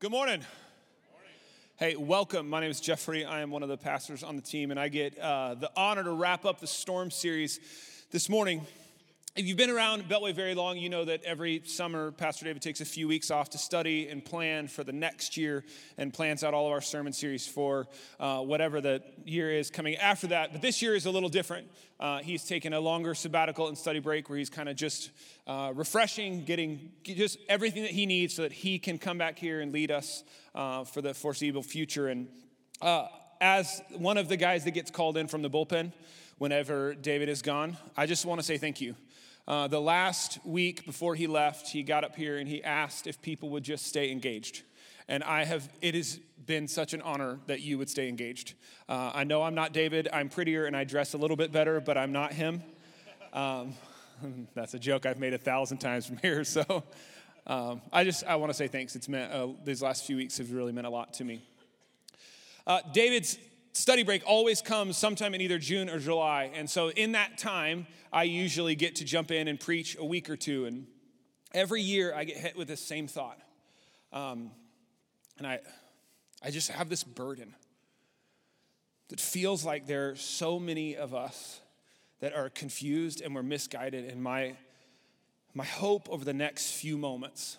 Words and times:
Good 0.00 0.12
morning. 0.12 0.40
Hey, 1.76 1.94
welcome. 1.94 2.48
My 2.48 2.60
name 2.60 2.70
is 2.70 2.80
Jeffrey. 2.80 3.26
I 3.26 3.42
am 3.42 3.50
one 3.50 3.62
of 3.62 3.68
the 3.68 3.76
pastors 3.76 4.22
on 4.22 4.34
the 4.34 4.40
team, 4.40 4.70
and 4.70 4.80
I 4.80 4.88
get 4.88 5.18
uh, 5.18 5.56
the 5.56 5.70
honor 5.76 6.02
to 6.02 6.12
wrap 6.12 6.46
up 6.46 6.58
the 6.58 6.66
Storm 6.66 7.10
series 7.10 7.60
this 8.10 8.30
morning. 8.30 8.62
If 9.36 9.46
you've 9.46 9.56
been 9.56 9.70
around 9.70 10.08
Beltway 10.08 10.34
very 10.34 10.56
long, 10.56 10.76
you 10.76 10.88
know 10.88 11.04
that 11.04 11.22
every 11.22 11.62
summer 11.64 12.10
Pastor 12.10 12.46
David 12.46 12.62
takes 12.62 12.80
a 12.80 12.84
few 12.84 13.06
weeks 13.06 13.30
off 13.30 13.50
to 13.50 13.58
study 13.58 14.08
and 14.08 14.24
plan 14.24 14.66
for 14.66 14.82
the 14.82 14.90
next 14.90 15.36
year 15.36 15.64
and 15.96 16.12
plans 16.12 16.42
out 16.42 16.52
all 16.52 16.66
of 16.66 16.72
our 16.72 16.80
sermon 16.80 17.12
series 17.12 17.46
for 17.46 17.86
uh, 18.18 18.40
whatever 18.40 18.80
the 18.80 19.04
year 19.24 19.52
is 19.52 19.70
coming 19.70 19.94
after 19.94 20.26
that. 20.26 20.50
But 20.50 20.62
this 20.62 20.82
year 20.82 20.96
is 20.96 21.06
a 21.06 21.12
little 21.12 21.28
different. 21.28 21.68
Uh, 22.00 22.18
he's 22.18 22.44
taken 22.44 22.72
a 22.72 22.80
longer 22.80 23.14
sabbatical 23.14 23.68
and 23.68 23.78
study 23.78 24.00
break 24.00 24.28
where 24.28 24.36
he's 24.36 24.50
kind 24.50 24.68
of 24.68 24.74
just 24.74 25.12
uh, 25.46 25.70
refreshing, 25.76 26.44
getting 26.44 26.90
just 27.04 27.38
everything 27.48 27.82
that 27.82 27.92
he 27.92 28.06
needs 28.06 28.34
so 28.34 28.42
that 28.42 28.52
he 28.52 28.80
can 28.80 28.98
come 28.98 29.16
back 29.16 29.38
here 29.38 29.60
and 29.60 29.72
lead 29.72 29.92
us 29.92 30.24
uh, 30.56 30.82
for 30.82 31.02
the 31.02 31.14
foreseeable 31.14 31.62
future. 31.62 32.08
And 32.08 32.26
uh, 32.82 33.06
as 33.40 33.80
one 33.96 34.18
of 34.18 34.28
the 34.28 34.36
guys 34.36 34.64
that 34.64 34.72
gets 34.72 34.90
called 34.90 35.16
in 35.16 35.28
from 35.28 35.42
the 35.42 35.50
bullpen 35.50 35.92
whenever 36.38 36.94
David 36.94 37.28
is 37.28 37.42
gone, 37.42 37.76
I 37.96 38.06
just 38.06 38.26
want 38.26 38.40
to 38.40 38.44
say 38.44 38.58
thank 38.58 38.80
you. 38.80 38.96
Uh, 39.48 39.66
the 39.66 39.80
last 39.80 40.38
week 40.44 40.84
before 40.86 41.14
he 41.14 41.26
left, 41.26 41.68
he 41.68 41.82
got 41.82 42.04
up 42.04 42.14
here 42.14 42.38
and 42.38 42.48
he 42.48 42.62
asked 42.62 43.06
if 43.06 43.20
people 43.20 43.50
would 43.50 43.62
just 43.62 43.86
stay 43.86 44.10
engaged. 44.10 44.62
And 45.08 45.24
I 45.24 45.44
have, 45.44 45.68
it 45.80 45.94
has 45.94 46.20
been 46.46 46.68
such 46.68 46.94
an 46.94 47.02
honor 47.02 47.40
that 47.46 47.60
you 47.60 47.78
would 47.78 47.90
stay 47.90 48.08
engaged. 48.08 48.54
Uh, 48.88 49.10
I 49.12 49.24
know 49.24 49.42
I'm 49.42 49.54
not 49.54 49.72
David. 49.72 50.08
I'm 50.12 50.28
prettier 50.28 50.66
and 50.66 50.76
I 50.76 50.84
dress 50.84 51.14
a 51.14 51.18
little 51.18 51.36
bit 51.36 51.52
better, 51.52 51.80
but 51.80 51.98
I'm 51.98 52.12
not 52.12 52.32
him. 52.32 52.62
Um, 53.32 53.74
that's 54.54 54.74
a 54.74 54.78
joke 54.78 55.06
I've 55.06 55.18
made 55.18 55.34
a 55.34 55.38
thousand 55.38 55.78
times 55.78 56.06
from 56.06 56.18
here. 56.18 56.44
So 56.44 56.84
um, 57.46 57.80
I 57.92 58.04
just, 58.04 58.24
I 58.24 58.36
want 58.36 58.50
to 58.50 58.54
say 58.54 58.68
thanks. 58.68 58.94
It's 58.94 59.08
meant, 59.08 59.32
uh, 59.32 59.48
these 59.64 59.82
last 59.82 60.06
few 60.06 60.16
weeks 60.16 60.38
have 60.38 60.52
really 60.52 60.72
meant 60.72 60.86
a 60.86 60.90
lot 60.90 61.14
to 61.14 61.24
me. 61.24 61.42
Uh, 62.66 62.80
David's 62.92 63.38
study 63.72 64.02
break 64.02 64.22
always 64.26 64.62
comes 64.62 64.96
sometime 64.96 65.34
in 65.34 65.40
either 65.40 65.58
June 65.58 65.88
or 65.88 65.98
July. 65.98 66.50
And 66.54 66.68
so 66.68 66.90
in 66.90 67.12
that 67.12 67.38
time, 67.38 67.86
I 68.12 68.24
usually 68.24 68.74
get 68.74 68.96
to 68.96 69.04
jump 69.04 69.30
in 69.30 69.48
and 69.48 69.58
preach 69.58 69.96
a 69.98 70.04
week 70.04 70.28
or 70.28 70.36
two. 70.36 70.66
And 70.66 70.86
every 71.52 71.82
year 71.82 72.14
I 72.14 72.24
get 72.24 72.36
hit 72.36 72.56
with 72.56 72.68
this 72.68 72.80
same 72.80 73.06
thought. 73.06 73.38
Um, 74.12 74.50
and 75.38 75.46
I, 75.46 75.60
I 76.42 76.50
just 76.50 76.70
have 76.70 76.88
this 76.88 77.04
burden 77.04 77.54
that 79.08 79.20
feels 79.20 79.64
like 79.64 79.86
there 79.86 80.10
are 80.10 80.16
so 80.16 80.58
many 80.58 80.96
of 80.96 81.14
us 81.14 81.60
that 82.20 82.34
are 82.34 82.48
confused 82.48 83.20
and 83.20 83.34
we're 83.34 83.42
misguided. 83.42 84.04
And 84.04 84.22
my, 84.22 84.56
my 85.54 85.64
hope 85.64 86.08
over 86.10 86.24
the 86.24 86.34
next 86.34 86.72
few 86.72 86.96
moments 86.96 87.58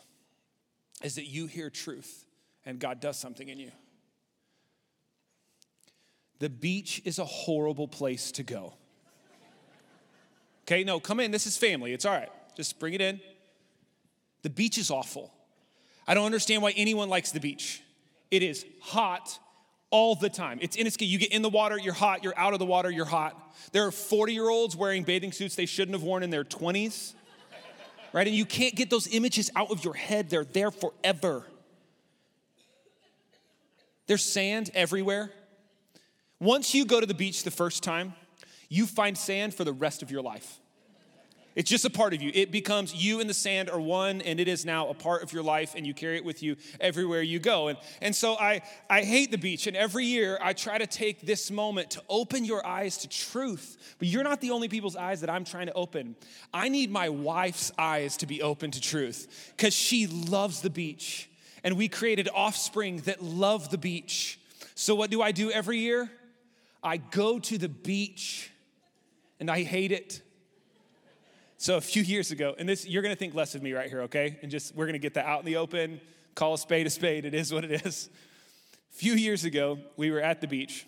is 1.04 1.16
that 1.16 1.26
you 1.26 1.48
hear 1.48 1.70
truth 1.70 2.26
and 2.66 2.80
God 2.80 3.00
does 3.00 3.18
something 3.18 3.50
in 3.50 3.58
you. 3.58 3.72
The 6.42 6.50
beach 6.50 7.04
is 7.06 7.20
a 7.20 7.24
horrible 7.24 7.88
place 7.88 8.32
to 8.32 8.42
go. 8.42 8.74
Okay, 10.64 10.84
no, 10.84 11.00
come 11.00 11.20
in. 11.20 11.30
This 11.30 11.46
is 11.46 11.56
family. 11.56 11.94
It's 11.94 12.04
all 12.04 12.16
right. 12.16 12.32
Just 12.58 12.80
bring 12.80 12.96
it 12.96 13.02
in. 13.02 13.22
The 14.42 14.50
beach 14.50 14.80
is 14.80 14.90
awful. 14.90 15.32
I 16.08 16.16
don't 16.16 16.26
understand 16.26 16.64
why 16.64 16.72
anyone 16.72 17.10
likes 17.10 17.32
the 17.32 17.40
beach. 17.40 17.84
It 18.32 18.42
is 18.42 18.66
hot 18.82 19.38
all 19.92 20.16
the 20.16 20.32
time. 20.32 20.58
It's 20.64 20.76
in 20.76 20.88
its 20.88 21.00
You 21.00 21.20
get 21.20 21.32
in 21.32 21.44
the 21.44 21.50
water, 21.50 21.78
you're 21.78 21.94
hot. 21.94 22.24
You're 22.24 22.38
out 22.40 22.54
of 22.54 22.60
the 22.60 22.66
water, 22.66 22.90
you're 22.90 23.06
hot. 23.06 23.38
There 23.72 23.86
are 23.86 23.92
40 23.92 24.34
year 24.34 24.50
olds 24.50 24.76
wearing 24.76 25.04
bathing 25.04 25.34
suits 25.34 25.56
they 25.56 25.68
shouldn't 25.68 25.94
have 25.94 26.02
worn 26.02 26.24
in 26.24 26.32
their 26.32 26.44
20s, 26.44 27.14
right? 28.14 28.26
And 28.26 28.36
you 28.36 28.46
can't 28.46 28.74
get 28.74 28.90
those 28.90 29.08
images 29.14 29.52
out 29.56 29.70
of 29.70 29.86
your 29.86 29.94
head. 29.94 30.32
They're 30.32 30.44
there 30.44 30.72
forever. 30.72 31.46
There's 34.08 34.26
sand 34.26 34.72
everywhere. 34.74 35.32
Once 36.42 36.74
you 36.74 36.86
go 36.86 37.00
to 37.00 37.06
the 37.06 37.14
beach 37.14 37.44
the 37.44 37.52
first 37.52 37.84
time, 37.84 38.16
you 38.68 38.88
find 38.88 39.16
sand 39.16 39.54
for 39.54 39.64
the 39.64 39.72
rest 39.72 40.02
of 40.02 40.10
your 40.10 40.24
life. 40.24 40.60
It's 41.54 41.70
just 41.70 41.86
a 41.86 41.90
part 41.90 42.16
of 42.16 42.22
you. 42.24 42.32
It 42.34 42.52
becomes 42.52 42.96
you 42.96 43.20
and 43.20 43.30
the 43.30 43.34
sand 43.36 43.70
are 43.70 43.80
one, 43.80 44.22
and 44.22 44.40
it 44.40 44.48
is 44.48 44.66
now 44.66 44.88
a 44.88 44.96
part 44.96 45.22
of 45.22 45.32
your 45.34 45.44
life, 45.44 45.76
and 45.76 45.86
you 45.86 45.94
carry 45.94 46.16
it 46.16 46.26
with 46.26 46.42
you 46.42 46.56
everywhere 46.80 47.22
you 47.22 47.38
go. 47.38 47.68
And, 47.68 47.78
and 48.02 48.16
so 48.16 48.34
I, 48.40 48.64
I 48.90 49.04
hate 49.04 49.30
the 49.30 49.38
beach, 49.38 49.68
and 49.68 49.78
every 49.78 50.06
year 50.06 50.40
I 50.42 50.54
try 50.54 50.80
to 50.80 50.88
take 50.88 51.22
this 51.22 51.52
moment 51.52 51.92
to 51.92 52.02
open 52.10 52.44
your 52.44 52.66
eyes 52.66 52.98
to 53.00 53.08
truth. 53.08 53.96
But 54.00 54.08
you're 54.08 54.24
not 54.24 54.42
the 54.42 54.50
only 54.50 54.68
people's 54.68 54.96
eyes 54.96 55.22
that 55.22 55.30
I'm 55.30 55.44
trying 55.44 55.68
to 55.68 55.74
open. 55.74 56.16
I 56.52 56.70
need 56.70 56.90
my 56.90 57.10
wife's 57.10 57.72
eyes 57.78 58.18
to 58.18 58.26
be 58.26 58.42
open 58.42 58.72
to 58.72 58.82
truth 58.82 59.54
because 59.56 59.76
she 59.76 60.08
loves 60.08 60.62
the 60.62 60.72
beach, 60.72 61.30
and 61.64 61.78
we 61.78 61.88
created 61.88 62.30
offspring 62.34 63.02
that 63.02 63.22
love 63.22 63.70
the 63.70 63.78
beach. 63.78 64.40
So, 64.74 64.96
what 64.96 65.12
do 65.12 65.22
I 65.22 65.32
do 65.32 65.52
every 65.52 65.78
year? 65.78 66.10
I 66.84 66.98
go 66.98 67.40
to 67.40 67.58
the 67.58 67.70
beach 67.70 68.52
and 69.40 69.50
I 69.50 69.64
hate 69.64 69.92
it. 69.92 70.22
So 71.58 71.78
a 71.78 71.82
few 71.82 72.02
years 72.02 72.32
ago, 72.32 72.56
and 72.58 72.68
this 72.68 72.88
you're 72.88 73.04
gonna 73.04 73.16
think 73.16 73.36
less 73.36 73.54
of 73.54 73.62
me 73.62 73.74
right 73.74 73.90
here, 73.90 74.02
okay? 74.04 74.40
And 74.42 74.50
just 74.50 74.76
we're 74.76 74.88
gonna 74.88 74.98
get 74.98 75.14
that 75.14 75.26
out 75.26 75.40
in 75.40 75.46
the 75.46 75.58
open, 75.58 76.02
call 76.34 76.56
a 76.56 76.58
spade 76.58 76.88
a 76.88 76.90
spade. 76.90 77.26
It 77.26 77.36
is 77.36 77.54
what 77.54 77.64
it 77.64 77.86
is. 77.86 78.10
A 78.92 78.96
few 78.96 79.14
years 79.14 79.46
ago, 79.46 79.80
we 79.96 80.12
were 80.12 80.22
at 80.22 80.42
the 80.42 80.48
beach, 80.48 80.88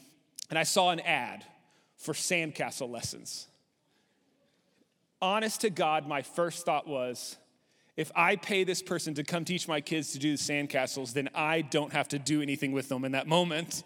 and 0.49 0.57
I 0.57 0.63
saw 0.63 0.89
an 0.89 0.99
ad 1.01 1.45
for 1.97 2.13
sandcastle 2.13 2.89
lessons. 2.89 3.47
Honest 5.21 5.61
to 5.61 5.69
God, 5.69 6.07
my 6.07 6.21
first 6.21 6.65
thought 6.65 6.85
was, 6.87 7.37
if 7.95 8.11
I 8.15 8.35
pay 8.35 8.63
this 8.63 8.81
person 8.81 9.13
to 9.13 9.23
come 9.23 9.45
teach 9.45 9.67
my 9.67 9.79
kids 9.79 10.11
to 10.13 10.19
do 10.19 10.35
the 10.35 10.41
sandcastles, 10.41 11.13
then 11.13 11.29
I 11.33 11.61
don't 11.61 11.93
have 11.93 12.09
to 12.09 12.19
do 12.19 12.41
anything 12.41 12.71
with 12.71 12.89
them 12.89 13.05
in 13.05 13.13
that 13.13 13.27
moment. 13.27 13.83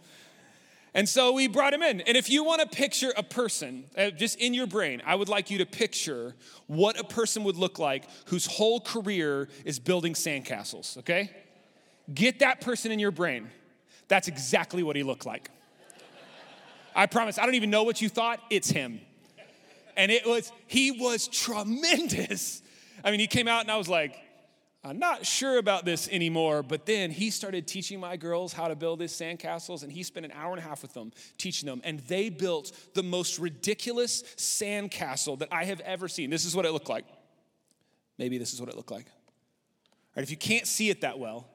And 0.97 1.07
so 1.07 1.31
we 1.31 1.47
brought 1.47 1.75
him 1.75 1.83
in. 1.83 2.01
And 2.01 2.17
if 2.17 2.27
you 2.27 2.43
want 2.43 2.59
to 2.59 2.67
picture 2.67 3.13
a 3.15 3.21
person, 3.21 3.85
uh, 3.95 4.09
just 4.09 4.39
in 4.39 4.55
your 4.55 4.65
brain, 4.65 5.03
I 5.05 5.13
would 5.13 5.29
like 5.29 5.51
you 5.51 5.59
to 5.59 5.65
picture 5.67 6.35
what 6.65 6.99
a 6.99 7.03
person 7.03 7.43
would 7.43 7.55
look 7.55 7.77
like 7.77 8.05
whose 8.25 8.47
whole 8.47 8.81
career 8.81 9.47
is 9.63 9.77
building 9.77 10.15
sandcastles, 10.15 10.97
okay? 10.97 11.29
Get 12.11 12.39
that 12.39 12.61
person 12.61 12.91
in 12.91 12.97
your 12.97 13.11
brain. 13.11 13.47
That's 14.07 14.27
exactly 14.27 14.81
what 14.81 14.95
he 14.95 15.03
looked 15.03 15.27
like. 15.27 15.51
I 16.95 17.05
promise, 17.05 17.37
I 17.37 17.45
don't 17.45 17.53
even 17.53 17.69
know 17.69 17.83
what 17.83 18.01
you 18.01 18.09
thought, 18.09 18.39
it's 18.49 18.71
him. 18.71 18.99
And 19.95 20.11
it 20.11 20.25
was, 20.25 20.51
he 20.65 20.89
was 20.89 21.27
tremendous. 21.27 22.63
I 23.03 23.11
mean, 23.11 23.19
he 23.19 23.27
came 23.27 23.47
out 23.47 23.61
and 23.61 23.69
I 23.69 23.77
was 23.77 23.87
like, 23.87 24.17
I'm 24.87 24.99
not 24.99 25.25
sure 25.25 25.57
about 25.57 25.83
this 25.83 26.07
anymore, 26.09 26.63
but 26.63 26.85
then 26.85 27.11
he 27.11 27.29
started 27.29 27.67
teaching 27.67 27.99
my 27.99 28.15
girls 28.15 28.53
how 28.53 28.69
to 28.69 28.75
build 28.75 29.01
his 29.01 29.11
sandcastles, 29.11 29.83
and 29.83 29.91
he 29.91 30.01
spent 30.01 30.25
an 30.25 30.31
hour 30.31 30.51
and 30.51 30.59
a 30.59 30.63
half 30.63 30.81
with 30.81 30.93
them 30.93 31.11
teaching 31.37 31.67
them. 31.67 31.81
And 31.83 31.99
they 32.01 32.29
built 32.29 32.71
the 32.93 33.03
most 33.03 33.37
ridiculous 33.37 34.23
sandcastle 34.37 35.39
that 35.39 35.49
I 35.51 35.65
have 35.65 35.81
ever 35.81 36.07
seen. 36.07 36.29
This 36.29 36.45
is 36.45 36.55
what 36.55 36.65
it 36.65 36.71
looked 36.71 36.89
like. 36.89 37.05
Maybe 38.17 38.37
this 38.37 38.53
is 38.53 38.61
what 38.61 38.69
it 38.69 38.77
looked 38.77 38.91
like. 38.91 39.05
All 39.05 40.13
right, 40.15 40.23
if 40.23 40.31
you 40.31 40.37
can't 40.37 40.65
see 40.65 40.89
it 40.89 41.01
that 41.01 41.19
well, 41.19 41.47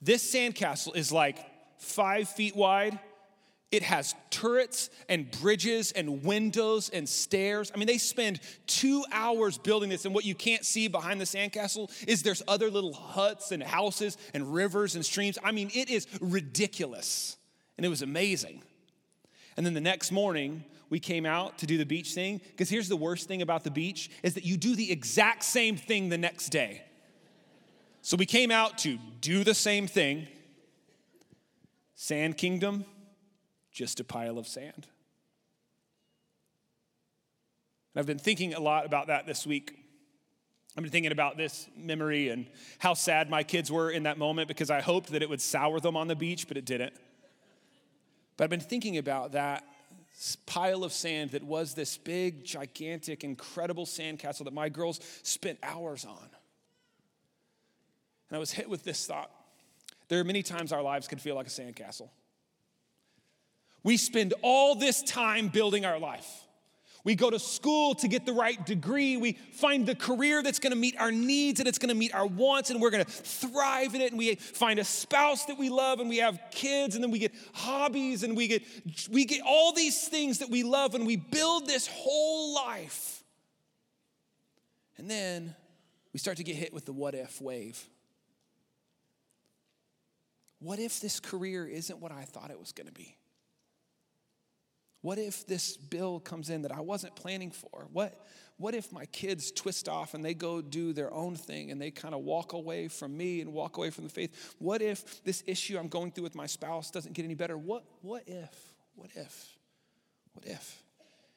this 0.00 0.34
sandcastle 0.34 0.96
is 0.96 1.12
like 1.12 1.38
five 1.78 2.28
feet 2.28 2.56
wide 2.56 2.98
it 3.70 3.82
has 3.82 4.14
turrets 4.30 4.88
and 5.08 5.30
bridges 5.30 5.92
and 5.92 6.24
windows 6.24 6.88
and 6.88 7.06
stairs. 7.06 7.70
I 7.74 7.78
mean, 7.78 7.86
they 7.86 7.98
spend 7.98 8.40
two 8.66 9.04
hours 9.12 9.58
building 9.58 9.90
this, 9.90 10.06
and 10.06 10.14
what 10.14 10.24
you 10.24 10.34
can't 10.34 10.64
see 10.64 10.88
behind 10.88 11.20
the 11.20 11.26
sandcastle 11.26 11.90
is 12.08 12.22
there's 12.22 12.42
other 12.48 12.70
little 12.70 12.94
huts 12.94 13.52
and 13.52 13.62
houses 13.62 14.16
and 14.32 14.54
rivers 14.54 14.94
and 14.94 15.04
streams. 15.04 15.38
I 15.44 15.52
mean, 15.52 15.70
it 15.74 15.90
is 15.90 16.06
ridiculous, 16.20 17.36
and 17.76 17.84
it 17.84 17.90
was 17.90 18.00
amazing. 18.00 18.62
And 19.56 19.66
then 19.66 19.74
the 19.74 19.80
next 19.80 20.12
morning, 20.12 20.64
we 20.88 20.98
came 20.98 21.26
out 21.26 21.58
to 21.58 21.66
do 21.66 21.76
the 21.76 21.84
beach 21.84 22.14
thing, 22.14 22.40
because 22.48 22.70
here's 22.70 22.88
the 22.88 22.96
worst 22.96 23.28
thing 23.28 23.42
about 23.42 23.64
the 23.64 23.70
beach 23.70 24.10
is 24.22 24.32
that 24.34 24.44
you 24.44 24.56
do 24.56 24.74
the 24.76 24.90
exact 24.90 25.44
same 25.44 25.76
thing 25.76 26.08
the 26.08 26.16
next 26.16 26.48
day. 26.48 26.82
So 28.00 28.16
we 28.16 28.24
came 28.24 28.50
out 28.50 28.78
to 28.78 28.96
do 29.20 29.44
the 29.44 29.52
same 29.52 29.86
thing. 29.86 30.28
Sand 31.96 32.38
Kingdom, 32.38 32.86
just 33.78 34.00
a 34.00 34.04
pile 34.04 34.38
of 34.38 34.48
sand. 34.48 34.88
And 37.94 38.00
I've 38.00 38.06
been 38.06 38.18
thinking 38.18 38.54
a 38.54 38.60
lot 38.60 38.84
about 38.84 39.06
that 39.06 39.24
this 39.24 39.46
week. 39.46 39.78
I've 40.76 40.82
been 40.82 40.90
thinking 40.90 41.12
about 41.12 41.36
this 41.36 41.68
memory 41.76 42.28
and 42.30 42.48
how 42.80 42.94
sad 42.94 43.30
my 43.30 43.44
kids 43.44 43.70
were 43.70 43.88
in 43.92 44.02
that 44.02 44.18
moment 44.18 44.48
because 44.48 44.68
I 44.68 44.80
hoped 44.80 45.12
that 45.12 45.22
it 45.22 45.30
would 45.30 45.40
sour 45.40 45.78
them 45.78 45.96
on 45.96 46.08
the 46.08 46.16
beach, 46.16 46.48
but 46.48 46.56
it 46.56 46.64
didn't. 46.64 46.92
But 48.36 48.44
I've 48.44 48.50
been 48.50 48.58
thinking 48.58 48.98
about 48.98 49.30
that 49.32 49.64
pile 50.46 50.82
of 50.82 50.92
sand 50.92 51.30
that 51.30 51.44
was 51.44 51.74
this 51.74 51.96
big, 51.98 52.44
gigantic, 52.44 53.22
incredible 53.22 53.86
sandcastle 53.86 54.44
that 54.44 54.52
my 54.52 54.68
girls 54.68 54.98
spent 55.22 55.56
hours 55.62 56.04
on. 56.04 56.28
And 58.28 58.36
I 58.36 58.38
was 58.38 58.50
hit 58.50 58.68
with 58.68 58.82
this 58.82 59.06
thought. 59.06 59.30
There 60.08 60.18
are 60.18 60.24
many 60.24 60.42
times 60.42 60.72
our 60.72 60.82
lives 60.82 61.06
could 61.06 61.20
feel 61.20 61.36
like 61.36 61.46
a 61.46 61.50
sandcastle. 61.50 62.08
We 63.82 63.96
spend 63.96 64.34
all 64.42 64.74
this 64.74 65.02
time 65.02 65.48
building 65.48 65.84
our 65.84 65.98
life. 65.98 66.26
We 67.04 67.14
go 67.14 67.30
to 67.30 67.38
school 67.38 67.94
to 67.96 68.08
get 68.08 68.26
the 68.26 68.32
right 68.34 68.64
degree. 68.66 69.16
We 69.16 69.32
find 69.52 69.86
the 69.86 69.94
career 69.94 70.42
that's 70.42 70.58
gonna 70.58 70.76
meet 70.76 70.94
our 70.98 71.12
needs 71.12 71.58
and 71.58 71.68
it's 71.68 71.78
gonna 71.78 71.94
meet 71.94 72.14
our 72.14 72.26
wants, 72.26 72.70
and 72.70 72.82
we're 72.82 72.90
gonna 72.90 73.04
thrive 73.04 73.94
in 73.94 74.02
it. 74.02 74.10
And 74.10 74.18
we 74.18 74.34
find 74.34 74.78
a 74.78 74.84
spouse 74.84 75.46
that 75.46 75.56
we 75.56 75.70
love, 75.70 76.00
and 76.00 76.08
we 76.08 76.18
have 76.18 76.38
kids, 76.50 76.96
and 76.96 77.02
then 77.02 77.10
we 77.10 77.18
get 77.18 77.32
hobbies, 77.54 78.24
and 78.24 78.36
we 78.36 78.48
get, 78.48 78.62
we 79.10 79.24
get 79.24 79.40
all 79.46 79.72
these 79.72 80.06
things 80.08 80.40
that 80.40 80.50
we 80.50 80.62
love, 80.62 80.94
and 80.94 81.06
we 81.06 81.16
build 81.16 81.66
this 81.66 81.86
whole 81.86 82.54
life. 82.54 83.24
And 84.98 85.10
then 85.10 85.54
we 86.12 86.18
start 86.18 86.36
to 86.38 86.44
get 86.44 86.56
hit 86.56 86.74
with 86.74 86.84
the 86.84 86.92
what 86.92 87.14
if 87.14 87.40
wave. 87.40 87.82
What 90.58 90.80
if 90.80 91.00
this 91.00 91.20
career 91.20 91.66
isn't 91.66 92.00
what 92.00 92.10
I 92.10 92.24
thought 92.24 92.50
it 92.50 92.58
was 92.58 92.72
gonna 92.72 92.92
be? 92.92 93.16
What 95.00 95.18
if 95.18 95.46
this 95.46 95.76
bill 95.76 96.20
comes 96.20 96.50
in 96.50 96.62
that 96.62 96.72
I 96.72 96.80
wasn't 96.80 97.14
planning 97.14 97.50
for? 97.50 97.86
What, 97.92 98.26
what 98.56 98.74
if 98.74 98.92
my 98.92 99.06
kids 99.06 99.52
twist 99.52 99.88
off 99.88 100.14
and 100.14 100.24
they 100.24 100.34
go 100.34 100.60
do 100.60 100.92
their 100.92 101.12
own 101.14 101.36
thing 101.36 101.70
and 101.70 101.80
they 101.80 101.90
kind 101.92 102.14
of 102.14 102.22
walk 102.22 102.52
away 102.52 102.88
from 102.88 103.16
me 103.16 103.40
and 103.40 103.52
walk 103.52 103.76
away 103.76 103.90
from 103.90 104.04
the 104.04 104.10
faith? 104.10 104.54
What 104.58 104.82
if 104.82 105.22
this 105.22 105.44
issue 105.46 105.78
I'm 105.78 105.88
going 105.88 106.10
through 106.10 106.24
with 106.24 106.34
my 106.34 106.46
spouse 106.46 106.90
doesn't 106.90 107.12
get 107.12 107.24
any 107.24 107.34
better? 107.34 107.56
What, 107.56 107.84
what 108.02 108.24
if? 108.26 108.74
What 108.96 109.10
if? 109.14 109.56
What 110.32 110.44
if? 110.44 110.82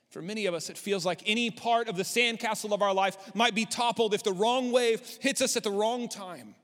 For 0.10 0.22
many 0.22 0.48
of 0.48 0.54
us, 0.54 0.70
it 0.70 0.78
feels 0.78 1.06
like 1.06 1.22
any 1.26 1.52
part 1.52 1.88
of 1.88 1.96
the 1.96 2.04
sandcastle 2.04 2.74
of 2.74 2.82
our 2.82 2.94
life 2.94 3.34
might 3.34 3.56
be 3.56 3.66
toppled 3.66 4.14
if 4.14 4.24
the 4.24 4.34
wrong 4.34 4.72
wave 4.72 5.02
hits 5.22 5.42
us 5.42 5.56
at 5.56 5.64
the 5.64 5.72
wrong 5.72 6.10
time. 6.10 6.56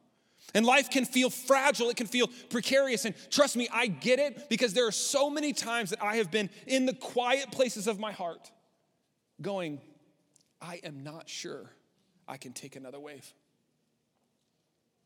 And 0.54 0.66
life 0.66 0.90
can 0.90 1.06
feel 1.06 1.30
fragile, 1.30 1.90
it 1.90 1.98
can 1.98 2.08
feel 2.08 2.30
precarious. 2.50 3.06
And 3.06 3.16
trust 3.30 3.58
me, 3.58 3.68
I 3.72 3.88
get 3.88 4.20
it 4.20 4.50
because 4.50 4.74
there 4.74 4.88
are 4.88 4.92
so 4.94 5.30
many 5.30 5.54
times 5.54 5.90
that 5.90 6.02
I 6.02 6.16
have 6.18 6.32
been 6.32 6.50
in 6.66 6.86
the 6.86 6.94
quiet 6.94 7.52
places 7.52 7.88
of 7.88 8.00
my 8.00 8.12
heart 8.12 8.50
going, 9.42 9.82
I 10.62 10.80
am 10.84 11.04
not 11.04 11.30
sure 11.30 11.70
I 12.28 12.38
can 12.38 12.54
take 12.54 12.76
another 12.76 13.00
wave. 13.00 13.34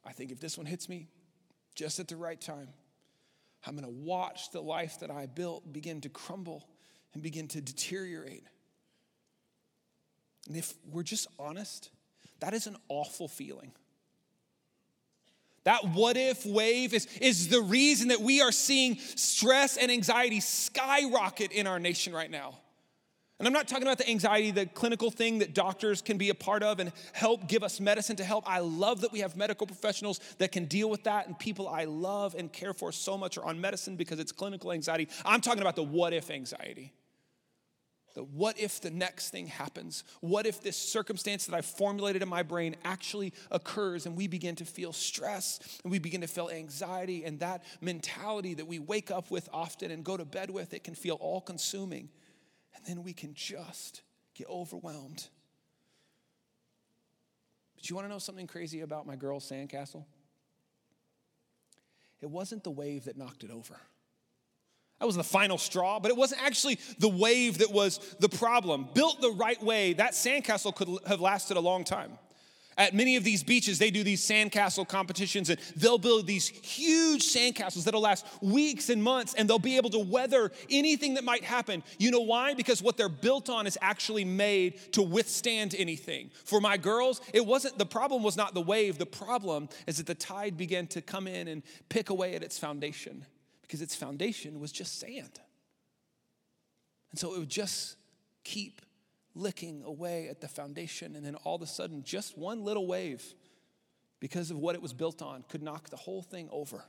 I 0.06 0.14
think 0.14 0.32
if 0.32 0.40
this 0.40 0.58
one 0.58 0.66
hits 0.66 0.88
me 0.88 1.08
just 1.76 2.00
at 2.00 2.08
the 2.08 2.16
right 2.16 2.40
time, 2.40 2.70
I'm 3.66 3.76
gonna 3.76 3.90
watch 3.90 4.52
the 4.52 4.62
life 4.62 5.00
that 5.02 5.12
I 5.12 5.28
built 5.28 5.72
begin 5.72 6.02
to 6.02 6.10
crumble 6.10 6.68
and 7.14 7.22
begin 7.22 7.48
to 7.50 7.62
deteriorate. 7.62 8.46
And 10.48 10.58
if 10.58 10.74
we're 10.90 11.04
just 11.04 11.28
honest, 11.38 11.90
that 12.40 12.54
is 12.54 12.66
an 12.66 12.78
awful 12.90 13.28
feeling. 13.28 13.72
That 15.64 15.86
what 15.90 16.18
if 16.18 16.46
wave 16.46 16.94
is, 16.94 17.08
is 17.20 17.48
the 17.48 17.62
reason 17.62 18.08
that 18.08 18.22
we 18.22 18.42
are 18.42 18.52
seeing 18.52 18.98
stress 18.98 19.78
and 19.78 19.92
anxiety 19.92 20.40
skyrocket 20.40 21.52
in 21.52 21.68
our 21.68 21.80
nation 21.80 22.14
right 22.14 22.32
now. 22.32 22.56
And 23.42 23.48
I'm 23.48 23.54
not 23.54 23.68
talking 23.68 23.88
about 23.88 23.98
the 23.98 24.08
anxiety, 24.08 24.52
the 24.52 24.68
clinical 24.68 25.10
thing 25.10 25.40
that 25.40 25.56
doctors 25.56 26.04
can 26.04 26.20
be 26.20 26.30
a 26.30 26.36
part 26.36 26.62
of 26.62 26.80
and 26.80 26.92
help 27.12 27.48
give 27.48 27.64
us 27.64 27.80
medicine 27.80 28.16
to 28.18 28.24
help. 28.24 28.48
I 28.48 28.60
love 28.60 29.02
that 29.02 29.12
we 29.12 29.22
have 29.22 29.36
medical 29.36 29.66
professionals 29.66 30.20
that 30.38 30.52
can 30.52 30.66
deal 30.66 30.92
with 30.92 31.06
that, 31.06 31.26
and 31.26 31.38
people 31.40 31.68
I 31.68 31.86
love 31.86 32.36
and 32.36 32.54
care 32.54 32.72
for 32.72 32.92
so 32.92 33.18
much 33.18 33.40
are 33.40 33.46
on 33.46 33.60
medicine 33.60 33.96
because 33.96 34.20
it's 34.20 34.32
clinical 34.32 34.72
anxiety. 34.72 35.08
I'm 35.26 35.42
talking 35.42 35.62
about 35.62 35.76
the 35.76 35.82
what 35.82 36.14
if 36.14 36.30
anxiety. 36.30 36.94
The 38.14 38.24
what 38.24 38.60
if 38.60 38.82
the 38.82 38.92
next 38.92 39.30
thing 39.30 39.48
happens? 39.48 40.04
What 40.20 40.46
if 40.46 40.62
this 40.62 40.78
circumstance 40.78 41.46
that 41.46 41.56
I 41.56 41.62
formulated 41.62 42.22
in 42.22 42.30
my 42.30 42.44
brain 42.44 42.76
actually 42.84 43.34
occurs 43.50 44.06
and 44.06 44.16
we 44.16 44.28
begin 44.28 44.56
to 44.58 44.66
feel 44.66 44.94
stress 44.94 45.60
and 45.84 45.92
we 45.92 46.00
begin 46.00 46.22
to 46.22 46.28
feel 46.28 46.50
anxiety 46.50 47.24
and 47.24 47.40
that 47.40 47.64
mentality 47.80 48.54
that 48.56 48.68
we 48.68 48.80
wake 48.80 49.12
up 49.12 49.32
with 49.32 49.48
often 49.54 49.92
and 49.92 50.04
go 50.04 50.18
to 50.18 50.26
bed 50.26 50.50
with, 50.50 50.74
it 50.74 50.84
can 50.84 50.96
feel 50.96 51.16
all 51.16 51.42
consuming. 51.42 52.10
And 52.76 52.86
then 52.86 53.04
we 53.04 53.14
can 53.14 53.34
just 53.34 54.02
get 54.34 54.48
overwhelmed. 54.50 55.28
But 57.76 57.90
you 57.90 57.96
want 57.96 58.08
to 58.08 58.10
know 58.10 58.20
something 58.20 58.48
crazy 58.48 58.82
about 58.82 59.08
my 59.08 59.16
girl's 59.16 59.50
sandcastle? 59.50 60.06
It 62.22 62.30
wasn't 62.30 62.64
the 62.64 62.72
wave 62.72 63.06
that 63.06 63.18
knocked 63.18 63.44
it 63.44 63.52
over. 63.52 63.76
That 65.02 65.08
was 65.08 65.16
the 65.16 65.24
final 65.24 65.58
straw, 65.58 66.00
but 66.00 66.12
it 66.12 66.16
wasn't 66.16 66.44
actually 66.44 66.78
the 67.00 67.10
wave 67.10 67.58
that 67.58 67.72
was 67.72 67.98
the 68.20 68.30
problem. 68.30 68.88
Built 68.94 69.20
the 69.20 69.32
right 69.32 69.62
way, 69.64 69.94
that 69.94 70.12
sandcastle 70.12 70.76
could 70.76 70.90
have 71.08 71.20
lasted 71.20 71.58
a 71.58 71.60
long 71.60 71.84
time. 71.84 72.20
At 72.78 72.94
many 72.94 73.16
of 73.16 73.24
these 73.24 73.44
beaches, 73.44 73.80
they 73.80 73.90
do 73.90 74.04
these 74.04 74.22
sandcastle 74.22 74.88
competitions 74.88 75.50
and 75.50 75.60
they'll 75.76 75.98
build 75.98 76.28
these 76.28 76.50
huge 76.50 77.24
sandcastles 77.24 77.84
that'll 77.84 78.00
last 78.00 78.28
weeks 78.44 78.92
and 78.92 79.02
months 79.02 79.34
and 79.34 79.50
they'll 79.50 79.58
be 79.58 79.76
able 79.78 79.90
to 79.90 79.98
weather 79.98 80.52
anything 80.70 81.16
that 81.16 81.24
might 81.24 81.44
happen. 81.44 81.82
You 81.98 82.12
know 82.12 82.22
why? 82.22 82.54
Because 82.54 82.84
what 82.84 82.96
they're 82.96 83.10
built 83.10 83.50
on 83.50 83.66
is 83.66 83.80
actually 83.82 84.24
made 84.24 84.94
to 84.94 85.02
withstand 85.02 85.74
anything. 85.80 86.30
For 86.46 86.62
my 86.62 86.78
girls, 86.78 87.22
it 87.34 87.44
wasn't 87.44 87.80
the 87.80 87.88
problem 87.88 88.22
was 88.22 88.38
not 88.38 88.54
the 88.54 88.62
wave, 88.62 89.00
the 89.00 89.08
problem 89.08 89.68
is 89.88 89.98
that 89.98 90.06
the 90.06 90.14
tide 90.14 90.58
began 90.58 90.86
to 90.88 91.02
come 91.02 91.26
in 91.26 91.48
and 91.48 91.64
pick 91.90 92.12
away 92.12 92.36
at 92.36 92.44
its 92.44 92.60
foundation 92.60 93.26
because 93.72 93.82
its 93.82 93.96
foundation 93.96 94.60
was 94.60 94.70
just 94.70 95.00
sand. 95.00 95.40
And 97.10 97.18
so 97.18 97.34
it 97.34 97.40
would 97.40 97.48
just 97.48 97.96
keep 98.44 98.82
licking 99.34 99.82
away 99.86 100.28
at 100.28 100.42
the 100.42 100.50
foundation, 100.50 101.16
and 101.16 101.26
then 101.26 101.36
all 101.36 101.56
of 101.56 101.62
a 101.62 101.68
sudden, 101.68 102.04
just 102.04 102.38
one 102.38 102.66
little 102.66 102.86
wave, 102.86 103.24
because 104.20 104.52
of 104.52 104.58
what 104.58 104.76
it 104.76 104.82
was 104.82 104.92
built 104.92 105.22
on, 105.22 105.46
could 105.48 105.64
knock 105.64 105.90
the 105.90 105.96
whole 105.96 106.22
thing 106.22 106.50
over. 106.52 106.84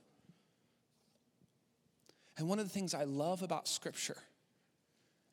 And 2.37 2.49
one 2.49 2.59
of 2.59 2.67
the 2.67 2.73
things 2.73 2.95
I 2.95 3.05
love 3.05 3.45
about 3.45 3.69
Scripture, 3.69 4.19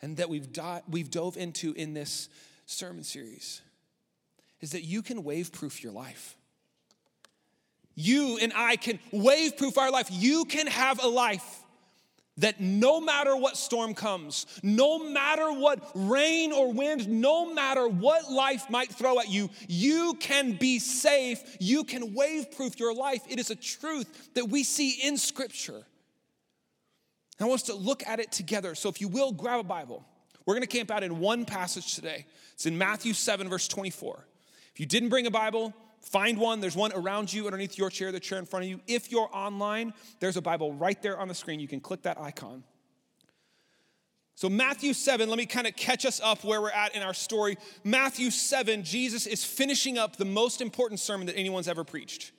and 0.04 0.18
that 0.18 0.30
we've, 0.30 0.50
we've 0.88 1.10
dove 1.10 1.36
into 1.36 1.74
in 1.74 1.96
this 1.96 2.30
sermon 2.68 3.04
series, 3.04 3.64
is 4.62 4.70
that 4.74 4.84
you 4.84 5.02
can 5.02 5.24
wave 5.24 5.52
proof 5.52 5.82
your 5.82 5.94
life 5.94 6.36
you 8.00 8.38
and 8.42 8.54
I 8.56 8.78
can 8.78 8.98
wave 9.12 9.58
proof 9.58 9.78
our 9.78 9.92
life. 9.92 10.08
You 10.10 10.46
can 10.46 10.68
have 10.68 11.04
a 11.04 11.08
life 11.08 11.60
that 12.38 12.62
no 12.62 13.02
matter 13.02 13.36
what 13.36 13.58
storm 13.58 13.94
comes, 13.94 14.46
no 14.64 15.10
matter 15.10 15.52
what 15.52 15.92
rain 15.94 16.54
or 16.54 16.72
wind, 16.72 17.10
no 17.10 17.54
matter 17.54 17.88
what 17.88 18.32
life 18.32 18.70
might 18.70 18.90
throw 18.90 19.20
at 19.20 19.30
you, 19.30 19.50
you 19.68 20.16
can 20.22 20.54
be 20.54 20.80
safe. 20.80 21.58
You 21.60 21.84
can 21.84 22.14
wave 22.14 22.52
proof 22.52 22.80
your 22.80 22.94
life. 22.94 23.22
It 23.28 23.38
is 23.38 23.52
a 23.52 23.56
truth 23.56 24.34
that 24.34 24.48
we 24.48 24.64
see 24.64 24.92
in 25.04 25.18
Scripture. 25.18 25.84
I 27.42 27.44
want 27.44 27.62
us 27.62 27.68
to 27.68 27.76
look 27.76 28.08
at 28.08 28.22
it 28.22 28.32
together. 28.32 28.76
So 28.76 28.88
if 28.88 29.02
you 29.02 29.10
will, 29.10 29.34
grab 29.34 29.60
a 29.60 29.64
Bible. 29.64 30.06
We're 30.46 30.56
going 30.56 30.66
to 30.66 30.78
camp 30.78 30.90
out 30.90 31.04
in 31.04 31.20
one 31.20 31.44
passage 31.44 31.96
today. 31.96 32.26
It's 32.54 32.66
in 32.66 32.78
Matthew 32.78 33.14
7, 33.14 33.50
verse 33.50 33.68
24. 33.68 34.26
If 34.74 34.80
you 34.80 34.86
didn't 34.86 35.10
bring 35.10 35.28
a 35.28 35.32
Bible, 35.32 35.74
Find 36.10 36.40
one. 36.40 36.60
There's 36.60 36.76
one 36.76 36.92
around 36.94 37.32
you, 37.32 37.46
underneath 37.46 37.78
your 37.78 37.92
chair, 37.92 38.12
the 38.12 38.20
chair 38.20 38.40
in 38.40 38.46
front 38.46 38.66
of 38.66 38.70
you. 38.70 38.82
If 38.88 39.12
you're 39.12 39.30
online, 39.32 39.94
there's 40.20 40.38
a 40.38 40.42
Bible 40.42 40.74
right 40.74 41.00
there 41.04 41.20
on 41.20 41.28
the 41.28 41.36
screen. 41.36 41.60
You 41.60 41.68
can 41.68 41.80
click 41.80 42.02
that 42.02 42.20
icon. 42.20 42.64
So, 44.34 44.50
Matthew 44.50 44.94
7, 44.94 45.30
let 45.30 45.38
me 45.38 45.46
kind 45.46 45.68
of 45.68 45.76
catch 45.76 46.06
us 46.06 46.20
up 46.24 46.44
where 46.44 46.62
we're 46.62 46.72
at 46.72 46.96
in 46.96 47.04
our 47.04 47.14
story. 47.14 47.58
Matthew 47.84 48.32
7, 48.32 48.84
Jesus 48.84 49.28
is 49.28 49.44
finishing 49.44 50.00
up 50.00 50.16
the 50.16 50.26
most 50.26 50.62
important 50.62 51.00
sermon 51.00 51.28
that 51.28 51.38
anyone's 51.38 51.68
ever 51.68 51.84
preached. 51.84 52.32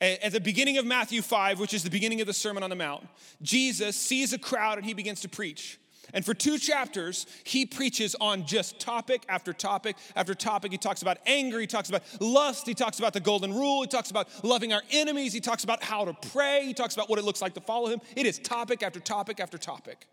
At 0.00 0.32
the 0.32 0.40
beginning 0.40 0.78
of 0.78 0.86
Matthew 0.86 1.20
5, 1.20 1.60
which 1.60 1.74
is 1.74 1.84
the 1.84 1.90
beginning 1.90 2.22
of 2.22 2.26
the 2.26 2.32
Sermon 2.32 2.62
on 2.62 2.70
the 2.70 2.76
Mount, 2.76 3.06
Jesus 3.42 3.96
sees 3.96 4.32
a 4.32 4.38
crowd 4.38 4.78
and 4.78 4.86
he 4.86 4.94
begins 4.94 5.20
to 5.20 5.28
preach. 5.28 5.78
And 6.12 6.24
for 6.24 6.34
two 6.34 6.58
chapters, 6.58 7.26
he 7.44 7.66
preaches 7.66 8.14
on 8.20 8.46
just 8.46 8.80
topic 8.80 9.24
after 9.28 9.52
topic 9.52 9.96
after 10.16 10.34
topic. 10.34 10.72
He 10.72 10.78
talks 10.78 11.02
about 11.02 11.18
anger, 11.26 11.60
he 11.60 11.66
talks 11.66 11.88
about 11.88 12.02
lust, 12.20 12.66
he 12.66 12.74
talks 12.74 12.98
about 12.98 13.12
the 13.12 13.20
golden 13.20 13.52
rule, 13.52 13.82
he 13.82 13.88
talks 13.88 14.10
about 14.10 14.28
loving 14.44 14.72
our 14.72 14.82
enemies, 14.90 15.32
he 15.32 15.40
talks 15.40 15.64
about 15.64 15.82
how 15.82 16.04
to 16.04 16.14
pray, 16.30 16.64
he 16.64 16.74
talks 16.74 16.94
about 16.94 17.08
what 17.08 17.18
it 17.18 17.24
looks 17.24 17.42
like 17.42 17.54
to 17.54 17.60
follow 17.60 17.88
him. 17.88 18.00
It 18.16 18.26
is 18.26 18.38
topic 18.38 18.82
after 18.82 19.00
topic 19.00 19.40
after 19.40 19.58
topic. 19.58 20.06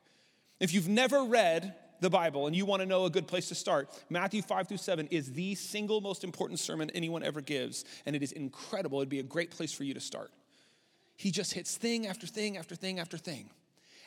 If 0.59 0.73
you've 0.73 0.87
never 0.87 1.23
read 1.23 1.75
the 1.99 2.09
Bible 2.09 2.47
and 2.47 2.55
you 2.55 2.65
want 2.65 2.81
to 2.81 2.85
know 2.85 3.05
a 3.05 3.09
good 3.09 3.27
place 3.27 3.47
to 3.49 3.55
start, 3.55 3.89
Matthew 4.09 4.41
5 4.41 4.67
through 4.67 4.77
7 4.77 5.07
is 5.07 5.33
the 5.33 5.55
single 5.55 6.01
most 6.01 6.23
important 6.23 6.59
sermon 6.59 6.89
anyone 6.93 7.23
ever 7.23 7.41
gives, 7.41 7.85
and 8.05 8.15
it 8.15 8.23
is 8.23 8.31
incredible. 8.31 8.99
It'd 8.99 9.09
be 9.09 9.19
a 9.19 9.23
great 9.23 9.51
place 9.51 9.71
for 9.71 9.83
you 9.83 9.93
to 9.93 9.99
start. 9.99 10.31
He 11.15 11.31
just 11.31 11.53
hits 11.53 11.75
thing 11.75 12.07
after 12.07 12.27
thing 12.27 12.57
after 12.57 12.75
thing 12.75 12.99
after 12.99 13.17
thing. 13.17 13.49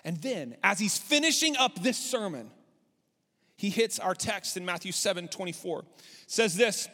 And 0.04 0.16
then, 0.18 0.56
as 0.62 0.78
he's 0.78 0.96
finishing 0.98 1.56
up 1.56 1.82
this 1.82 1.98
sermon, 1.98 2.50
he 3.56 3.68
hits 3.70 3.98
our 3.98 4.14
text 4.14 4.56
in 4.56 4.64
Matthew 4.64 4.92
7 4.92 5.28
24. 5.28 5.80
It 5.80 5.86
says 6.26 6.56
this 6.56 6.88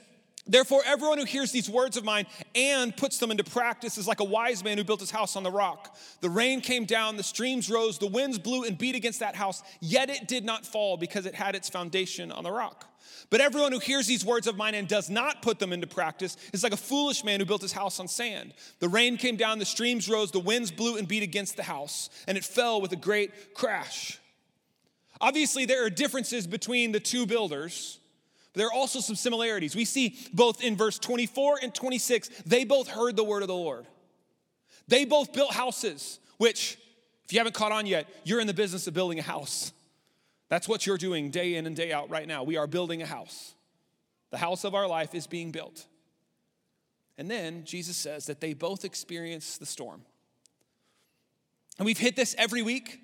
Therefore, 0.48 0.82
everyone 0.86 1.18
who 1.18 1.24
hears 1.24 1.50
these 1.50 1.68
words 1.68 1.96
of 1.96 2.04
mine 2.04 2.26
and 2.54 2.96
puts 2.96 3.18
them 3.18 3.30
into 3.30 3.42
practice 3.42 3.98
is 3.98 4.06
like 4.06 4.20
a 4.20 4.24
wise 4.24 4.62
man 4.62 4.78
who 4.78 4.84
built 4.84 5.00
his 5.00 5.10
house 5.10 5.34
on 5.34 5.42
the 5.42 5.50
rock. 5.50 5.96
The 6.20 6.30
rain 6.30 6.60
came 6.60 6.84
down, 6.84 7.16
the 7.16 7.24
streams 7.24 7.68
rose, 7.68 7.98
the 7.98 8.06
winds 8.06 8.38
blew 8.38 8.62
and 8.62 8.78
beat 8.78 8.94
against 8.94 9.20
that 9.20 9.34
house, 9.34 9.62
yet 9.80 10.08
it 10.08 10.28
did 10.28 10.44
not 10.44 10.64
fall 10.64 10.96
because 10.96 11.26
it 11.26 11.34
had 11.34 11.56
its 11.56 11.68
foundation 11.68 12.30
on 12.30 12.44
the 12.44 12.52
rock. 12.52 12.86
But 13.28 13.40
everyone 13.40 13.72
who 13.72 13.80
hears 13.80 14.06
these 14.06 14.24
words 14.24 14.46
of 14.46 14.56
mine 14.56 14.74
and 14.74 14.86
does 14.86 15.10
not 15.10 15.42
put 15.42 15.58
them 15.58 15.72
into 15.72 15.88
practice 15.88 16.36
is 16.52 16.62
like 16.62 16.72
a 16.72 16.76
foolish 16.76 17.24
man 17.24 17.40
who 17.40 17.46
built 17.46 17.62
his 17.62 17.72
house 17.72 17.98
on 17.98 18.06
sand. 18.06 18.54
The 18.78 18.88
rain 18.88 19.16
came 19.16 19.36
down, 19.36 19.58
the 19.58 19.64
streams 19.64 20.08
rose, 20.08 20.30
the 20.30 20.38
winds 20.38 20.70
blew 20.70 20.96
and 20.96 21.08
beat 21.08 21.24
against 21.24 21.56
the 21.56 21.64
house, 21.64 22.08
and 22.28 22.38
it 22.38 22.44
fell 22.44 22.80
with 22.80 22.92
a 22.92 22.96
great 22.96 23.54
crash. 23.54 24.20
Obviously, 25.20 25.64
there 25.64 25.84
are 25.84 25.90
differences 25.90 26.46
between 26.46 26.92
the 26.92 27.00
two 27.00 27.26
builders, 27.26 27.98
there 28.56 28.68
are 28.68 28.72
also 28.72 29.00
some 29.00 29.16
similarities. 29.16 29.76
We 29.76 29.84
see 29.84 30.16
both 30.32 30.62
in 30.62 30.76
verse 30.76 30.98
24 30.98 31.60
and 31.62 31.74
26, 31.74 32.30
they 32.46 32.64
both 32.64 32.88
heard 32.88 33.14
the 33.14 33.22
word 33.22 33.42
of 33.42 33.48
the 33.48 33.54
Lord. 33.54 33.86
They 34.88 35.04
both 35.04 35.32
built 35.32 35.52
houses, 35.52 36.18
which, 36.38 36.78
if 37.26 37.32
you 37.32 37.38
haven't 37.38 37.54
caught 37.54 37.72
on 37.72 37.86
yet, 37.86 38.08
you're 38.24 38.40
in 38.40 38.46
the 38.46 38.54
business 38.54 38.86
of 38.86 38.94
building 38.94 39.18
a 39.18 39.22
house. 39.22 39.72
That's 40.48 40.68
what 40.68 40.86
you're 40.86 40.96
doing 40.96 41.30
day 41.30 41.56
in 41.56 41.66
and 41.66 41.76
day 41.76 41.92
out 41.92 42.08
right 42.08 42.26
now. 42.26 42.44
We 42.44 42.56
are 42.56 42.66
building 42.66 43.02
a 43.02 43.06
house. 43.06 43.54
The 44.30 44.38
house 44.38 44.64
of 44.64 44.74
our 44.74 44.86
life 44.86 45.14
is 45.14 45.26
being 45.26 45.50
built. 45.50 45.86
And 47.18 47.30
then 47.30 47.64
Jesus 47.64 47.96
says 47.96 48.26
that 48.26 48.40
they 48.40 48.54
both 48.54 48.84
experience 48.84 49.58
the 49.58 49.66
storm. 49.66 50.02
And 51.78 51.84
we've 51.84 51.98
hit 51.98 52.16
this 52.16 52.34
every 52.38 52.62
week. 52.62 53.00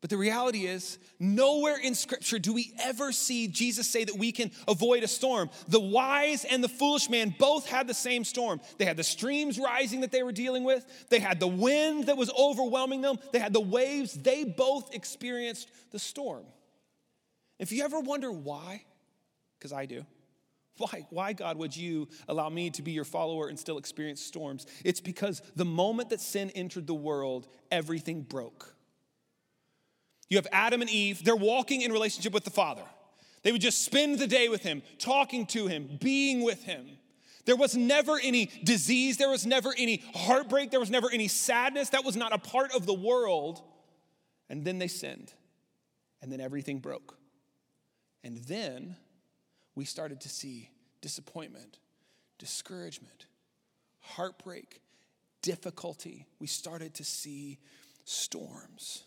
But 0.00 0.10
the 0.10 0.16
reality 0.16 0.64
is, 0.64 0.98
nowhere 1.18 1.76
in 1.76 1.94
Scripture 1.96 2.38
do 2.38 2.52
we 2.52 2.72
ever 2.80 3.10
see 3.10 3.48
Jesus 3.48 3.88
say 3.88 4.04
that 4.04 4.16
we 4.16 4.30
can 4.30 4.52
avoid 4.68 5.02
a 5.02 5.08
storm. 5.08 5.50
The 5.66 5.80
wise 5.80 6.44
and 6.44 6.62
the 6.62 6.68
foolish 6.68 7.10
man 7.10 7.34
both 7.36 7.66
had 7.68 7.88
the 7.88 7.94
same 7.94 8.22
storm. 8.22 8.60
They 8.78 8.84
had 8.84 8.96
the 8.96 9.02
streams 9.02 9.58
rising 9.58 10.02
that 10.02 10.12
they 10.12 10.22
were 10.22 10.30
dealing 10.30 10.62
with, 10.62 10.86
they 11.10 11.18
had 11.18 11.40
the 11.40 11.48
wind 11.48 12.06
that 12.06 12.16
was 12.16 12.30
overwhelming 12.30 13.00
them, 13.00 13.18
they 13.32 13.40
had 13.40 13.52
the 13.52 13.60
waves. 13.60 14.14
They 14.14 14.44
both 14.44 14.94
experienced 14.94 15.68
the 15.90 15.98
storm. 15.98 16.44
If 17.58 17.72
you 17.72 17.82
ever 17.82 17.98
wonder 17.98 18.30
why, 18.30 18.84
because 19.58 19.72
I 19.72 19.86
do, 19.86 20.06
why, 20.76 21.06
why, 21.10 21.32
God, 21.32 21.56
would 21.56 21.76
you 21.76 22.06
allow 22.28 22.48
me 22.48 22.70
to 22.70 22.82
be 22.82 22.92
your 22.92 23.04
follower 23.04 23.48
and 23.48 23.58
still 23.58 23.78
experience 23.78 24.20
storms? 24.20 24.64
It's 24.84 25.00
because 25.00 25.42
the 25.56 25.64
moment 25.64 26.10
that 26.10 26.20
sin 26.20 26.50
entered 26.50 26.86
the 26.86 26.94
world, 26.94 27.48
everything 27.72 28.22
broke. 28.22 28.76
You 30.28 30.36
have 30.36 30.46
Adam 30.52 30.82
and 30.82 30.90
Eve, 30.90 31.24
they're 31.24 31.36
walking 31.36 31.82
in 31.82 31.92
relationship 31.92 32.32
with 32.32 32.44
the 32.44 32.50
Father. 32.50 32.82
They 33.42 33.52
would 33.52 33.60
just 33.60 33.84
spend 33.84 34.18
the 34.18 34.26
day 34.26 34.48
with 34.48 34.62
him, 34.62 34.82
talking 34.98 35.46
to 35.46 35.68
him, 35.68 35.98
being 36.00 36.42
with 36.42 36.64
him. 36.64 36.86
There 37.46 37.56
was 37.56 37.74
never 37.74 38.18
any 38.22 38.50
disease, 38.62 39.16
there 39.16 39.30
was 39.30 39.46
never 39.46 39.72
any 39.78 40.02
heartbreak, 40.14 40.70
there 40.70 40.80
was 40.80 40.90
never 40.90 41.10
any 41.10 41.28
sadness. 41.28 41.90
That 41.90 42.04
was 42.04 42.14
not 42.14 42.34
a 42.34 42.38
part 42.38 42.74
of 42.74 42.84
the 42.84 42.92
world. 42.92 43.62
And 44.50 44.64
then 44.64 44.78
they 44.78 44.88
sinned, 44.88 45.32
and 46.20 46.30
then 46.30 46.40
everything 46.40 46.78
broke. 46.78 47.16
And 48.22 48.38
then 48.44 48.96
we 49.74 49.86
started 49.86 50.20
to 50.22 50.28
see 50.28 50.70
disappointment, 51.00 51.78
discouragement, 52.38 53.26
heartbreak, 54.00 54.82
difficulty. 55.40 56.26
We 56.38 56.48
started 56.48 56.94
to 56.94 57.04
see 57.04 57.58
storms. 58.04 59.04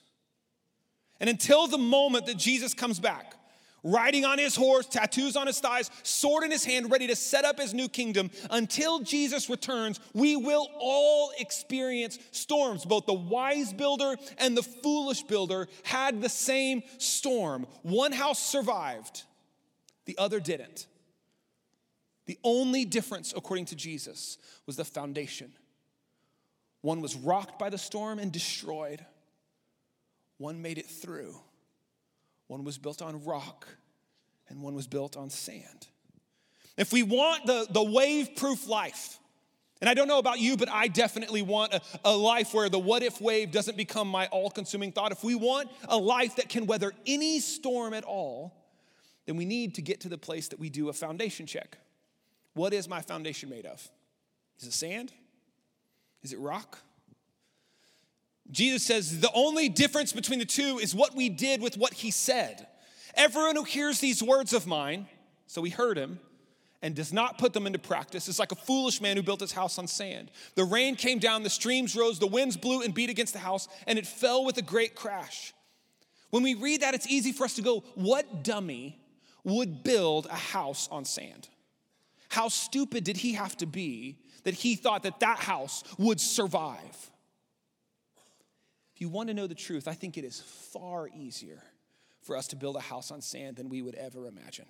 And 1.21 1.29
until 1.29 1.67
the 1.67 1.77
moment 1.77 2.25
that 2.25 2.35
Jesus 2.35 2.73
comes 2.73 2.99
back, 2.99 3.35
riding 3.83 4.25
on 4.25 4.39
his 4.39 4.55
horse, 4.55 4.87
tattoos 4.87 5.35
on 5.35 5.45
his 5.47 5.59
thighs, 5.59 5.91
sword 6.01 6.43
in 6.43 6.51
his 6.51 6.65
hand, 6.65 6.91
ready 6.91 7.07
to 7.07 7.15
set 7.15 7.45
up 7.45 7.59
his 7.59 7.73
new 7.73 7.87
kingdom, 7.87 8.31
until 8.49 8.99
Jesus 8.99 9.49
returns, 9.49 9.99
we 10.13 10.35
will 10.35 10.67
all 10.79 11.31
experience 11.39 12.17
storms. 12.31 12.85
Both 12.85 13.05
the 13.05 13.13
wise 13.13 13.71
builder 13.71 14.15
and 14.39 14.57
the 14.57 14.63
foolish 14.63 15.21
builder 15.21 15.67
had 15.83 16.21
the 16.21 16.29
same 16.29 16.81
storm. 16.97 17.67
One 17.83 18.11
house 18.11 18.43
survived, 18.43 19.23
the 20.05 20.17
other 20.17 20.39
didn't. 20.39 20.87
The 22.25 22.39
only 22.43 22.83
difference, 22.83 23.31
according 23.35 23.65
to 23.65 23.75
Jesus, 23.75 24.39
was 24.65 24.75
the 24.75 24.85
foundation. 24.85 25.53
One 26.81 26.99
was 27.01 27.15
rocked 27.15 27.59
by 27.59 27.69
the 27.69 27.77
storm 27.77 28.17
and 28.17 28.31
destroyed. 28.31 29.05
One 30.41 30.59
made 30.59 30.79
it 30.79 30.87
through. 30.87 31.35
One 32.47 32.63
was 32.63 32.79
built 32.79 33.03
on 33.03 33.23
rock, 33.25 33.67
and 34.49 34.63
one 34.63 34.73
was 34.73 34.87
built 34.87 35.15
on 35.15 35.29
sand. 35.29 35.87
If 36.77 36.91
we 36.91 37.03
want 37.03 37.45
the, 37.45 37.67
the 37.69 37.83
wave 37.83 38.35
proof 38.35 38.67
life, 38.67 39.19
and 39.81 39.87
I 39.87 39.93
don't 39.93 40.07
know 40.07 40.17
about 40.17 40.39
you, 40.39 40.57
but 40.57 40.67
I 40.67 40.87
definitely 40.87 41.43
want 41.43 41.75
a, 41.75 41.81
a 42.05 42.11
life 42.11 42.55
where 42.55 42.69
the 42.69 42.79
what 42.79 43.03
if 43.03 43.21
wave 43.21 43.51
doesn't 43.51 43.77
become 43.77 44.07
my 44.07 44.25
all 44.27 44.49
consuming 44.49 44.91
thought. 44.91 45.11
If 45.11 45.23
we 45.23 45.35
want 45.35 45.69
a 45.87 45.97
life 45.97 46.37
that 46.37 46.49
can 46.49 46.65
weather 46.65 46.91
any 47.05 47.39
storm 47.39 47.93
at 47.93 48.03
all, 48.03 48.51
then 49.27 49.37
we 49.37 49.45
need 49.45 49.75
to 49.75 49.83
get 49.83 50.01
to 50.01 50.09
the 50.09 50.17
place 50.17 50.47
that 50.47 50.59
we 50.59 50.71
do 50.71 50.89
a 50.89 50.93
foundation 50.93 51.45
check. 51.45 51.77
What 52.55 52.73
is 52.73 52.89
my 52.89 53.01
foundation 53.01 53.47
made 53.47 53.67
of? 53.67 53.87
Is 54.59 54.67
it 54.67 54.73
sand? 54.73 55.13
Is 56.23 56.33
it 56.33 56.39
rock? 56.39 56.79
Jesus 58.51 58.83
says 58.83 59.19
the 59.19 59.31
only 59.33 59.69
difference 59.69 60.11
between 60.11 60.39
the 60.39 60.45
two 60.45 60.79
is 60.79 60.93
what 60.93 61.15
we 61.15 61.29
did 61.29 61.61
with 61.61 61.77
what 61.77 61.93
he 61.93 62.11
said. 62.11 62.67
Everyone 63.15 63.55
who 63.55 63.63
hears 63.63 63.99
these 63.99 64.21
words 64.21 64.53
of 64.53 64.67
mine, 64.67 65.07
so 65.47 65.63
he 65.63 65.71
heard 65.71 65.97
him, 65.97 66.19
and 66.81 66.95
does 66.95 67.13
not 67.13 67.37
put 67.37 67.53
them 67.53 67.67
into 67.67 67.79
practice 67.79 68.27
is 68.27 68.39
like 68.39 68.51
a 68.51 68.55
foolish 68.55 69.01
man 69.01 69.15
who 69.15 69.23
built 69.23 69.39
his 69.39 69.51
house 69.51 69.77
on 69.77 69.87
sand. 69.87 70.31
The 70.55 70.63
rain 70.63 70.95
came 70.95 71.19
down, 71.19 71.43
the 71.43 71.49
streams 71.49 71.95
rose, 71.95 72.17
the 72.19 72.27
winds 72.27 72.57
blew 72.57 72.81
and 72.81 72.93
beat 72.93 73.09
against 73.09 73.33
the 73.33 73.39
house, 73.39 73.67
and 73.85 73.99
it 73.99 74.07
fell 74.07 74.43
with 74.43 74.57
a 74.57 74.63
great 74.63 74.95
crash. 74.95 75.53
When 76.31 76.43
we 76.43 76.55
read 76.55 76.81
that, 76.81 76.95
it's 76.95 77.07
easy 77.07 77.33
for 77.33 77.43
us 77.43 77.55
to 77.55 77.61
go, 77.61 77.83
What 77.95 78.43
dummy 78.43 78.99
would 79.43 79.83
build 79.83 80.25
a 80.25 80.35
house 80.35 80.87
on 80.91 81.05
sand? 81.05 81.47
How 82.29 82.47
stupid 82.47 83.03
did 83.03 83.17
he 83.17 83.33
have 83.33 83.57
to 83.57 83.65
be 83.65 84.17
that 84.43 84.53
he 84.53 84.75
thought 84.75 85.03
that 85.03 85.19
that 85.19 85.37
house 85.37 85.83
would 85.97 86.19
survive? 86.19 87.10
You 89.01 89.09
want 89.09 89.29
to 89.29 89.33
know 89.33 89.47
the 89.47 89.55
truth, 89.55 89.87
I 89.87 89.93
think 89.93 90.15
it 90.15 90.23
is 90.23 90.41
far 90.71 91.09
easier 91.09 91.63
for 92.21 92.37
us 92.37 92.45
to 92.49 92.55
build 92.55 92.75
a 92.75 92.81
house 92.81 93.09
on 93.09 93.19
sand 93.19 93.55
than 93.55 93.67
we 93.67 93.81
would 93.81 93.95
ever 93.95 94.27
imagine. 94.27 94.67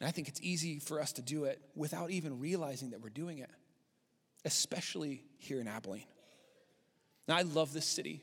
And 0.00 0.08
I 0.08 0.10
think 0.10 0.28
it's 0.28 0.40
easy 0.40 0.78
for 0.78 0.98
us 0.98 1.12
to 1.12 1.22
do 1.22 1.44
it 1.44 1.60
without 1.74 2.10
even 2.10 2.40
realizing 2.40 2.90
that 2.90 3.02
we're 3.02 3.10
doing 3.10 3.36
it, 3.36 3.50
especially 4.46 5.24
here 5.36 5.60
in 5.60 5.68
Abilene. 5.68 6.06
Now, 7.28 7.36
I 7.36 7.42
love 7.42 7.74
this 7.74 7.84
city. 7.84 8.22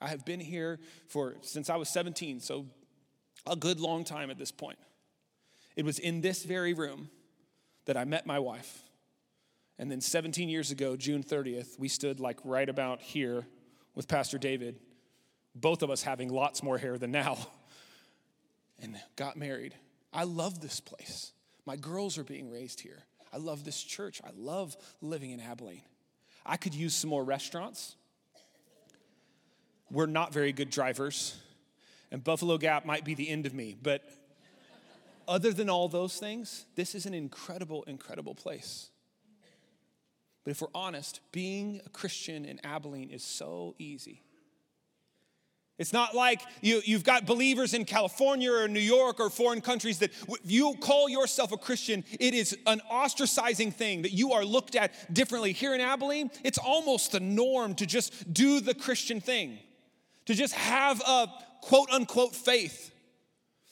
I 0.00 0.06
have 0.06 0.24
been 0.24 0.38
here 0.38 0.78
for 1.08 1.34
since 1.40 1.68
I 1.68 1.74
was 1.74 1.88
17, 1.88 2.38
so 2.38 2.66
a 3.48 3.56
good 3.56 3.80
long 3.80 4.04
time 4.04 4.30
at 4.30 4.38
this 4.38 4.52
point. 4.52 4.78
It 5.74 5.84
was 5.84 5.98
in 5.98 6.20
this 6.20 6.44
very 6.44 6.72
room 6.72 7.10
that 7.86 7.96
I 7.96 8.04
met 8.04 8.26
my 8.26 8.38
wife. 8.38 8.80
And 9.76 9.90
then 9.90 10.00
17 10.00 10.48
years 10.48 10.70
ago, 10.70 10.94
June 10.94 11.24
30th, 11.24 11.80
we 11.80 11.88
stood 11.88 12.20
like 12.20 12.38
right 12.44 12.68
about 12.68 13.02
here 13.02 13.44
with 13.94 14.08
Pastor 14.08 14.38
David, 14.38 14.78
both 15.54 15.82
of 15.82 15.90
us 15.90 16.02
having 16.02 16.28
lots 16.28 16.62
more 16.62 16.78
hair 16.78 16.98
than 16.98 17.10
now, 17.10 17.38
and 18.82 18.96
got 19.16 19.36
married. 19.36 19.74
I 20.12 20.24
love 20.24 20.60
this 20.60 20.80
place. 20.80 21.32
My 21.66 21.76
girls 21.76 22.18
are 22.18 22.24
being 22.24 22.50
raised 22.50 22.80
here. 22.80 23.04
I 23.32 23.38
love 23.38 23.64
this 23.64 23.82
church. 23.82 24.20
I 24.24 24.30
love 24.36 24.76
living 25.00 25.30
in 25.30 25.40
Abilene. 25.40 25.82
I 26.46 26.56
could 26.56 26.74
use 26.74 26.94
some 26.94 27.10
more 27.10 27.24
restaurants. 27.24 27.96
We're 29.90 30.06
not 30.06 30.32
very 30.32 30.52
good 30.52 30.70
drivers, 30.70 31.36
and 32.10 32.22
Buffalo 32.22 32.58
Gap 32.58 32.84
might 32.84 33.04
be 33.04 33.14
the 33.14 33.28
end 33.28 33.46
of 33.46 33.54
me, 33.54 33.76
but 33.80 34.02
other 35.26 35.52
than 35.52 35.70
all 35.70 35.88
those 35.88 36.18
things, 36.18 36.66
this 36.74 36.94
is 36.94 37.06
an 37.06 37.14
incredible, 37.14 37.82
incredible 37.84 38.34
place. 38.34 38.90
But 40.44 40.50
if 40.50 40.60
we're 40.60 40.68
honest, 40.74 41.20
being 41.32 41.80
a 41.84 41.88
Christian 41.88 42.44
in 42.44 42.60
Abilene 42.64 43.10
is 43.10 43.24
so 43.24 43.74
easy. 43.78 44.22
It's 45.76 45.92
not 45.92 46.14
like 46.14 46.40
you, 46.60 46.82
you've 46.84 47.02
got 47.02 47.26
believers 47.26 47.74
in 47.74 47.84
California 47.84 48.52
or 48.52 48.68
New 48.68 48.78
York 48.78 49.18
or 49.18 49.28
foreign 49.28 49.60
countries 49.60 49.98
that 49.98 50.12
if 50.28 50.38
you 50.44 50.74
call 50.80 51.08
yourself 51.08 51.50
a 51.50 51.56
Christian, 51.56 52.04
it 52.20 52.32
is 52.32 52.56
an 52.66 52.80
ostracizing 52.92 53.74
thing 53.74 54.02
that 54.02 54.12
you 54.12 54.32
are 54.32 54.44
looked 54.44 54.76
at 54.76 55.12
differently. 55.12 55.52
Here 55.52 55.74
in 55.74 55.80
Abilene, 55.80 56.30
it's 56.44 56.58
almost 56.58 57.10
the 57.10 57.18
norm 57.18 57.74
to 57.76 57.86
just 57.86 58.32
do 58.32 58.60
the 58.60 58.74
Christian 58.74 59.20
thing, 59.20 59.58
to 60.26 60.34
just 60.34 60.54
have 60.54 61.00
a 61.00 61.26
quote 61.62 61.90
unquote 61.90 62.36
faith. 62.36 62.92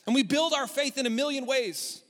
And 0.07 0.15
we 0.15 0.25
build 0.25 0.55
our 0.55 0.67
faith 0.67 0.99
in 0.99 1.07
a 1.07 1.11
million 1.11 1.47
ways. 1.47 2.03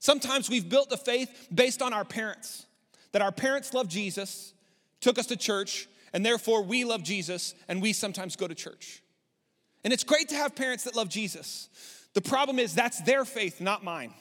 Sometimes 0.00 0.50
we've 0.50 0.68
built 0.68 0.90
the 0.90 0.98
faith 0.98 1.48
based 1.54 1.80
on 1.80 1.94
our 1.94 2.04
parents 2.04 2.66
that 3.12 3.22
our 3.22 3.32
parents 3.32 3.74
love 3.74 3.88
Jesus, 3.88 4.54
took 5.00 5.18
us 5.18 5.26
to 5.26 5.36
church, 5.36 5.88
and 6.12 6.24
therefore 6.24 6.62
we 6.62 6.84
love 6.84 7.02
Jesus 7.02 7.54
and 7.68 7.80
we 7.80 7.92
sometimes 7.92 8.36
go 8.36 8.48
to 8.48 8.54
church. 8.54 9.02
And 9.84 9.92
it's 9.92 10.04
great 10.04 10.28
to 10.28 10.34
have 10.34 10.54
parents 10.54 10.84
that 10.84 10.94
love 10.94 11.08
Jesus. 11.08 11.68
The 12.14 12.20
problem 12.20 12.58
is 12.58 12.74
that's 12.74 13.00
their 13.02 13.24
faith, 13.24 13.60
not 13.60 13.84
mine. 13.84 14.12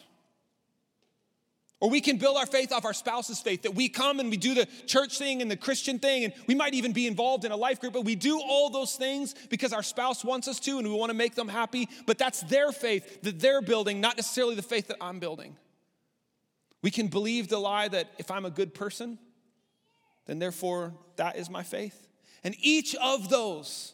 Or 1.82 1.90
we 1.90 2.02
can 2.02 2.18
build 2.18 2.36
our 2.36 2.46
faith 2.46 2.74
off 2.74 2.84
our 2.84 2.94
spouse's 2.94 3.40
faith, 3.40 3.62
that 3.62 3.74
we 3.74 3.88
come 3.88 4.20
and 4.20 4.30
we 4.30 4.36
do 4.36 4.54
the 4.54 4.68
church 4.86 5.18
thing 5.18 5.42
and 5.42 5.50
the 5.50 5.56
Christian 5.56 5.98
thing, 5.98 6.26
and 6.26 6.34
we 6.46 6.54
might 6.54 6.74
even 6.74 6.92
be 6.92 7.08
involved 7.08 7.46
in 7.46 7.54
a 7.54 7.56
life 7.56 7.80
group, 7.80 7.94
but 7.94 8.04
we 8.04 8.16
do 8.16 8.42
all 8.42 8.70
those 8.70 8.96
things 8.96 9.34
because 9.50 9.72
our 9.72 9.84
spouse 9.84 10.26
wants 10.26 10.50
us 10.50 10.60
to 10.62 10.78
and 10.78 10.88
we 10.88 10.94
want 10.94 11.10
to 11.10 11.18
make 11.18 11.36
them 11.36 11.48
happy. 11.48 11.88
But 12.06 12.18
that's 12.18 12.42
their 12.44 12.74
faith 12.74 13.22
that 13.22 13.40
they're 13.40 13.62
building, 13.62 14.02
not 14.02 14.18
necessarily 14.18 14.56
the 14.56 14.62
faith 14.62 14.88
that 14.88 14.98
I'm 15.00 15.20
building. 15.20 15.56
We 16.82 16.92
can 16.92 17.08
believe 17.08 17.50
the 17.50 17.60
lie 17.60 17.88
that 17.88 18.12
if 18.18 18.32
I'm 18.32 18.46
a 18.46 18.50
good 18.50 18.74
person, 18.74 19.20
then 20.26 20.40
therefore 20.40 20.94
that 21.18 21.36
is 21.36 21.50
my 21.50 21.64
faith. 21.64 22.08
And 22.44 22.56
each 22.60 22.96
of 22.96 23.30
those 23.30 23.94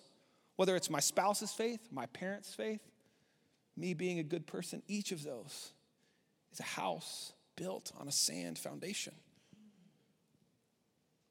whether 0.56 0.76
it's 0.76 0.90
my 0.90 1.00
spouse's 1.00 1.52
faith, 1.52 1.80
my 1.92 2.06
parents' 2.08 2.54
faith, 2.54 2.82
me 3.76 3.94
being 3.94 4.20
a 4.20 4.24
good 4.24 4.48
person, 4.48 4.82
each 4.88 5.12
of 5.12 5.24
those 5.24 5.74
is 6.52 6.60
a 6.60 6.64
house 6.64 7.34
built 7.56 7.92
on 8.00 8.08
a 8.08 8.12
sand 8.12 8.58
foundation. 8.58 9.14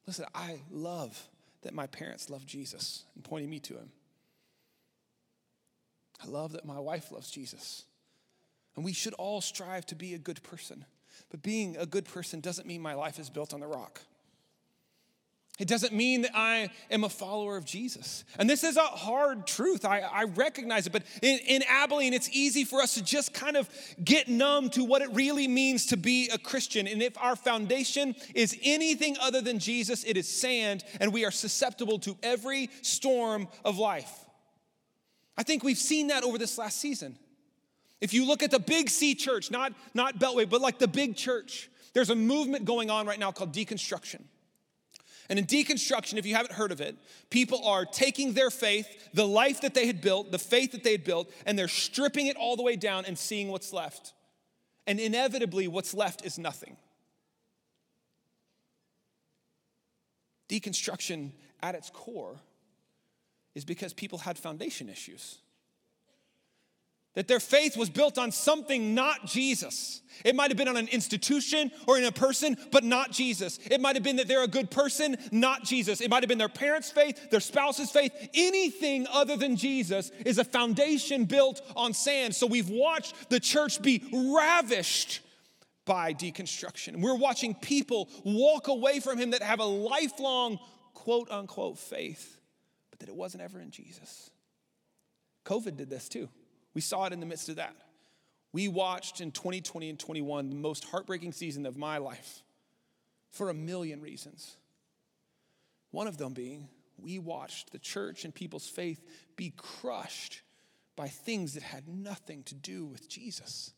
Listen, 0.05 0.25
I 0.35 0.61
love 0.69 1.27
that 1.63 1.73
my 1.73 1.87
parents 1.87 2.29
love 2.29 2.45
Jesus 2.45 3.05
and 3.15 3.23
pointing 3.23 3.49
me 3.49 3.59
to 3.61 3.73
him. 3.73 3.89
I 6.23 6.27
love 6.27 6.51
that 6.51 6.65
my 6.65 6.79
wife 6.79 7.11
loves 7.11 7.31
Jesus. 7.31 7.85
And 8.75 8.85
we 8.85 8.93
should 8.93 9.13
all 9.15 9.41
strive 9.41 9.85
to 9.87 9.95
be 9.95 10.13
a 10.13 10.19
good 10.19 10.43
person. 10.43 10.85
But 11.29 11.41
being 11.41 11.75
a 11.77 11.85
good 11.85 12.05
person 12.05 12.39
doesn't 12.39 12.67
mean 12.67 12.81
my 12.81 12.93
life 12.93 13.19
is 13.19 13.29
built 13.29 13.53
on 13.53 13.59
the 13.59 13.67
rock. 13.67 14.01
It 15.57 15.69
doesn't 15.69 15.93
mean 15.93 16.23
that 16.23 16.31
I 16.35 16.69
am 16.91 17.05
a 17.05 17.09
follower 17.09 17.55
of 17.55 17.63
Jesus. 17.63 18.25
And 18.37 18.49
this 18.49 18.65
is 18.65 18.75
a 18.75 18.81
hard 18.81 19.47
truth. 19.47 19.85
I, 19.85 20.01
I 20.01 20.25
recognize 20.25 20.85
it. 20.85 20.91
But 20.91 21.03
in, 21.21 21.39
in 21.47 21.63
Abilene, 21.69 22.13
it's 22.13 22.29
easy 22.33 22.65
for 22.65 22.81
us 22.81 22.95
to 22.95 23.03
just 23.03 23.33
kind 23.33 23.55
of 23.55 23.69
get 24.03 24.27
numb 24.27 24.69
to 24.71 24.83
what 24.83 25.01
it 25.01 25.09
really 25.13 25.47
means 25.47 25.85
to 25.87 25.97
be 25.97 26.29
a 26.33 26.37
Christian. 26.37 26.87
And 26.87 27.01
if 27.01 27.17
our 27.17 27.37
foundation 27.37 28.15
is 28.33 28.57
anything 28.63 29.15
other 29.21 29.39
than 29.39 29.59
Jesus, 29.59 30.03
it 30.03 30.17
is 30.17 30.27
sand, 30.27 30.83
and 30.99 31.13
we 31.13 31.23
are 31.23 31.31
susceptible 31.31 31.99
to 31.99 32.17
every 32.21 32.69
storm 32.81 33.47
of 33.63 33.77
life. 33.77 34.11
I 35.37 35.43
think 35.43 35.63
we've 35.63 35.77
seen 35.77 36.07
that 36.07 36.23
over 36.23 36.37
this 36.37 36.57
last 36.57 36.79
season. 36.79 37.17
If 38.05 38.13
you 38.13 38.27
look 38.27 38.43
at 38.43 38.51
the 38.51 38.59
big 38.59 38.91
C 38.91 39.15
church, 39.15 39.49
not, 39.49 39.73
not 39.95 40.19
Beltway, 40.19 40.47
but 40.47 40.61
like 40.61 40.77
the 40.77 40.87
big 40.87 41.15
church, 41.15 41.71
there's 41.95 42.11
a 42.11 42.15
movement 42.15 42.63
going 42.63 42.91
on 42.91 43.07
right 43.07 43.17
now 43.17 43.31
called 43.31 43.51
deconstruction. 43.51 44.21
And 45.27 45.39
in 45.39 45.47
deconstruction, 45.47 46.19
if 46.19 46.25
you 46.27 46.35
haven't 46.35 46.51
heard 46.51 46.71
of 46.71 46.81
it, 46.81 46.95
people 47.31 47.65
are 47.65 47.83
taking 47.83 48.33
their 48.33 48.51
faith, 48.51 48.87
the 49.15 49.25
life 49.25 49.61
that 49.61 49.73
they 49.73 49.87
had 49.87 50.01
built, 50.01 50.31
the 50.31 50.37
faith 50.37 50.73
that 50.73 50.83
they 50.83 50.91
had 50.91 51.03
built, 51.03 51.31
and 51.47 51.57
they're 51.57 51.67
stripping 51.67 52.27
it 52.27 52.37
all 52.37 52.55
the 52.55 52.61
way 52.61 52.75
down 52.75 53.05
and 53.05 53.17
seeing 53.17 53.47
what's 53.47 53.73
left. 53.73 54.13
And 54.85 54.99
inevitably, 54.99 55.67
what's 55.67 55.95
left 55.95 56.23
is 56.23 56.37
nothing. 56.37 56.77
Deconstruction 60.47 61.31
at 61.63 61.73
its 61.73 61.89
core 61.89 62.35
is 63.55 63.65
because 63.65 63.93
people 63.93 64.19
had 64.19 64.37
foundation 64.37 64.89
issues 64.89 65.39
that 67.15 67.27
their 67.27 67.39
faith 67.39 67.75
was 67.75 67.89
built 67.89 68.17
on 68.17 68.31
something 68.31 68.93
not 68.93 69.25
Jesus. 69.25 70.01
It 70.23 70.35
might 70.35 70.49
have 70.49 70.57
been 70.57 70.67
on 70.67 70.77
an 70.77 70.87
institution 70.87 71.71
or 71.87 71.97
in 71.97 72.05
a 72.05 72.11
person, 72.11 72.57
but 72.71 72.83
not 72.83 73.11
Jesus. 73.11 73.59
It 73.69 73.81
might 73.81 73.95
have 73.95 74.03
been 74.03 74.15
that 74.17 74.27
they're 74.27 74.43
a 74.43 74.47
good 74.47 74.71
person, 74.71 75.17
not 75.31 75.63
Jesus. 75.63 76.01
It 76.01 76.09
might 76.09 76.23
have 76.23 76.29
been 76.29 76.37
their 76.37 76.47
parents' 76.47 76.91
faith, 76.91 77.29
their 77.31 77.39
spouse's 77.39 77.91
faith. 77.91 78.11
Anything 78.33 79.07
other 79.11 79.35
than 79.35 79.55
Jesus 79.55 80.11
is 80.25 80.37
a 80.37 80.43
foundation 80.43 81.25
built 81.25 81.61
on 81.75 81.93
sand. 81.93 82.35
So 82.35 82.47
we've 82.47 82.69
watched 82.69 83.29
the 83.29 83.39
church 83.39 83.81
be 83.81 84.03
ravished 84.13 85.21
by 85.85 86.13
deconstruction. 86.13 87.01
We're 87.01 87.15
watching 87.15 87.53
people 87.53 88.09
walk 88.23 88.67
away 88.67 88.99
from 88.99 89.17
him 89.17 89.31
that 89.31 89.43
have 89.43 89.59
a 89.59 89.65
lifelong 89.65 90.59
quote 90.93 91.29
unquote 91.29 91.77
faith, 91.77 92.39
but 92.89 92.99
that 92.99 93.09
it 93.09 93.15
wasn't 93.15 93.43
ever 93.43 93.59
in 93.59 93.69
Jesus. 93.69 94.29
COVID 95.45 95.77
did 95.77 95.89
this 95.89 96.09
too. 96.09 96.29
We 96.75 96.81
saw 96.81 97.05
it 97.05 97.13
in 97.13 97.19
the 97.19 97.25
midst 97.25 97.49
of 97.49 97.55
that. 97.55 97.75
We 98.51 98.67
watched 98.67 99.19
in 99.19 99.31
2020 99.31 99.89
and 99.89 99.99
21 99.99 100.49
the 100.49 100.55
most 100.55 100.85
heartbreaking 100.85 101.31
season 101.31 101.65
of 101.65 101.75
my 101.75 101.97
life 101.97 102.43
for 103.31 103.49
a 103.49 103.53
million 103.53 104.01
reasons. 104.01 104.55
One 105.91 106.07
of 106.07 106.17
them 106.17 106.33
being 106.33 106.69
we 106.97 107.19
watched 107.19 107.71
the 107.71 107.79
church 107.79 108.23
and 108.23 108.33
people's 108.33 108.67
faith 108.67 109.03
be 109.35 109.53
crushed 109.57 110.41
by 110.95 111.07
things 111.07 111.53
that 111.55 111.63
had 111.63 111.87
nothing 111.87 112.43
to 112.43 112.55
do 112.55 112.85
with 112.85 113.09
Jesus. 113.09 113.73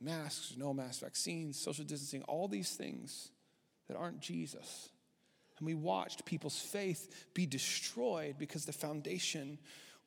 Masks, 0.00 0.54
no 0.56 0.72
mask, 0.72 1.00
vaccines, 1.00 1.60
social 1.60 1.84
distancing, 1.84 2.22
all 2.22 2.48
these 2.48 2.70
things 2.70 3.30
that 3.88 3.96
aren't 3.96 4.20
Jesus. 4.20 4.88
And 5.58 5.66
we 5.66 5.74
watched 5.74 6.24
people's 6.24 6.58
faith 6.58 7.26
be 7.34 7.46
destroyed 7.46 8.36
because 8.38 8.64
the 8.64 8.72
foundation 8.72 9.58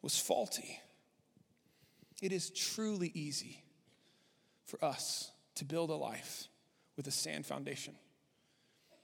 was 0.01 0.17
faulty. 0.17 0.79
It 2.21 2.31
is 2.31 2.49
truly 2.49 3.11
easy 3.13 3.63
for 4.65 4.83
us 4.83 5.31
to 5.55 5.65
build 5.65 5.89
a 5.89 5.95
life 5.95 6.47
with 6.95 7.07
a 7.07 7.11
sand 7.11 7.45
foundation. 7.45 7.95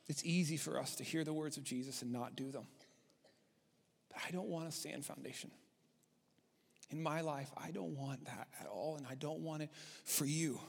It's 0.08 0.24
easy 0.26 0.58
for 0.58 0.80
us 0.80 0.96
to 0.96 1.04
hear 1.04 1.24
the 1.24 1.34
words 1.34 1.58
of 1.58 1.64
Jesus 1.64 2.02
and 2.02 2.12
not 2.12 2.36
do 2.36 2.52
them. 2.52 2.66
But 4.10 4.22
I 4.28 4.32
don't 4.32 4.48
want 4.48 4.68
a 4.68 4.72
sand 4.72 5.06
foundation. 5.06 5.52
In 6.90 7.02
my 7.02 7.22
life, 7.22 7.50
I 7.58 7.72
don't 7.72 7.96
want 7.96 8.26
that 8.26 8.48
at 8.60 8.68
all, 8.68 8.98
and 8.98 9.06
I 9.10 9.16
don't 9.16 9.40
want 9.40 9.62
it 9.62 9.70
for 10.04 10.26
you. 10.26 10.60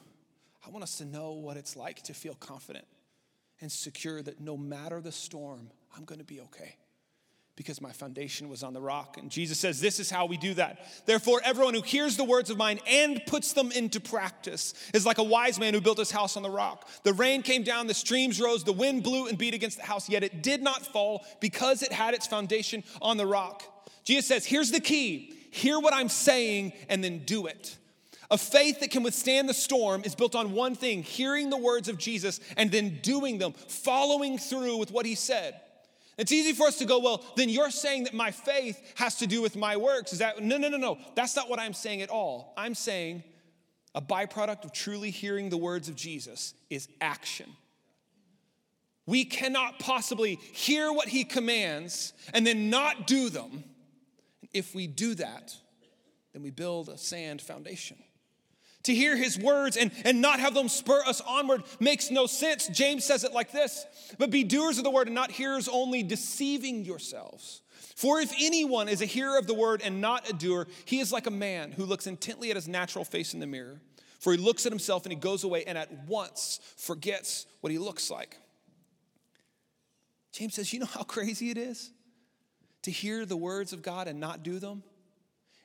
I 0.65 0.71
want 0.71 0.85
us 0.85 0.99
to 0.99 1.05
know 1.05 1.33
what 1.33 1.57
it's 1.57 1.77
like 1.77 2.03
to 2.05 2.15
feel 2.15 2.35
confident 2.35 2.85
and 3.61 3.71
secure 3.71 4.23
that 4.23 4.41
no 4.41 4.57
matter 4.57 5.01
the 5.01 5.11
storm, 5.11 5.71
I'm 5.97 6.05
going 6.05 6.21
to 6.21 6.25
be 6.25 6.41
okay 6.41 6.77
because 7.55 7.81
my 7.81 7.93
foundation 7.93 8.49
was 8.49 8.63
on 8.63 8.73
the 8.73 8.81
rock. 8.81 9.19
And 9.19 9.31
Jesus 9.31 9.59
says, 9.59 9.81
This 9.81 10.01
is 10.01 10.11
how 10.11 10.27
we 10.27 10.37
do 10.37 10.55
that. 10.55 10.79
Therefore, 11.07 11.41
everyone 11.45 11.75
who 11.75 11.83
hears 11.83 12.17
the 12.17 12.25
words 12.25 12.51
of 12.51 12.57
mine 12.57 12.81
and 12.89 13.21
puts 13.27 13.53
them 13.53 13.71
into 13.73 14.01
practice 14.01 14.75
is 14.95 15.05
like 15.05 15.19
a 15.19 15.23
wise 15.23 15.61
man 15.61 15.75
who 15.75 15.81
built 15.81 15.99
his 15.99 16.11
house 16.11 16.37
on 16.37 16.43
the 16.43 16.51
rock. 16.51 16.89
The 17.03 17.13
rain 17.13 17.43
came 17.43 17.63
down, 17.63 17.87
the 17.87 17.95
streams 17.95 18.41
rose, 18.41 18.65
the 18.65 18.73
wind 18.73 19.03
blew 19.03 19.27
and 19.27 19.37
beat 19.37 19.55
against 19.55 19.77
the 19.77 19.85
house, 19.85 20.09
yet 20.09 20.25
it 20.25 20.43
did 20.43 20.63
not 20.63 20.87
fall 20.87 21.25
because 21.41 21.83
it 21.83 21.93
had 21.93 22.15
its 22.15 22.27
foundation 22.27 22.85
on 23.03 23.17
the 23.17 23.27
rock. 23.27 23.63
Jesus 24.05 24.27
says, 24.27 24.47
Here's 24.47 24.71
the 24.71 24.81
key 24.81 25.39
hear 25.51 25.79
what 25.79 25.93
I'm 25.93 26.09
saying 26.09 26.73
and 26.89 27.05
then 27.05 27.19
do 27.19 27.47
it. 27.47 27.77
A 28.31 28.39
faith 28.39 28.81
that 28.81 28.91
can 28.91 29.03
withstand 29.03 29.47
the 29.47 29.55
storm 29.55 30.03
is 30.07 30.15
built 30.15 30.35
on 30.35 30.53
one 30.53 30.75
thing 30.75 31.03
hearing 31.03 31.51
the 31.51 31.59
words 31.59 31.91
of 31.91 31.99
Jesus 31.99 32.41
and 32.57 32.71
then 32.71 33.01
doing 33.03 33.37
them, 33.37 33.53
following 33.53 34.39
through 34.39 34.79
with 34.79 34.91
what 34.91 35.05
he 35.05 35.15
said. 35.15 35.61
It's 36.23 36.31
easy 36.31 36.53
for 36.53 36.69
us 36.69 36.79
to 36.79 36.85
go, 36.85 37.01
well, 37.01 37.25
then 37.35 37.49
you're 37.49 37.73
saying 37.73 38.05
that 38.05 38.15
my 38.15 38.31
faith 38.31 38.81
has 38.95 39.17
to 39.17 39.27
do 39.27 39.43
with 39.43 39.57
my 39.57 39.77
works. 39.77 40.13
Is 40.13 40.21
that, 40.21 40.41
no, 40.41 40.57
no, 40.57 40.69
no, 40.69 40.77
no. 40.77 40.97
That's 41.17 41.35
not 41.35 41.51
what 41.51 41.59
I'm 41.59 41.75
saying 41.75 42.01
at 42.01 42.11
all. 42.11 42.55
I'm 42.57 42.77
saying 42.77 43.25
a 43.93 44.01
byproduct 44.01 44.65
of 44.65 44.73
truly 44.73 45.11
hearing 45.11 45.51
the 45.51 45.57
words 45.57 45.89
of 45.89 45.97
Jesus 45.97 46.55
is 46.71 46.87
action. 47.01 47.51
We 49.05 49.25
cannot 49.25 49.81
possibly 49.81 50.37
hear 50.37 50.93
what 50.93 51.09
he 51.09 51.25
commands 51.25 52.13
and 52.33 52.47
then 52.47 52.71
not 52.71 53.09
do 53.09 53.29
them. 53.29 53.65
If 54.55 54.77
we 54.77 54.87
do 54.87 55.17
that, 55.17 55.57
then 56.33 56.45
we 56.45 56.51
build 56.51 56.89
a 56.89 56.99
sand 56.99 57.43
foundation. 57.43 57.97
To 58.85 58.95
hear 58.95 59.17
his 59.17 59.39
words 59.39 59.77
and, 59.77 59.93
and 60.05 60.21
not 60.21 60.41
have 60.41 60.55
them 60.55 60.69
spur 60.69 61.03
us 61.07 61.21
onward 61.21 61.63
makes 61.79 62.11
no 62.11 62.27
sense. 62.27 62.67
James 62.69 63.05
says 63.05 63.23
it 63.23 63.33
like 63.33 63.53
this 63.53 63.87
But 64.19 64.31
be 64.31 64.45
doers 64.45 64.79
of 64.79 64.85
the 64.85 64.91
word 64.91 65.07
and 65.07 65.15
not 65.15 65.31
hearers 65.31 65.69
only, 65.69 66.03
deceiving 66.03 66.85
yourselves. 66.85 67.63
For 67.95 68.21
if 68.21 68.33
anyone 68.41 68.89
is 68.89 69.01
a 69.01 69.07
hearer 69.07 69.39
of 69.39 69.47
the 69.47 69.55
word 69.55 69.83
and 69.85 70.01
not 70.01 70.29
a 70.29 70.33
doer, 70.33 70.67
he 70.85 70.99
is 70.99 71.13
like 71.13 71.27
a 71.27 71.31
man 71.31 71.73
who 71.73 71.85
looks 71.85 72.07
intently 72.07 72.51
at 72.51 72.57
his 72.57 72.67
natural 72.67 73.05
face 73.05 73.35
in 73.35 73.41
the 73.41 73.47
mirror. 73.47 73.81
For 74.19 74.33
he 74.33 74.39
looks 74.39 74.67
at 74.67 74.73
himself 74.73 75.05
and 75.05 75.13
he 75.13 75.19
goes 75.19 75.45
away 75.45 75.65
and 75.65 75.77
at 75.77 76.07
once 76.07 76.61
forgets 76.77 77.47
what 77.61 77.71
he 77.71 77.79
looks 77.79 78.11
like. 78.11 78.39
James 80.33 80.55
says, 80.55 80.73
You 80.73 80.81
know 80.81 80.87
how 80.87 81.03
crazy 81.05 81.51
it 81.51 81.59
is 81.59 81.91
to 82.83 82.91
hear 82.91 83.25
the 83.25 83.37
words 83.37 83.73
of 83.73 83.83
God 83.83 84.09
and 84.09 84.19
not 84.19 84.43
do 84.43 84.59
them? 84.59 84.83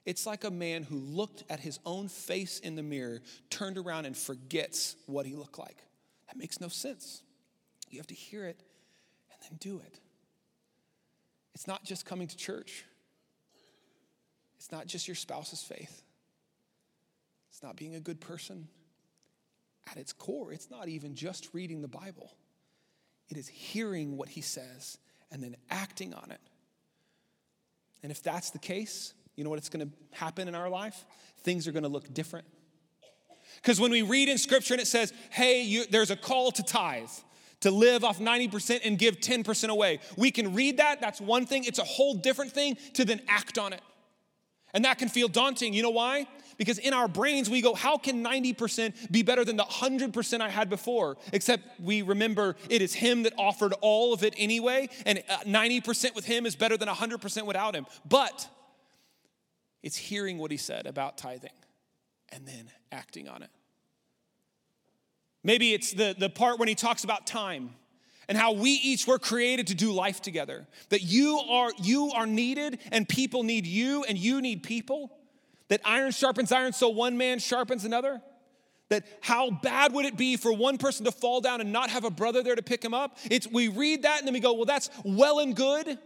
It's 0.08 0.26
like 0.26 0.46
a 0.46 0.50
man 0.50 0.84
who 0.84 0.96
looked 0.96 1.44
at 1.50 1.60
his 1.60 1.80
own 1.86 2.08
face 2.08 2.60
in 2.60 2.76
the 2.76 2.82
mirror, 2.82 3.20
turned 3.50 3.78
around, 3.78 4.06
and 4.06 4.16
forgets 4.16 4.96
what 5.06 5.26
he 5.26 5.36
looked 5.36 5.60
like. 5.60 5.76
That 6.28 6.38
makes 6.38 6.62
no 6.62 6.70
sense. 6.70 7.24
You 7.90 8.00
have 8.00 8.08
to 8.08 8.16
hear 8.16 8.46
it 8.46 8.58
and 9.30 9.42
then 9.42 9.58
do 9.60 9.82
it. 9.86 10.00
It's 11.54 11.68
not 11.68 11.84
just 11.84 12.06
coming 12.06 12.28
to 12.30 12.38
church, 12.38 12.86
it's 14.56 14.72
not 14.72 14.88
just 14.88 15.10
your 15.10 15.16
spouse's 15.16 15.62
faith, 15.62 16.04
it's 17.50 17.62
not 17.62 17.76
being 17.76 17.96
a 17.96 18.00
good 18.00 18.22
person. 18.22 18.70
At 19.90 19.98
its 19.98 20.14
core, 20.14 20.52
it's 20.54 20.70
not 20.70 20.88
even 20.90 21.16
just 21.16 21.50
reading 21.54 21.82
the 21.82 21.88
Bible, 21.90 22.32
it 23.28 23.36
is 23.36 23.50
hearing 23.50 24.16
what 24.16 24.30
he 24.30 24.40
says 24.40 25.00
and 25.34 25.44
then 25.44 25.58
acting 25.70 26.14
on 26.14 26.32
it. 26.32 26.40
And 28.02 28.10
if 28.10 28.24
that's 28.24 28.52
the 28.52 28.60
case, 28.60 29.14
you 29.38 29.44
know 29.44 29.50
what 29.50 29.60
it's 29.60 29.70
going 29.70 29.88
to 29.88 30.18
happen 30.18 30.50
in 30.50 30.56
our 30.56 30.68
life? 30.68 31.06
Things 31.44 31.68
are 31.68 31.72
going 31.72 31.84
to 31.84 31.90
look 31.90 32.14
different. 32.14 32.46
Because 33.58 33.80
when 33.80 33.92
we 33.92 34.02
read 34.02 34.28
in 34.28 34.38
scripture 34.38 34.74
and 34.74 34.82
it 34.82 34.88
says, 34.88 35.14
hey, 35.30 35.62
you, 35.62 35.86
there's 35.90 36.12
a 36.12 36.18
call 36.18 36.52
to 36.52 36.64
tithe, 36.64 37.10
to 37.62 37.72
live 37.72 38.04
off 38.04 38.20
90% 38.20 38.82
and 38.84 39.00
give 39.00 39.20
10% 39.20 39.70
away, 39.70 40.00
we 40.18 40.32
can 40.32 40.54
read 40.54 40.78
that. 40.78 41.00
That's 41.00 41.22
one 41.22 41.46
thing. 41.46 41.64
It's 41.64 41.80
a 41.80 41.84
whole 41.84 42.16
different 42.16 42.52
thing 42.52 42.78
to 42.94 43.06
then 43.06 43.22
act 43.28 43.58
on 43.58 43.74
it. 43.74 43.82
And 44.74 44.84
that 44.86 44.98
can 44.98 45.08
feel 45.08 45.28
daunting. 45.28 45.74
You 45.74 45.84
know 45.84 45.92
why? 45.92 46.28
Because 46.58 46.80
in 46.80 46.94
our 46.94 47.08
brains, 47.08 47.50
we 47.50 47.62
go, 47.62 47.76
how 47.76 47.98
can 47.98 48.24
90% 48.24 49.12
be 49.12 49.22
better 49.22 49.46
than 49.46 49.58
the 49.58 49.64
100% 49.64 50.42
I 50.42 50.50
had 50.50 50.70
before? 50.70 51.18
Except 51.32 51.64
we 51.80 52.02
remember 52.02 52.56
it 52.70 52.82
is 52.82 52.96
Him 52.96 53.24
that 53.24 53.34
offered 53.38 53.74
all 53.82 54.14
of 54.14 54.24
it 54.24 54.34
anyway, 54.38 54.90
and 55.06 55.24
90% 55.46 56.06
uh, 56.06 56.10
with 56.16 56.26
Him 56.26 56.46
is 56.46 56.56
better 56.56 56.76
than 56.76 56.90
100% 56.90 57.46
without 57.46 57.76
Him. 57.76 57.86
But 58.08 58.50
it's 59.88 59.96
hearing 59.96 60.38
what 60.38 60.52
He 60.52 60.58
said 60.58 60.86
about 60.86 61.18
tithing 61.18 61.50
and 62.30 62.46
then 62.46 62.70
acting 62.92 63.30
on 63.30 63.42
it. 63.42 63.50
Maybe 65.44 65.74
it's 65.74 65.94
the, 65.94 66.14
the 66.18 66.30
part 66.30 66.60
when 66.60 66.68
He 66.68 66.76
talks 66.76 67.06
about 67.06 67.26
time 67.26 67.72
and 68.28 68.38
how 68.38 68.52
we 68.52 68.72
each 68.72 69.08
were 69.08 69.18
created 69.18 69.68
to 69.68 69.76
do 69.76 69.94
life 69.94 70.22
together 70.22 70.68
that 70.90 71.02
you 71.02 71.40
are 71.40 71.72
you 71.82 72.12
are 72.14 72.28
needed 72.28 72.80
and 72.92 73.08
people 73.08 73.44
need 73.44 73.66
you 73.66 74.04
and 74.04 74.18
you 74.18 74.42
need 74.42 74.62
people 74.62 75.10
that 75.70 75.80
iron 75.86 76.12
sharpens 76.12 76.52
iron, 76.52 76.74
so 76.74 76.90
one 76.90 77.18
man 77.18 77.40
sharpens 77.40 77.86
another. 77.86 78.22
That 78.90 79.06
how 79.22 79.52
bad 79.52 79.94
would 79.94 80.06
it 80.06 80.18
be 80.18 80.36
for 80.36 80.52
one 80.52 80.78
person 80.78 81.06
to 81.06 81.12
fall 81.12 81.40
down 81.40 81.60
and 81.60 81.74
not 81.74 81.90
have 81.90 82.04
a 82.04 82.10
brother 82.10 82.44
there 82.44 82.56
to 82.56 82.62
pick 82.62 82.84
him 82.84 82.94
up? 82.94 83.18
It's 83.32 83.48
we 83.48 83.70
read 83.70 84.04
that 84.04 84.20
and 84.20 84.28
then 84.28 84.34
we 84.34 84.42
go, 84.42 84.54
well, 84.54 84.66
that's 84.66 84.90
well 85.04 85.40
and 85.40 85.56
good, 85.56 85.98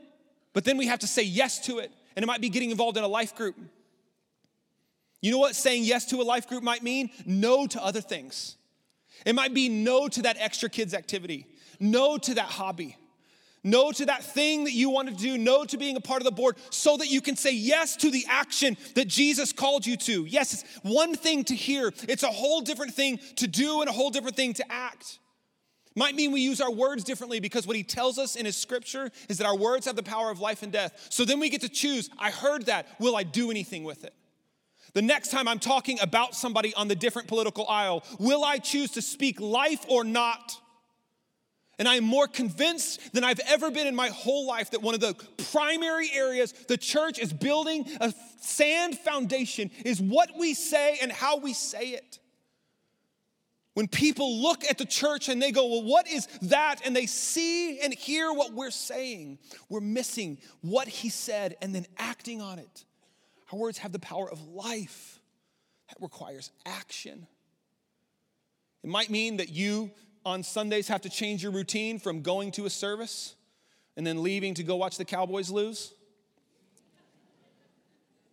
but 0.54 0.66
then 0.66 0.78
we 0.78 0.86
have 0.88 1.00
to 1.00 1.08
say 1.08 1.24
yes 1.24 1.60
to 1.66 1.80
it. 1.80 1.92
And 2.16 2.24
it 2.24 2.28
might 2.28 2.42
be 2.42 2.50
getting 2.50 2.72
involved 2.72 2.98
in 2.98 3.04
a 3.04 3.08
life 3.08 3.36
group. 3.36 3.56
You 5.22 5.32
know 5.32 5.38
what 5.38 5.56
saying 5.56 5.84
yes 5.84 6.06
to 6.08 6.22
a 6.22 6.24
life 6.24 6.48
group 6.48 6.64
might 6.64 6.84
mean? 6.84 7.12
No 7.26 7.68
to 7.68 7.84
other 7.84 8.02
things. 8.02 8.58
It 9.26 9.36
might 9.36 9.54
be 9.54 9.70
no 9.70 10.08
to 10.08 10.24
that 10.24 10.38
extra 10.40 10.70
kids 10.70 10.94
activity, 10.94 11.48
no 11.80 12.18
to 12.18 12.34
that 12.36 12.46
hobby, 12.46 12.98
no 13.64 13.92
to 13.92 14.08
that 14.08 14.24
thing 14.24 14.64
that 14.64 14.74
you 14.74 14.90
want 14.90 15.10
to 15.10 15.14
do, 15.14 15.38
no 15.38 15.64
to 15.66 15.78
being 15.78 15.96
a 15.96 16.02
part 16.02 16.22
of 16.22 16.26
the 16.26 16.32
board, 16.32 16.58
so 16.72 16.98
that 16.98 17.08
you 17.08 17.22
can 17.22 17.36
say 17.36 17.54
yes 17.54 17.96
to 17.98 18.10
the 18.10 18.26
action 18.28 18.76
that 18.96 19.08
Jesus 19.08 19.54
called 19.54 19.86
you 19.86 19.96
to. 19.98 20.26
Yes, 20.26 20.54
it's 20.54 20.64
one 20.82 21.14
thing 21.14 21.44
to 21.46 21.56
hear, 21.56 21.94
it's 22.08 22.24
a 22.24 22.28
whole 22.28 22.62
different 22.62 22.96
thing 22.96 23.20
to 23.36 23.48
do 23.48 23.82
and 23.82 23.90
a 23.90 23.94
whole 23.94 24.10
different 24.10 24.36
thing 24.36 24.54
to 24.56 24.72
act. 24.72 25.20
Might 25.96 26.16
mean 26.16 26.32
we 26.32 26.42
use 26.42 26.62
our 26.62 26.72
words 26.72 27.04
differently 27.04 27.40
because 27.40 27.68
what 27.68 27.76
he 27.76 27.84
tells 27.84 28.18
us 28.18 28.36
in 28.36 28.46
his 28.46 28.56
scripture 28.56 29.12
is 29.28 29.38
that 29.40 29.46
our 29.46 29.58
words 29.58 29.86
have 29.86 29.96
the 29.96 30.04
power 30.04 30.32
of 30.32 30.40
life 30.40 30.64
and 30.64 30.72
death. 30.72 31.08
So 31.10 31.26
then 31.26 31.40
we 31.40 31.50
get 31.50 31.62
to 31.62 31.70
choose 31.70 32.10
I 32.18 32.32
heard 32.32 32.68
that. 32.68 32.88
Will 33.00 33.16
I 33.16 33.24
do 33.24 33.52
anything 33.52 33.84
with 33.84 34.04
it? 34.04 34.14
The 34.94 35.02
next 35.02 35.32
time 35.32 35.48
I'm 35.48 35.60
talking 35.60 36.00
about 36.02 36.36
somebody 36.36 36.74
on 36.76 36.88
the 36.88 36.96
different 36.96 37.28
political 37.28 37.68
aisle, 37.68 38.04
will 38.20 38.44
I 38.44 38.58
choose 38.58 38.92
to 38.92 39.02
speak 39.02 39.40
life 39.40 39.86
or 39.88 40.04
not? 40.04 40.58
And 41.80 41.88
I 41.88 41.96
am 41.96 42.04
more 42.04 42.28
convinced 42.28 43.14
than 43.14 43.24
I've 43.24 43.40
ever 43.48 43.72
been 43.72 43.88
in 43.88 43.96
my 43.96 44.10
whole 44.10 44.46
life 44.46 44.72
that 44.72 44.82
one 44.82 44.94
of 44.94 45.02
the 45.02 45.16
primary 45.52 46.12
areas 46.14 46.54
the 46.68 46.78
church 46.78 47.18
is 47.20 47.34
building 47.34 47.86
a 48.00 48.14
sand 48.40 48.98
foundation 49.00 49.72
is 49.84 50.00
what 50.00 50.30
we 50.38 50.54
say 50.54 51.00
and 51.02 51.12
how 51.12 51.38
we 51.38 51.54
say 51.54 51.90
it. 51.90 52.20
When 53.74 53.88
people 53.88 54.42
look 54.42 54.66
at 54.70 54.78
the 54.78 54.86
church 54.86 55.30
and 55.30 55.42
they 55.42 55.52
go, 55.52 55.66
Well, 55.68 55.84
what 55.84 56.08
is 56.08 56.28
that? 56.44 56.82
And 56.86 56.96
they 56.96 57.06
see 57.06 57.80
and 57.80 57.94
hear 57.94 58.32
what 58.34 58.54
we're 58.54 58.72
saying, 58.72 59.40
we're 59.70 59.80
missing 59.80 60.40
what 60.62 60.88
he 60.88 61.10
said 61.10 61.56
and 61.62 61.74
then 61.74 61.86
acting 61.98 62.42
on 62.42 62.60
it. 62.60 62.86
Our 63.52 63.60
words 63.60 63.78
have 63.80 63.92
the 63.92 64.00
power 64.00 64.30
of 64.30 64.46
life, 64.48 65.20
that 65.90 66.02
requires 66.02 66.52
action. 66.66 67.28
It 68.84 68.90
might 68.90 69.10
mean 69.10 69.38
that 69.38 69.50
you 69.50 69.92
on 70.26 70.44
Sundays 70.44 70.88
have 70.88 71.02
to 71.02 71.10
change 71.10 71.44
your 71.44 71.52
routine 71.52 72.00
from 72.00 72.22
going 72.22 72.52
to 72.52 72.66
a 72.66 72.70
service 72.70 73.36
and 73.98 74.06
then 74.06 74.24
leaving 74.24 74.54
to 74.56 74.64
go 74.64 74.76
watch 74.76 74.98
the 74.98 75.06
Cowboys 75.06 75.50
lose? 75.50 75.94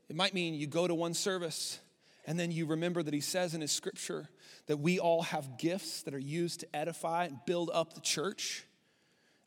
It 0.09 0.17
might 0.17 0.35
mean 0.35 0.55
you 0.55 0.67
go 0.67 0.87
to 0.87 0.95
one 0.95 1.15
service 1.15 1.81
and 2.27 2.39
then 2.39 2.51
you 2.51 2.67
remember 2.67 3.03
that 3.03 3.15
he 3.15 3.21
says 3.21 3.55
in 3.55 3.61
his 3.61 3.73
scripture 3.73 4.29
that 4.69 4.77
we 4.77 5.01
all 5.01 5.23
have 5.23 5.59
gifts 5.59 6.03
that 6.03 6.15
are 6.15 6.19
used 6.19 6.61
to 6.61 6.77
edify 6.77 7.25
and 7.25 7.39
build 7.47 7.71
up 7.73 7.95
the 7.95 8.01
church. 8.01 8.65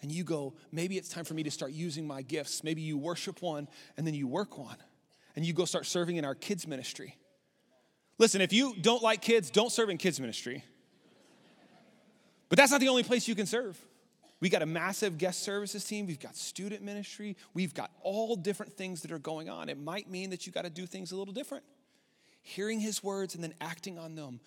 And 0.02 0.12
you 0.12 0.24
go, 0.24 0.56
maybe 0.72 0.98
it's 0.98 1.10
time 1.10 1.26
for 1.26 1.36
me 1.36 1.44
to 1.44 1.52
start 1.52 1.72
using 1.72 2.06
my 2.06 2.24
gifts. 2.24 2.64
Maybe 2.64 2.82
you 2.82 2.98
worship 2.98 3.42
one 3.42 3.68
and 3.96 4.06
then 4.06 4.16
you 4.16 4.28
work 4.28 4.58
one 4.58 4.78
and 5.36 5.46
you 5.46 5.54
go 5.54 5.66
start 5.66 5.86
serving 5.86 6.18
in 6.18 6.26
our 6.26 6.36
kids' 6.36 6.68
ministry. 6.68 7.16
Listen, 8.18 8.42
if 8.42 8.52
you 8.52 8.76
don't 8.82 9.02
like 9.02 9.22
kids, 9.22 9.52
don't 9.52 9.72
serve 9.72 9.90
in 9.90 9.98
kids' 9.98 10.20
ministry. 10.20 10.64
But 12.50 12.58
that's 12.58 12.72
not 12.72 12.82
the 12.82 12.90
only 12.90 13.04
place 13.04 13.28
you 13.28 13.36
can 13.36 13.46
serve. 13.46 13.80
We 14.40 14.50
got 14.50 14.64
a 14.64 14.66
massive 14.66 15.20
guest 15.20 15.44
services 15.44 15.84
team. 15.86 16.08
We've 16.08 16.20
got 16.20 16.36
student 16.36 16.82
ministry. 16.82 17.38
We've 17.54 17.76
got 17.76 17.92
all 18.02 18.36
different 18.36 18.74
things 18.74 19.04
that 19.04 19.12
are 19.12 19.20
going 19.20 19.50
on. 19.50 19.70
It 19.70 19.80
might 19.80 20.10
mean 20.10 20.32
that 20.32 20.48
you 20.48 20.52
got 20.52 20.64
to 20.64 20.72
do 20.72 20.88
things 20.88 21.12
a 21.12 21.16
little 21.16 21.34
different. 21.34 21.64
Hearing 22.42 22.80
his 22.80 23.04
words 23.04 23.36
and 23.36 23.44
then 23.44 23.54
acting 23.62 24.00
on 24.00 24.16
them 24.16 24.40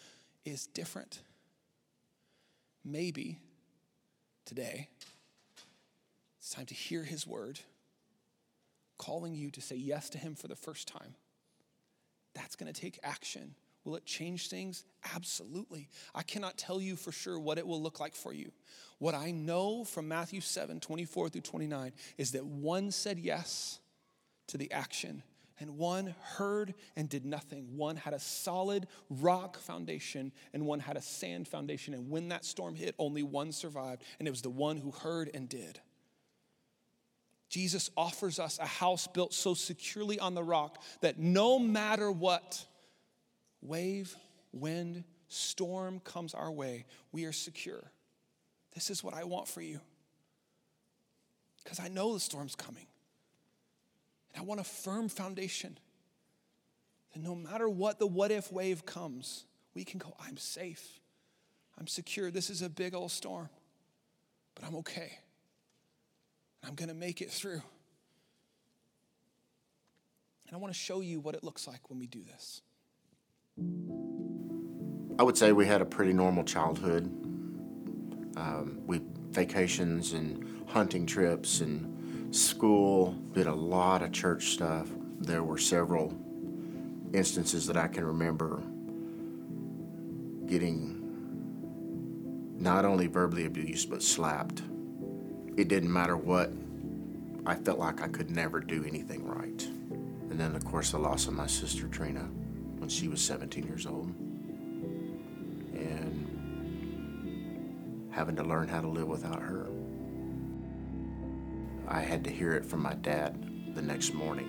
is 0.44 0.66
different. 0.66 1.20
Maybe 2.85 3.38
today 4.44 4.88
it's 6.38 6.50
time 6.50 6.66
to 6.66 6.74
hear 6.74 7.02
his 7.02 7.26
word, 7.26 7.61
calling 8.98 9.35
you 9.35 9.50
to 9.52 9.61
say 9.61 9.76
yes 9.76 10.11
to 10.11 10.18
him 10.18 10.35
for 10.35 10.48
the 10.48 10.57
first 10.57 10.87
time. 10.87 11.14
That's 12.35 12.57
going 12.57 12.72
to 12.72 12.78
take 12.78 12.98
action. 13.02 13.54
Will 13.85 13.96
it 13.96 14.04
change 14.04 14.48
things? 14.48 14.85
Absolutely. 15.14 15.88
I 16.14 16.22
cannot 16.22 16.59
tell 16.59 16.80
you 16.80 16.96
for 16.96 17.12
sure 17.12 17.38
what 17.38 17.59
it 17.59 17.66
will 17.66 17.80
look 17.80 18.00
like 18.00 18.14
for 18.14 18.33
you. 18.33 18.50
What 18.98 19.14
I 19.14 19.30
know 19.30 19.85
from 19.85 20.09
Matthew 20.09 20.40
7 20.40 20.80
24 20.80 21.28
through 21.28 21.40
29 21.40 21.92
is 22.18 22.33
that 22.33 22.44
one 22.44 22.90
said 22.90 23.18
yes 23.18 23.78
to 24.48 24.59
the 24.59 24.70
action, 24.72 25.22
and 25.60 25.78
one 25.78 26.14
heard 26.20 26.74
and 26.96 27.08
did 27.08 27.24
nothing. 27.24 27.76
One 27.76 27.96
had 27.96 28.12
a 28.14 28.18
solid 28.18 28.86
rock 29.08 29.58
foundation, 29.58 30.32
and 30.52 30.66
one 30.66 30.80
had 30.80 30.96
a 30.96 31.02
sand 31.02 31.46
foundation. 31.48 31.94
And 31.94 32.10
when 32.10 32.28
that 32.28 32.44
storm 32.44 32.74
hit, 32.74 32.94
only 32.98 33.22
one 33.22 33.52
survived, 33.52 34.02
and 34.18 34.26
it 34.26 34.30
was 34.30 34.42
the 34.42 34.50
one 34.50 34.76
who 34.76 34.90
heard 34.90 35.30
and 35.32 35.48
did. 35.48 35.80
Jesus 37.48 37.90
offers 37.96 38.40
us 38.40 38.58
a 38.58 38.66
house 38.66 39.06
built 39.06 39.32
so 39.32 39.54
securely 39.54 40.18
on 40.18 40.34
the 40.34 40.42
rock 40.42 40.82
that 41.02 41.18
no 41.18 41.58
matter 41.58 42.10
what, 42.10 42.66
wave, 43.62 44.16
wind, 44.52 45.04
storm 45.28 46.00
comes 46.00 46.34
our 46.34 46.50
way, 46.50 46.84
we 47.12 47.26
are 47.26 47.32
secure. 47.32 47.92
This 48.74 48.90
is 48.90 49.04
what 49.04 49.14
I 49.14 49.22
want 49.24 49.46
for 49.46 49.60
you. 49.60 49.80
Because 51.62 51.78
I 51.78 51.88
know 51.88 52.12
the 52.12 52.20
storm's 52.20 52.56
coming. 52.56 52.86
I 54.36 54.42
want 54.42 54.60
a 54.60 54.64
firm 54.64 55.08
foundation. 55.08 55.78
that 57.12 57.22
no 57.22 57.34
matter 57.34 57.68
what 57.68 57.98
the 57.98 58.06
what 58.06 58.30
if 58.30 58.52
wave 58.52 58.84
comes, 58.84 59.44
we 59.74 59.84
can 59.84 59.98
go, 59.98 60.14
I'm 60.20 60.36
safe. 60.36 61.00
I'm 61.78 61.86
secure. 61.86 62.30
This 62.30 62.50
is 62.50 62.62
a 62.62 62.68
big 62.68 62.94
old 62.94 63.10
storm, 63.10 63.48
but 64.54 64.64
I'm 64.64 64.76
okay. 64.76 65.18
And 66.62 66.68
I'm 66.70 66.74
going 66.74 66.88
to 66.88 66.94
make 66.94 67.20
it 67.20 67.30
through. 67.30 67.62
And 70.46 70.54
I 70.54 70.56
want 70.56 70.72
to 70.72 70.78
show 70.78 71.00
you 71.00 71.20
what 71.20 71.34
it 71.34 71.42
looks 71.42 71.66
like 71.66 71.90
when 71.90 71.98
we 71.98 72.06
do 72.06 72.22
this. 72.22 72.62
I 75.18 75.22
would 75.22 75.36
say 75.36 75.52
we 75.52 75.66
had 75.66 75.80
a 75.80 75.84
pretty 75.84 76.12
normal 76.12 76.44
childhood. 76.44 77.04
Um, 78.36 78.80
we 78.86 79.00
vacations 79.30 80.12
and 80.12 80.64
hunting 80.68 81.06
trips 81.06 81.60
and 81.60 81.93
school 82.34 83.12
did 83.32 83.46
a 83.46 83.54
lot 83.54 84.02
of 84.02 84.12
church 84.12 84.50
stuff. 84.50 84.88
There 85.20 85.44
were 85.44 85.58
several 85.58 86.12
instances 87.12 87.66
that 87.68 87.76
I 87.76 87.86
can 87.86 88.04
remember 88.04 88.60
getting 90.46 91.00
not 92.58 92.84
only 92.84 93.06
verbally 93.06 93.46
abused 93.46 93.88
but 93.88 94.02
slapped. 94.02 94.62
It 95.56 95.68
didn't 95.68 95.92
matter 95.92 96.16
what. 96.16 96.50
I 97.46 97.54
felt 97.54 97.78
like 97.78 98.02
I 98.02 98.08
could 98.08 98.30
never 98.30 98.58
do 98.58 98.84
anything 98.84 99.24
right. 99.26 99.62
And 100.30 100.40
then, 100.40 100.56
of 100.56 100.64
course, 100.64 100.90
the 100.90 100.98
loss 100.98 101.28
of 101.28 101.34
my 101.34 101.46
sister 101.46 101.86
Trina 101.88 102.28
when 102.78 102.88
she 102.88 103.06
was 103.06 103.20
17 103.20 103.64
years 103.64 103.86
old. 103.86 104.06
And 105.74 106.24
having 108.10 108.34
to 108.36 108.42
learn 108.42 108.66
how 108.66 108.80
to 108.80 108.88
live 108.88 109.06
without 109.06 109.40
her. 109.40 109.68
I 111.88 112.00
had 112.00 112.24
to 112.24 112.30
hear 112.30 112.52
it 112.54 112.64
from 112.64 112.82
my 112.82 112.94
dad 112.94 113.74
the 113.74 113.82
next 113.82 114.14
morning. 114.14 114.48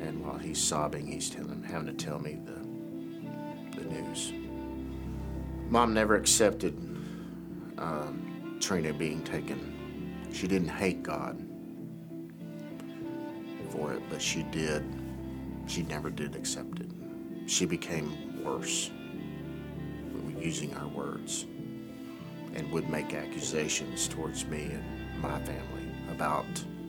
And 0.00 0.24
while 0.24 0.38
he's 0.38 0.62
sobbing, 0.62 1.06
he's 1.06 1.30
telling, 1.30 1.62
having 1.62 1.86
to 1.86 1.92
tell 1.92 2.18
me 2.18 2.38
the, 2.44 3.80
the 3.80 3.84
news. 3.84 4.32
Mom 5.68 5.92
never 5.92 6.14
accepted 6.14 6.76
um, 7.78 8.58
Trina 8.60 8.92
being 8.92 9.22
taken. 9.22 10.28
She 10.32 10.46
didn't 10.46 10.68
hate 10.68 11.02
God 11.02 11.44
for 13.70 13.92
it, 13.92 14.02
but 14.08 14.22
she 14.22 14.42
did. 14.44 14.84
She 15.66 15.82
never 15.82 16.10
did 16.10 16.34
accept 16.34 16.80
it 16.80 16.90
she 17.48 17.64
became 17.64 18.44
worse 18.44 18.90
using 20.38 20.72
our 20.76 20.86
words 20.88 21.46
and 22.54 22.70
would 22.70 22.88
make 22.88 23.14
accusations 23.14 24.06
towards 24.06 24.44
me 24.46 24.64
and 24.64 25.20
my 25.20 25.40
family 25.40 25.77
about 26.18 26.46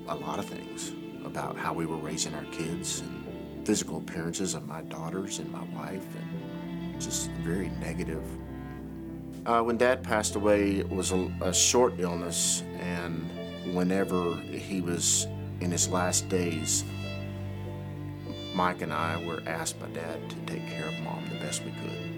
a 0.07 0.15
lot 0.15 0.39
of 0.39 0.45
things 0.45 0.91
about 1.23 1.55
how 1.55 1.71
we 1.71 1.85
were 1.85 1.97
raising 1.97 2.33
our 2.33 2.45
kids 2.45 3.01
and 3.01 3.63
physical 3.63 3.97
appearances 3.97 4.55
of 4.55 4.67
my 4.67 4.81
daughters 4.81 5.37
and 5.37 5.51
my 5.51 5.63
wife, 5.65 6.03
and 6.15 6.99
just 6.99 7.29
very 7.43 7.69
negative. 7.79 8.23
Uh, 9.45 9.61
when 9.61 9.77
Dad 9.77 10.01
passed 10.03 10.35
away, 10.35 10.77
it 10.77 10.89
was 10.89 11.11
a, 11.11 11.31
a 11.41 11.53
short 11.53 11.93
illness, 11.99 12.63
and 12.79 13.29
whenever 13.75 14.35
he 14.37 14.81
was 14.81 15.27
in 15.61 15.69
his 15.69 15.87
last 15.87 16.27
days, 16.27 16.83
Mike 18.55 18.81
and 18.81 18.91
I 18.91 19.23
were 19.23 19.43
asked 19.45 19.79
by 19.79 19.89
Dad 19.89 20.27
to 20.27 20.35
take 20.51 20.67
care 20.67 20.87
of 20.87 20.99
Mom 21.01 21.23
the 21.29 21.35
best 21.35 21.63
we 21.63 21.71
could. 21.83 22.17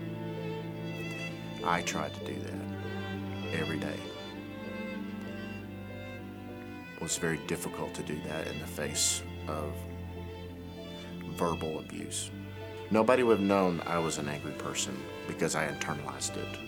I 1.66 1.82
tried 1.82 2.14
to 2.14 2.20
do 2.22 2.40
that 2.40 3.60
every 3.60 3.80
day. 3.80 4.00
Was 7.02 7.18
very 7.18 7.38
difficult 7.48 7.96
to 7.96 8.04
do 8.04 8.20
that 8.28 8.48
in 8.48 8.60
the 8.60 8.68
face 8.68 9.24
of 9.48 9.74
verbal 11.36 11.80
abuse. 11.80 12.30
Nobody 12.92 13.24
would 13.24 13.40
have 13.40 13.48
known 13.48 13.82
I 13.88 13.98
was 13.98 14.20
an 14.20 14.30
angry 14.30 14.52
person 14.52 14.96
because 15.28 15.56
I 15.56 15.68
internalized 15.68 16.38
it. 16.38 16.60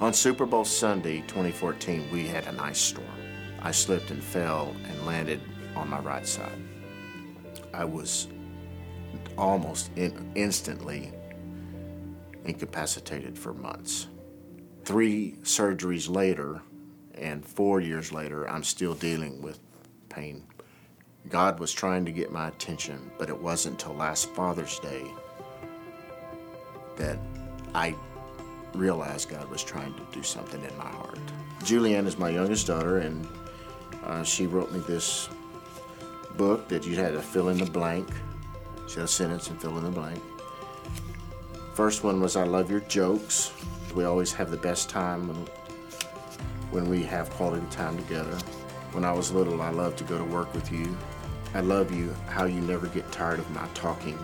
On 0.00 0.14
Super 0.14 0.46
Bowl 0.46 0.64
Sunday 0.64 1.20
2014, 1.22 2.08
we 2.10 2.26
had 2.26 2.46
an 2.46 2.58
ice 2.60 2.80
storm. 2.80 3.06
I 3.60 3.72
slipped 3.72 4.10
and 4.10 4.22
fell 4.22 4.74
and 4.88 5.06
landed 5.06 5.40
on 5.74 5.90
my 5.90 5.98
right 5.98 6.26
side. 6.26 6.58
I 7.74 7.84
was 7.84 8.28
almost 9.36 9.90
in, 9.96 10.32
instantly 10.34 11.12
incapacitated 12.44 13.38
for 13.38 13.52
months. 13.52 14.08
Three 14.84 15.34
surgeries 15.42 16.08
later, 16.08 16.62
and 17.16 17.44
four 17.44 17.80
years 17.80 18.12
later, 18.12 18.48
I'm 18.48 18.64
still 18.64 18.94
dealing 18.94 19.42
with 19.42 19.58
pain. 20.08 20.44
God 21.28 21.58
was 21.58 21.72
trying 21.72 22.04
to 22.04 22.12
get 22.12 22.30
my 22.30 22.48
attention, 22.48 23.10
but 23.18 23.28
it 23.28 23.40
wasn't 23.40 23.82
until 23.82 23.96
last 23.96 24.30
Father's 24.30 24.78
Day 24.78 25.10
that 26.96 27.18
I 27.74 27.94
realized 28.74 29.30
God 29.30 29.48
was 29.50 29.62
trying 29.62 29.94
to 29.94 30.02
do 30.12 30.22
something 30.22 30.62
in 30.62 30.76
my 30.78 30.88
heart. 30.88 31.18
Julianne 31.60 32.06
is 32.06 32.18
my 32.18 32.30
youngest 32.30 32.66
daughter, 32.66 32.98
and 32.98 33.26
uh, 34.04 34.22
she 34.22 34.46
wrote 34.46 34.72
me 34.72 34.80
this 34.80 35.28
book 36.36 36.68
that 36.68 36.86
you 36.86 36.96
had 36.96 37.12
to 37.12 37.22
fill 37.22 37.48
in 37.48 37.58
the 37.58 37.66
blank. 37.66 38.08
She 38.88 38.96
had 38.96 39.04
a 39.04 39.08
sentence 39.08 39.48
and 39.50 39.60
fill 39.60 39.76
in 39.78 39.84
the 39.84 39.90
blank. 39.90 40.22
First 41.74 42.04
one 42.04 42.20
was 42.20 42.36
I 42.36 42.44
love 42.44 42.70
your 42.70 42.80
jokes. 42.80 43.52
We 43.94 44.04
always 44.04 44.32
have 44.32 44.50
the 44.50 44.56
best 44.56 44.88
time 44.88 45.28
when, 45.28 45.48
when 46.70 46.88
we 46.88 47.02
have 47.02 47.30
quality 47.30 47.66
time 47.70 47.96
together. 47.96 48.36
When 48.92 49.04
I 49.04 49.12
was 49.12 49.32
little, 49.32 49.62
I 49.62 49.70
loved 49.70 49.98
to 49.98 50.04
go 50.04 50.18
to 50.18 50.24
work 50.24 50.52
with 50.54 50.72
you. 50.72 50.96
I 51.54 51.60
love 51.60 51.92
you, 51.92 52.14
how 52.28 52.44
you 52.44 52.60
never 52.60 52.86
get 52.86 53.10
tired 53.12 53.38
of 53.38 53.50
my 53.50 53.66
talking. 53.74 54.18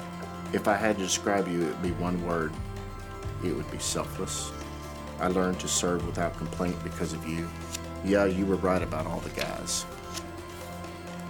If 0.52 0.68
I 0.68 0.76
had 0.76 0.96
to 0.96 1.02
describe 1.02 1.48
you, 1.48 1.62
it 1.62 1.68
would 1.68 1.82
be 1.82 1.92
one 1.92 2.24
word 2.26 2.52
it 3.44 3.56
would 3.56 3.70
be 3.70 3.78
selfless. 3.78 4.52
I 5.20 5.28
learned 5.28 5.60
to 5.60 5.68
serve 5.68 6.06
without 6.06 6.36
complaint 6.36 6.76
because 6.84 7.12
of 7.12 7.26
you. 7.26 7.48
Yeah, 8.04 8.24
you 8.24 8.46
were 8.46 8.56
right 8.56 8.82
about 8.82 9.06
all 9.06 9.20
the 9.20 9.30
guys. 9.30 9.84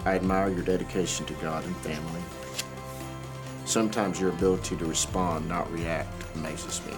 I 0.04 0.16
admire 0.16 0.48
your 0.48 0.62
dedication 0.62 1.26
to 1.26 1.34
God 1.34 1.64
and 1.64 1.76
family. 1.78 2.20
Sometimes 3.64 4.20
your 4.20 4.30
ability 4.30 4.76
to 4.76 4.84
respond, 4.84 5.48
not 5.48 5.70
react, 5.72 6.12
amazes 6.34 6.84
me. 6.86 6.94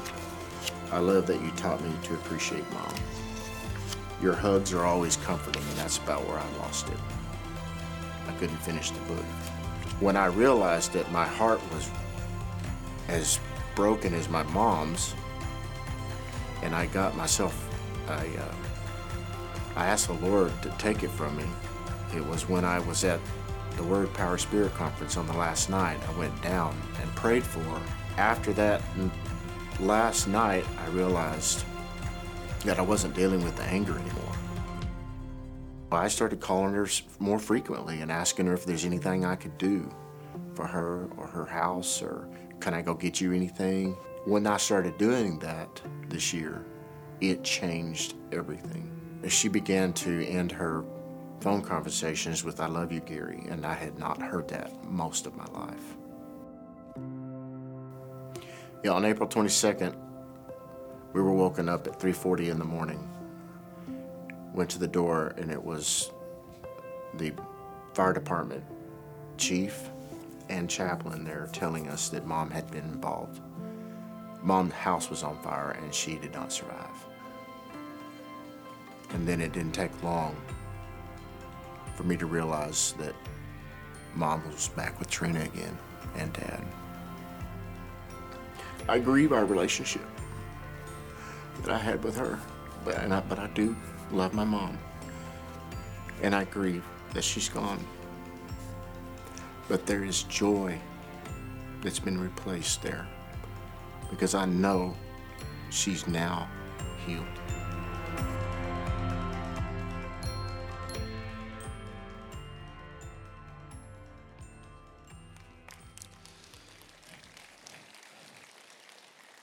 I 0.90 0.98
love 0.98 1.26
that 1.26 1.40
you 1.40 1.50
taught 1.52 1.82
me 1.82 1.92
to 2.04 2.14
appreciate 2.14 2.68
mom. 2.72 2.94
Your 4.24 4.32
hugs 4.32 4.72
are 4.72 4.86
always 4.86 5.16
comforting, 5.16 5.62
and 5.62 5.76
that's 5.76 5.98
about 5.98 6.26
where 6.26 6.38
I 6.38 6.46
lost 6.56 6.88
it. 6.88 6.96
I 8.26 8.32
couldn't 8.38 8.56
finish 8.56 8.90
the 8.90 9.00
book. 9.00 9.24
When 10.00 10.16
I 10.16 10.26
realized 10.28 10.94
that 10.94 11.12
my 11.12 11.26
heart 11.26 11.60
was 11.74 11.90
as 13.08 13.38
broken 13.74 14.14
as 14.14 14.30
my 14.30 14.42
mom's, 14.44 15.14
and 16.62 16.74
I 16.74 16.86
got 16.86 17.14
myself, 17.14 17.54
I, 18.08 18.26
uh, 18.38 18.54
I 19.76 19.88
asked 19.88 20.06
the 20.06 20.14
Lord 20.14 20.50
to 20.62 20.70
take 20.78 21.02
it 21.02 21.10
from 21.10 21.36
me. 21.36 21.44
It 22.16 22.24
was 22.24 22.48
when 22.48 22.64
I 22.64 22.78
was 22.78 23.04
at 23.04 23.20
the 23.76 23.82
Word 23.82 24.10
Power 24.14 24.38
Spirit 24.38 24.72
Conference 24.72 25.18
on 25.18 25.26
the 25.26 25.36
last 25.36 25.68
night. 25.68 25.98
I 26.08 26.18
went 26.18 26.40
down 26.40 26.74
and 27.02 27.14
prayed 27.14 27.44
for 27.44 27.60
her. 27.60 27.82
After 28.16 28.54
that 28.54 28.80
last 29.78 30.28
night, 30.28 30.64
I 30.78 30.88
realized 30.92 31.66
that 32.64 32.78
I 32.78 32.82
wasn't 32.82 33.14
dealing 33.14 33.44
with 33.44 33.56
the 33.56 33.64
anger 33.64 33.92
anymore. 33.98 34.34
I 35.92 36.08
started 36.08 36.40
calling 36.40 36.74
her 36.74 36.88
more 37.18 37.38
frequently 37.38 38.00
and 38.00 38.10
asking 38.10 38.46
her 38.46 38.54
if 38.54 38.64
there's 38.64 38.84
anything 38.84 39.24
I 39.24 39.36
could 39.36 39.56
do 39.58 39.88
for 40.54 40.66
her 40.66 41.08
or 41.16 41.26
her 41.26 41.46
house 41.46 42.02
or 42.02 42.28
can 42.60 42.74
I 42.74 42.82
go 42.82 42.94
get 42.94 43.20
you 43.20 43.32
anything? 43.32 43.92
When 44.24 44.46
I 44.46 44.56
started 44.56 44.98
doing 44.98 45.38
that 45.40 45.80
this 46.08 46.32
year, 46.32 46.64
it 47.20 47.44
changed 47.44 48.14
everything. 48.32 48.90
She 49.28 49.48
began 49.48 49.92
to 49.94 50.26
end 50.26 50.50
her 50.52 50.84
phone 51.40 51.62
conversations 51.62 52.44
with 52.44 52.60
I 52.60 52.66
love 52.66 52.90
you, 52.90 53.00
Gary, 53.00 53.44
and 53.48 53.64
I 53.64 53.74
had 53.74 53.98
not 53.98 54.20
heard 54.20 54.48
that 54.48 54.84
most 54.84 55.26
of 55.26 55.36
my 55.36 55.46
life. 55.46 55.96
Yeah, 58.82 58.92
on 58.92 59.04
April 59.04 59.28
22nd, 59.28 59.94
we 61.14 61.22
were 61.22 61.32
woken 61.32 61.68
up 61.68 61.86
at 61.86 61.98
3:40 61.98 62.50
in 62.50 62.58
the 62.58 62.64
morning. 62.64 63.08
Went 64.52 64.68
to 64.70 64.78
the 64.78 64.88
door 64.88 65.32
and 65.38 65.50
it 65.50 65.64
was 65.64 66.10
the 67.14 67.32
fire 67.94 68.12
department 68.12 68.64
chief 69.38 69.88
and 70.48 70.68
chaplain 70.68 71.24
there 71.24 71.48
telling 71.52 71.88
us 71.88 72.08
that 72.08 72.26
mom 72.26 72.50
had 72.50 72.70
been 72.70 72.84
involved. 72.84 73.40
Mom's 74.42 74.74
house 74.74 75.08
was 75.08 75.22
on 75.22 75.38
fire 75.38 75.70
and 75.70 75.94
she 75.94 76.16
did 76.16 76.32
not 76.32 76.52
survive. 76.52 77.06
And 79.10 79.26
then 79.26 79.40
it 79.40 79.52
didn't 79.52 79.72
take 79.72 80.02
long 80.02 80.36
for 81.94 82.02
me 82.02 82.16
to 82.16 82.26
realize 82.26 82.94
that 82.98 83.14
mom 84.14 84.44
was 84.50 84.68
back 84.68 84.98
with 84.98 85.08
Trina 85.08 85.42
again 85.42 85.78
and 86.16 86.32
dad. 86.32 86.64
I 88.88 88.98
grieve 88.98 89.32
our 89.32 89.44
relationship 89.44 90.02
that 91.64 91.72
I 91.72 91.78
had 91.78 92.04
with 92.04 92.16
her, 92.18 92.38
but 92.84 92.98
I, 92.98 93.20
but 93.20 93.38
I 93.38 93.46
do 93.48 93.74
love 94.12 94.34
my 94.34 94.44
mom. 94.44 94.78
And 96.22 96.34
I 96.34 96.44
grieve 96.44 96.84
that 97.14 97.24
she's 97.24 97.48
gone. 97.48 97.84
But 99.68 99.86
there 99.86 100.04
is 100.04 100.24
joy 100.24 100.78
that's 101.82 101.98
been 101.98 102.20
replaced 102.20 102.82
there 102.82 103.06
because 104.10 104.34
I 104.34 104.44
know 104.44 104.94
she's 105.70 106.06
now 106.06 106.48
healed. 107.06 107.24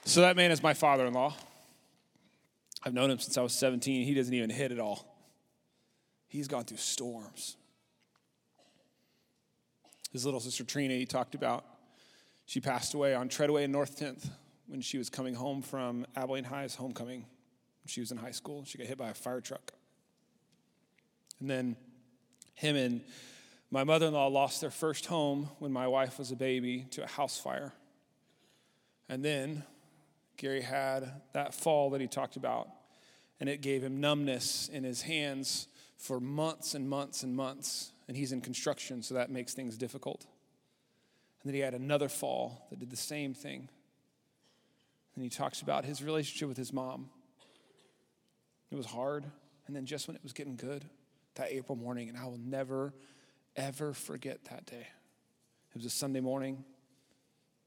So 0.04 0.22
that 0.22 0.36
man 0.36 0.52
is 0.52 0.62
my 0.62 0.74
father 0.74 1.06
in 1.06 1.14
law. 1.14 1.34
I've 2.84 2.94
known 2.94 3.12
him 3.12 3.20
since 3.20 3.38
I 3.38 3.41
was 3.41 3.54
17. 3.54 4.06
He 4.06 4.13
doesn't 4.13 4.34
even 4.34 4.50
hit 4.50 4.72
at 4.72 4.80
all. 4.80 5.06
He's 6.28 6.48
gone 6.48 6.63
through 6.63 6.78
storms. 6.78 7.58
His 10.12 10.26
little 10.26 10.39
sister 10.39 10.63
Trina, 10.63 10.94
he 10.96 11.06
talked 11.06 11.36
about, 11.36 11.65
she 12.46 12.60
passed 12.60 12.94
away 12.94 13.13
on 13.13 13.30
Treadaway 13.30 13.63
in 13.63 13.72
North 13.72 14.00
10th 14.00 14.30
when 14.67 14.82
she 14.82 14.98
was 14.98 15.10
coming 15.10 15.36
home 15.36 15.62
from 15.62 16.06
Abilene 16.15 16.44
High's 16.44 16.76
homecoming. 16.76 17.26
She 17.86 18.00
was 18.00 18.12
in 18.12 18.17
high 18.17 18.32
school. 18.32 18.63
She 18.65 18.78
got 18.78 18.88
hit 18.88 18.98
by 18.98 19.10
a 19.10 19.13
fire 19.13 19.41
truck. 19.41 19.74
And 21.39 21.50
then 21.50 21.76
him 22.54 22.76
and 22.76 23.02
my 23.72 23.84
mother 23.84 24.08
in 24.08 24.13
law 24.13 24.28
lost 24.28 24.62
their 24.62 24.70
first 24.70 25.06
home 25.06 25.50
when 25.60 25.72
my 25.72 25.88
wife 25.88 26.20
was 26.20 26.32
a 26.32 26.36
baby 26.36 26.86
to 26.91 27.04
a 27.04 27.08
house 27.08 27.39
fire. 27.39 27.74
And 29.10 29.24
then 29.24 29.63
Gary 30.41 30.62
had 30.62 31.21
that 31.34 31.54
fall 31.54 31.91
that 31.91 32.01
he 32.01 32.08
talked 32.08 32.36
about, 32.36 32.67
and 33.39 33.47
it 33.47 33.62
gave 33.62 33.84
him 33.84 34.01
numbness 34.01 34.69
in 34.73 34.84
his 34.84 35.04
hands 35.04 35.67
for 35.97 36.19
months 36.19 36.73
and 36.73 36.89
months 36.89 37.21
and 37.21 37.36
months 37.36 37.91
and 38.08 38.17
he's 38.17 38.34
in 38.34 38.41
construction, 38.41 39.01
so 39.01 39.13
that 39.13 39.30
makes 39.30 39.54
things 39.54 39.77
difficult. 39.77 40.25
And 41.41 41.49
then 41.49 41.54
he 41.54 41.62
had 41.62 41.73
another 41.73 42.10
fall 42.10 42.67
that 42.69 42.80
did 42.80 42.89
the 42.89 42.97
same 42.97 43.34
thing. 43.34 43.69
And 45.15 45.23
he 45.23 45.30
talks 45.30 45.62
about 45.62 45.86
his 45.86 46.04
relationship 46.04 46.49
with 46.49 46.58
his 46.58 46.73
mom. 46.73 47.10
It 48.69 48.75
was 48.75 48.86
hard, 48.86 49.23
and 49.65 49.73
then 49.73 49.86
just 49.86 50.08
when 50.08 50.17
it 50.17 50.23
was 50.23 50.34
getting 50.34 50.58
good, 50.58 50.84
that 51.36 51.54
April 51.54 51.77
morning, 51.77 52.10
and 52.10 52.17
I 52.17 52.25
will 52.25 52.39
never, 52.43 52.93
ever 53.56 53.93
forget 53.93 54.43
that 54.49 54.65
day. 54.65 54.88
It 55.69 55.75
was 55.75 55.86
a 55.86 55.89
Sunday 55.89 56.19
morning, 56.19 56.65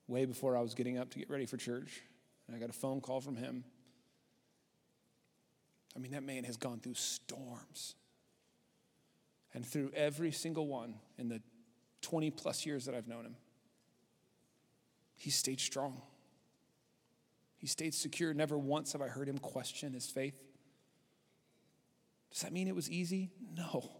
way 0.08 0.26
before 0.26 0.58
I 0.58 0.60
was 0.60 0.74
getting 0.74 0.98
up 0.98 1.08
to 1.12 1.18
get 1.18 1.30
ready 1.30 1.46
for 1.46 1.56
church, 1.56 2.02
and 2.46 2.57
I 2.57 2.59
got 2.59 2.70
a 2.70 2.74
phone 2.74 3.00
call 3.00 3.20
from 3.20 3.37
him. 3.37 3.64
I 5.96 5.98
mean, 5.98 6.12
that 6.12 6.22
man 6.22 6.44
has 6.44 6.57
gone 6.57 6.80
through 6.80 6.94
storms. 6.94 7.94
And 9.52 9.64
through 9.64 9.92
every 9.94 10.33
single 10.33 10.66
one, 10.66 10.96
in 11.16 11.28
the 11.28 11.40
20 12.02 12.30
plus 12.30 12.66
years 12.66 12.85
that 12.85 12.94
I've 12.94 13.09
known 13.09 13.24
him. 13.24 13.37
He 15.16 15.30
stayed 15.30 15.61
strong. 15.61 16.02
He 17.57 17.66
stayed 17.66 17.94
secure. 17.94 18.35
Never 18.35 18.59
once 18.59 18.92
have 18.92 19.00
I 19.00 19.09
heard 19.09 19.28
him 19.28 19.38
question 19.38 19.94
his 19.94 20.07
faith. 20.07 20.38
Does 22.30 22.42
that 22.42 22.52
mean 22.52 22.68
it 22.68 22.74
was 22.74 22.90
easy? 22.90 23.30
No. 23.57 23.90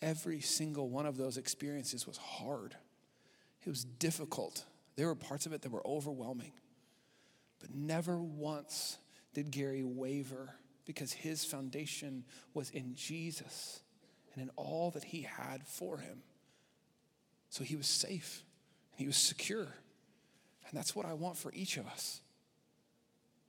Every 0.00 0.40
single 0.40 0.88
one 0.88 1.06
of 1.06 1.16
those 1.16 1.36
experiences 1.36 2.06
was 2.06 2.16
hard. 2.16 2.74
It 3.64 3.68
was 3.68 3.84
difficult. 3.84 4.64
There 4.96 5.06
were 5.06 5.14
parts 5.14 5.46
of 5.46 5.52
it 5.52 5.62
that 5.62 5.70
were 5.70 5.86
overwhelming. 5.86 6.52
But 7.60 7.74
never 7.74 8.18
once 8.18 8.98
did 9.34 9.50
Gary 9.50 9.82
waver 9.82 10.54
because 10.84 11.12
his 11.12 11.44
foundation 11.44 12.24
was 12.54 12.70
in 12.70 12.94
Jesus 12.94 13.80
and 14.32 14.42
in 14.42 14.50
all 14.56 14.90
that 14.92 15.04
he 15.04 15.22
had 15.22 15.66
for 15.66 15.98
him. 15.98 16.22
So 17.50 17.64
he 17.64 17.76
was 17.76 17.86
safe 17.86 18.44
and 18.92 19.00
he 19.00 19.06
was 19.06 19.16
secure. 19.16 19.66
And 20.68 20.72
that's 20.72 20.94
what 20.94 21.06
I 21.06 21.14
want 21.14 21.36
for 21.36 21.52
each 21.52 21.76
of 21.76 21.86
us. 21.86 22.20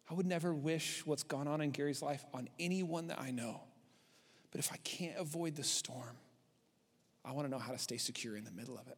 I 0.09 0.13
would 0.13 0.25
never 0.25 0.53
wish 0.53 1.05
what's 1.05 1.23
gone 1.23 1.47
on 1.47 1.61
in 1.61 1.71
Gary's 1.71 2.01
life 2.01 2.25
on 2.33 2.49
anyone 2.59 3.07
that 3.07 3.21
I 3.21 3.31
know. 3.31 3.61
But 4.51 4.59
if 4.59 4.71
I 4.71 4.77
can't 4.77 5.17
avoid 5.17 5.55
the 5.55 5.63
storm, 5.63 6.17
I 7.23 7.33
want 7.33 7.45
to 7.45 7.51
know 7.51 7.59
how 7.59 7.71
to 7.71 7.77
stay 7.77 7.97
secure 7.97 8.35
in 8.35 8.43
the 8.43 8.51
middle 8.51 8.77
of 8.77 8.87
it. 8.87 8.97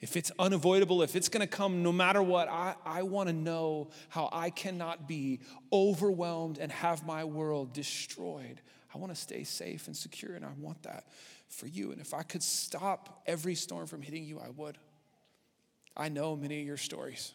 If 0.00 0.16
it's 0.16 0.30
unavoidable, 0.38 1.02
if 1.02 1.16
it's 1.16 1.28
to 1.28 1.46
come 1.46 1.82
no 1.82 1.90
matter 1.90 2.22
what, 2.22 2.48
I, 2.48 2.74
I 2.84 3.02
want 3.02 3.28
to 3.28 3.32
know 3.32 3.88
how 4.10 4.28
I 4.30 4.50
cannot 4.50 5.08
be 5.08 5.40
overwhelmed 5.72 6.58
and 6.58 6.70
have 6.70 7.06
my 7.06 7.24
world 7.24 7.72
destroyed. 7.72 8.60
I 8.94 8.98
want 8.98 9.14
to 9.14 9.20
stay 9.20 9.44
safe 9.44 9.86
and 9.86 9.96
secure, 9.96 10.34
and 10.34 10.44
I 10.44 10.50
want 10.58 10.82
that 10.82 11.06
for 11.48 11.66
you. 11.66 11.92
And 11.92 12.00
if 12.00 12.12
I 12.12 12.22
could 12.22 12.42
stop 12.42 13.22
every 13.26 13.54
storm 13.54 13.86
from 13.86 14.02
hitting 14.02 14.24
you, 14.24 14.38
I 14.38 14.50
would. 14.50 14.76
I 15.96 16.10
know 16.10 16.36
many 16.36 16.60
of 16.60 16.66
your 16.66 16.76
stories. 16.76 17.32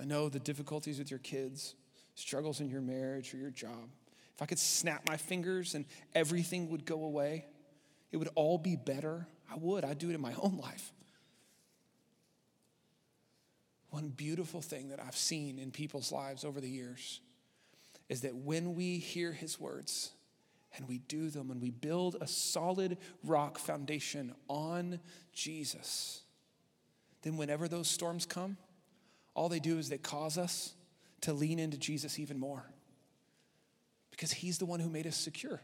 I 0.00 0.04
know 0.04 0.28
the 0.28 0.40
difficulties 0.40 0.98
with 0.98 1.10
your 1.10 1.20
kids, 1.20 1.76
struggles 2.16 2.60
in 2.60 2.68
your 2.68 2.80
marriage 2.80 3.32
or 3.32 3.36
your 3.36 3.50
job. 3.50 3.88
If 4.34 4.42
I 4.42 4.46
could 4.46 4.58
snap 4.58 5.08
my 5.08 5.16
fingers 5.16 5.76
and 5.76 5.84
everything 6.12 6.70
would 6.70 6.84
go 6.84 7.04
away, 7.04 7.46
it 8.10 8.16
would 8.16 8.30
all 8.34 8.58
be 8.58 8.74
better. 8.74 9.28
I 9.54 9.58
would. 9.60 9.84
I'd 9.84 9.98
do 9.98 10.10
it 10.10 10.14
in 10.14 10.20
my 10.20 10.34
own 10.42 10.58
life. 10.58 10.92
One 13.90 14.08
beautiful 14.08 14.60
thing 14.60 14.88
that 14.88 15.00
I've 15.00 15.16
seen 15.16 15.58
in 15.58 15.70
people's 15.70 16.10
lives 16.10 16.44
over 16.44 16.60
the 16.60 16.68
years 16.68 17.20
is 18.08 18.22
that 18.22 18.34
when 18.34 18.74
we 18.74 18.98
hear 18.98 19.32
his 19.32 19.60
words 19.60 20.10
and 20.76 20.88
we 20.88 20.98
do 20.98 21.30
them 21.30 21.50
and 21.50 21.62
we 21.62 21.70
build 21.70 22.16
a 22.20 22.26
solid 22.26 22.98
rock 23.22 23.58
foundation 23.58 24.34
on 24.48 24.98
Jesus, 25.32 26.22
then 27.22 27.36
whenever 27.36 27.68
those 27.68 27.88
storms 27.88 28.26
come, 28.26 28.56
all 29.34 29.48
they 29.48 29.60
do 29.60 29.78
is 29.78 29.88
they 29.88 29.98
cause 29.98 30.36
us 30.36 30.74
to 31.20 31.32
lean 31.32 31.60
into 31.60 31.78
Jesus 31.78 32.18
even 32.18 32.38
more 32.38 32.64
because 34.10 34.32
he's 34.32 34.58
the 34.58 34.66
one 34.66 34.80
who 34.80 34.90
made 34.90 35.06
us 35.06 35.16
secure. 35.16 35.60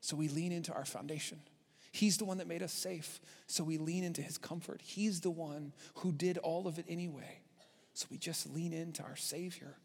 So 0.00 0.16
we 0.16 0.28
lean 0.28 0.52
into 0.52 0.72
our 0.72 0.84
foundation. 0.84 1.40
He's 1.90 2.18
the 2.18 2.24
one 2.24 2.38
that 2.38 2.46
made 2.46 2.62
us 2.62 2.72
safe. 2.72 3.20
So 3.46 3.64
we 3.64 3.78
lean 3.78 4.04
into 4.04 4.22
his 4.22 4.38
comfort. 4.38 4.80
He's 4.82 5.20
the 5.20 5.30
one 5.30 5.72
who 5.96 6.12
did 6.12 6.38
all 6.38 6.66
of 6.66 6.78
it 6.78 6.84
anyway. 6.88 7.40
So 7.94 8.06
we 8.10 8.16
just 8.16 8.48
lean 8.54 8.72
into 8.72 9.02
our 9.02 9.16
Savior, 9.16 9.76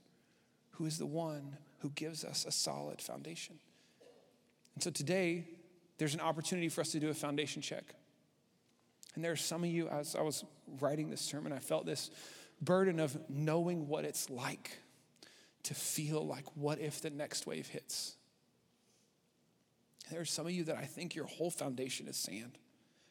who 0.72 0.86
is 0.86 0.98
the 0.98 1.06
one 1.06 1.58
who 1.80 1.90
gives 1.90 2.24
us 2.24 2.46
a 2.46 2.52
solid 2.52 3.02
foundation. 3.02 3.60
And 4.76 4.84
so 4.84 4.92
today, 4.92 5.48
there's 5.98 6.14
an 6.14 6.22
opportunity 6.22 6.70
for 6.70 6.82
us 6.82 6.92
to 6.92 7.00
do 7.00 7.10
a 7.10 7.14
foundation 7.14 7.62
check. 7.62 7.84
And 9.16 9.24
there 9.24 9.32
are 9.32 9.38
some 9.38 9.64
of 9.64 9.70
you, 9.70 9.88
as 9.88 10.16
I 10.16 10.22
was 10.22 10.44
writing 10.80 11.10
this 11.10 11.22
sermon, 11.22 11.54
I 11.54 11.60
felt 11.60 11.86
this 11.86 12.12
burden 12.62 13.00
of 13.00 13.18
knowing 13.30 13.88
what 13.88 14.06
it's 14.06 14.30
like 14.30 14.78
to 15.64 15.74
feel 15.74 16.26
like, 16.26 16.46
what 16.56 16.80
if 16.80 17.02
the 17.02 17.10
next 17.10 17.48
wave 17.48 17.68
hits? 17.68 18.18
There 20.12 20.22
are 20.22 20.26
some 20.26 20.46
of 20.46 20.52
you 20.52 20.66
that 20.66 20.78
I 20.78 20.86
think 20.86 21.16
your 21.16 21.26
whole 21.26 21.50
foundation 21.50 22.08
is 22.08 22.18
sand. 22.18 22.58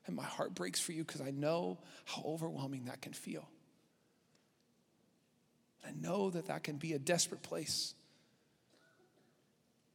And 0.07 0.15
my 0.15 0.25
heart 0.25 0.55
breaks 0.55 0.81
for 0.81 0.93
you 0.93 1.05
because 1.05 1.21
I 1.21 1.31
know 1.31 1.79
how 2.05 2.23
overwhelming 2.27 2.85
that 2.87 3.01
can 3.01 3.13
feel. 3.13 3.49
I 5.87 5.93
know 5.93 6.31
that 6.31 6.47
that 6.47 6.63
can 6.63 6.77
be 6.77 6.93
a 6.93 6.99
desperate 6.99 7.43
place. 7.43 7.95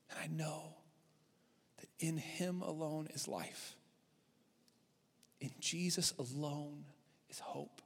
And 0.09 0.19
I 0.19 0.27
know 0.27 0.75
that 1.77 1.89
in 1.99 2.17
Him 2.17 2.61
alone 2.61 3.07
is 3.13 3.27
life. 3.27 3.75
In 5.39 5.51
Jesus 5.59 6.13
alone 6.17 6.85
is 7.29 7.39
hope 7.39 7.81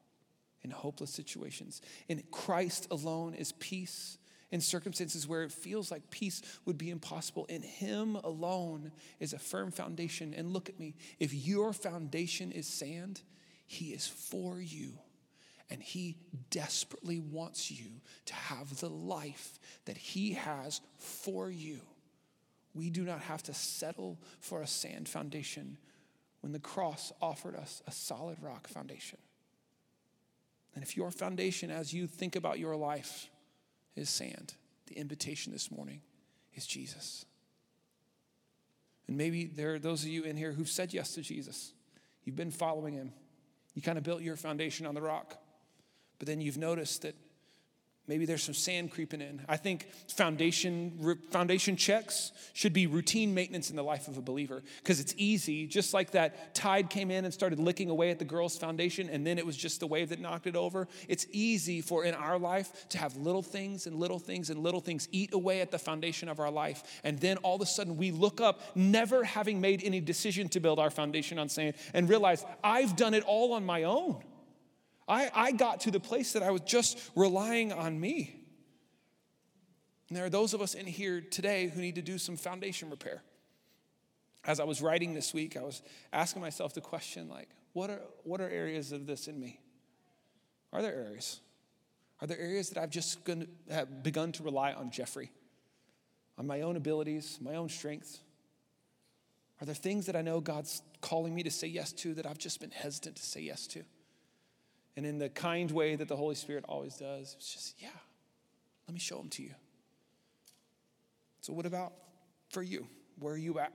in 0.64 0.72
hopeless 0.72 1.12
situations. 1.12 1.82
In 2.08 2.24
Christ 2.32 2.88
alone 2.90 3.34
is 3.34 3.52
peace 3.54 4.18
in 4.54 4.62
circumstances 4.62 5.28
where 5.28 5.42
it 5.42 5.52
feels 5.52 5.90
like 5.90 6.12
peace 6.12 6.44
would 6.66 6.78
be 6.78 6.92
impossible. 6.92 7.46
In 7.46 7.64
Him 7.64 8.18
alone 8.18 8.92
is 9.20 9.34
a 9.34 9.40
firm 9.40 9.72
foundation. 9.72 10.32
And 10.38 10.54
look 10.54 10.70
at 10.70 10.80
me 10.80 10.94
if 11.20 11.34
your 11.34 11.74
foundation 11.74 12.52
is 12.52 12.68
sand, 12.68 13.24
He 13.66 13.94
is 13.94 14.06
for 14.06 14.62
you. 14.62 15.00
And 15.72 15.82
He 15.82 16.18
desperately 16.52 17.20
wants 17.20 17.72
you 17.72 17.88
to 18.26 18.36
have 18.36 18.80
the 18.80 18.92
life 18.92 19.60
that 19.86 19.98
He 19.98 20.34
has 20.34 20.82
for 21.00 21.50
you. 21.50 21.80
We 22.76 22.92
do 22.92 23.02
not 23.02 23.22
have 23.22 23.42
to 23.44 23.56
settle 23.56 24.20
for 24.40 24.62
a 24.62 24.68
sand 24.68 25.10
foundation 25.10 25.80
when 26.42 26.52
the 26.52 26.60
cross 26.60 27.12
offered 27.24 27.56
us 27.56 27.82
a 27.88 27.92
solid 27.92 28.38
rock 28.40 28.68
foundation. 28.68 29.18
And 30.76 30.84
if 30.84 30.96
your 30.96 31.10
foundation, 31.10 31.72
as 31.72 31.92
you 31.92 32.06
think 32.06 32.36
about 32.36 32.60
your 32.60 32.76
life, 32.76 33.30
is 33.96 34.10
sand, 34.10 34.56
the 34.88 34.98
invitation 34.98 35.52
this 35.52 35.72
morning 35.72 36.02
is 36.56 36.66
Jesus. 36.66 37.26
And 39.08 39.18
maybe 39.18 39.46
there 39.46 39.74
are 39.76 39.80
those 39.80 40.04
of 40.04 40.10
you 40.10 40.24
in 40.24 40.38
here 40.38 40.54
who've 40.54 40.70
said 40.70 40.94
yes 40.94 41.14
to 41.16 41.22
Jesus. 41.22 41.74
You've 42.24 42.36
been 42.36 42.52
following 42.52 42.94
him. 42.94 43.12
You 43.74 43.82
kind 43.82 43.98
of 43.98 44.04
built 44.04 44.22
your 44.22 44.36
foundation 44.36 44.86
on 44.86 44.96
the 44.96 45.02
rock. 45.02 45.38
But 46.20 46.28
then 46.28 46.42
you've 46.42 46.58
noticed 46.58 47.02
that 47.02 47.16
Maybe 48.06 48.26
there's 48.26 48.44
some 48.44 48.54
sand 48.54 48.92
creeping 48.92 49.22
in. 49.22 49.42
I 49.48 49.56
think 49.56 49.88
foundation, 50.10 51.18
foundation 51.32 51.78
checks 51.78 52.34
should 52.52 52.74
be 52.74 52.86
routine 52.86 53.34
maintenance 53.34 53.70
in 53.70 53.78
the 53.78 53.84
life 53.84 54.10
of 54.10 54.18
a 54.18 54.22
believer 54.22 54.62
because 54.80 55.00
it's 55.00 55.14
easy, 55.16 55.68
just 55.68 55.94
like 55.94 56.12
that 56.12 56.54
tide 56.54 56.90
came 56.90 57.10
in 57.12 57.24
and 57.24 57.34
started 57.34 57.60
licking 57.60 57.90
away 57.90 58.10
at 58.10 58.20
the 58.20 58.26
girl's 58.26 58.58
foundation 58.58 59.10
and 59.10 59.26
then 59.26 59.38
it 59.38 59.46
was 59.46 59.56
just 59.56 59.80
the 59.80 59.88
wave 59.88 60.10
that 60.10 60.20
knocked 60.20 60.48
it 60.48 60.58
over. 60.58 60.90
It's 61.08 61.26
easy 61.32 61.80
for 61.80 62.04
in 62.04 62.14
our 62.14 62.38
life 62.38 62.90
to 62.90 62.98
have 62.98 63.16
little 63.16 63.42
things 63.42 63.88
and 63.88 63.96
little 63.96 64.20
things 64.20 64.50
and 64.50 64.60
little 64.60 64.82
things 64.82 65.08
eat 65.14 65.34
away 65.34 65.62
at 65.62 65.72
the 65.72 65.80
foundation 65.80 66.28
of 66.28 66.42
our 66.42 66.52
life. 66.52 66.84
And 67.06 67.18
then 67.20 67.38
all 67.38 67.56
of 67.56 67.62
a 67.62 67.66
sudden 67.66 67.96
we 67.96 68.12
look 68.12 68.42
up, 68.42 68.60
never 68.76 69.24
having 69.24 69.62
made 69.62 69.82
any 69.82 70.02
decision 70.02 70.50
to 70.50 70.60
build 70.60 70.78
our 70.78 70.90
foundation 70.90 71.40
on 71.40 71.48
sand, 71.48 71.76
and 71.94 72.10
realize 72.10 72.44
I've 72.66 72.98
done 72.98 73.14
it 73.14 73.24
all 73.24 73.54
on 73.54 73.66
my 73.66 73.84
own. 73.84 74.22
I, 75.08 75.30
I 75.34 75.52
got 75.52 75.82
to 75.82 75.92
the 75.92 76.00
place 76.00 76.34
that 76.34 76.44
I 76.44 76.52
was 76.52 76.62
just 76.62 76.98
relying 77.16 77.74
on 77.74 78.00
me. 78.00 78.40
And 80.10 80.18
there 80.18 80.26
are 80.26 80.30
those 80.30 80.54
of 80.54 80.62
us 80.62 80.74
in 80.74 80.86
here 80.86 81.22
today 81.22 81.68
who 81.68 81.82
need 81.82 81.96
to 81.96 82.02
do 82.02 82.18
some 82.18 82.38
foundation 82.38 82.90
repair. 82.90 83.24
As 84.46 84.60
I 84.60 84.64
was 84.66 84.82
writing 84.82 85.14
this 85.14 85.34
week, 85.34 85.58
I 85.58 85.62
was 85.62 85.82
asking 86.12 86.42
myself 86.42 86.74
the 86.74 86.82
question 86.82 87.30
like, 87.30 87.50
what 87.74 87.90
are, 87.90 88.02
what 88.24 88.42
are 88.42 88.50
areas 88.50 88.92
of 88.92 89.08
this 89.08 89.28
in 89.28 89.40
me? 89.40 89.60
Are 90.72 90.82
there 90.82 90.94
areas? 90.94 91.40
Are 92.22 92.28
there 92.28 92.40
areas 92.40 92.70
that 92.70 92.82
I've 92.82 92.90
just 92.90 93.24
gonna, 93.24 93.48
have 93.70 94.04
begun 94.04 94.32
to 94.34 94.44
rely 94.44 94.74
on 94.74 94.92
Jeffrey, 94.92 95.32
on 96.38 96.48
my 96.48 96.62
own 96.62 96.76
abilities, 96.76 97.38
my 97.42 97.56
own 97.56 97.70
strength? 97.70 98.20
Are 99.62 99.66
there 99.66 99.76
things 99.76 100.06
that 100.08 100.16
I 100.16 100.22
know 100.22 100.42
God's 100.42 100.82
calling 101.02 101.34
me 101.34 101.44
to 101.44 101.52
say 101.52 101.68
yes 101.68 101.92
to 101.94 102.14
that 102.16 102.26
I've 102.26 102.38
just 102.38 102.60
been 102.60 102.72
hesitant 102.72 103.16
to 103.18 103.24
say 103.24 103.42
yes 103.42 103.68
to? 103.68 103.84
And 104.96 105.06
in 105.06 105.18
the 105.18 105.30
kind 105.30 105.72
way 105.72 105.96
that 105.96 106.08
the 106.08 106.16
Holy 106.16 106.36
Spirit 106.36 106.66
always 106.68 106.96
does, 106.96 107.36
it's 107.38 107.52
just, 107.52 107.82
yeah, 107.82 107.90
let 108.88 108.94
me 108.94 109.00
show 109.00 109.18
them 109.18 109.30
to 109.30 109.44
you. 109.44 109.56
So, 111.42 111.52
what 111.52 111.66
about 111.66 111.94
for 112.50 112.62
you? 112.62 112.88
Where 113.20 113.34
are 113.34 113.38
you 113.38 113.60
at? 113.60 113.74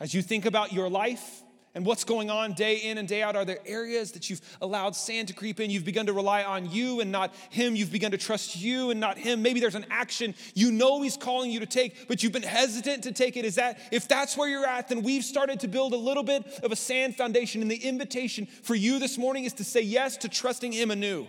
As 0.00 0.14
you 0.14 0.22
think 0.22 0.46
about 0.46 0.72
your 0.72 0.88
life, 0.88 1.42
and 1.74 1.86
what's 1.86 2.04
going 2.04 2.28
on 2.28 2.52
day 2.52 2.76
in 2.76 2.98
and 2.98 3.08
day 3.08 3.22
out? 3.22 3.34
Are 3.34 3.46
there 3.46 3.58
areas 3.64 4.12
that 4.12 4.28
you've 4.28 4.42
allowed 4.60 4.94
sand 4.94 5.28
to 5.28 5.34
creep 5.34 5.58
in? 5.58 5.70
You've 5.70 5.86
begun 5.86 6.06
to 6.06 6.12
rely 6.12 6.44
on 6.44 6.70
you 6.70 7.00
and 7.00 7.10
not 7.10 7.34
him. 7.48 7.74
You've 7.74 7.90
begun 7.90 8.10
to 8.10 8.18
trust 8.18 8.56
you 8.56 8.90
and 8.90 9.00
not 9.00 9.16
him. 9.16 9.40
Maybe 9.40 9.58
there's 9.58 9.74
an 9.74 9.86
action 9.90 10.34
you 10.54 10.70
know 10.70 11.00
he's 11.00 11.16
calling 11.16 11.50
you 11.50 11.60
to 11.60 11.66
take, 11.66 12.08
but 12.08 12.22
you've 12.22 12.32
been 12.32 12.42
hesitant 12.42 13.04
to 13.04 13.12
take 13.12 13.38
it. 13.38 13.46
Is 13.46 13.54
that, 13.54 13.78
if 13.90 14.06
that's 14.06 14.36
where 14.36 14.48
you're 14.48 14.66
at, 14.66 14.88
then 14.88 15.02
we've 15.02 15.24
started 15.24 15.60
to 15.60 15.68
build 15.68 15.94
a 15.94 15.96
little 15.96 16.22
bit 16.22 16.46
of 16.62 16.72
a 16.72 16.76
sand 16.76 17.16
foundation. 17.16 17.62
And 17.62 17.70
the 17.70 17.76
invitation 17.76 18.46
for 18.46 18.74
you 18.74 18.98
this 18.98 19.16
morning 19.16 19.44
is 19.44 19.54
to 19.54 19.64
say 19.64 19.80
yes 19.80 20.18
to 20.18 20.28
trusting 20.28 20.72
him 20.72 20.90
anew, 20.90 21.26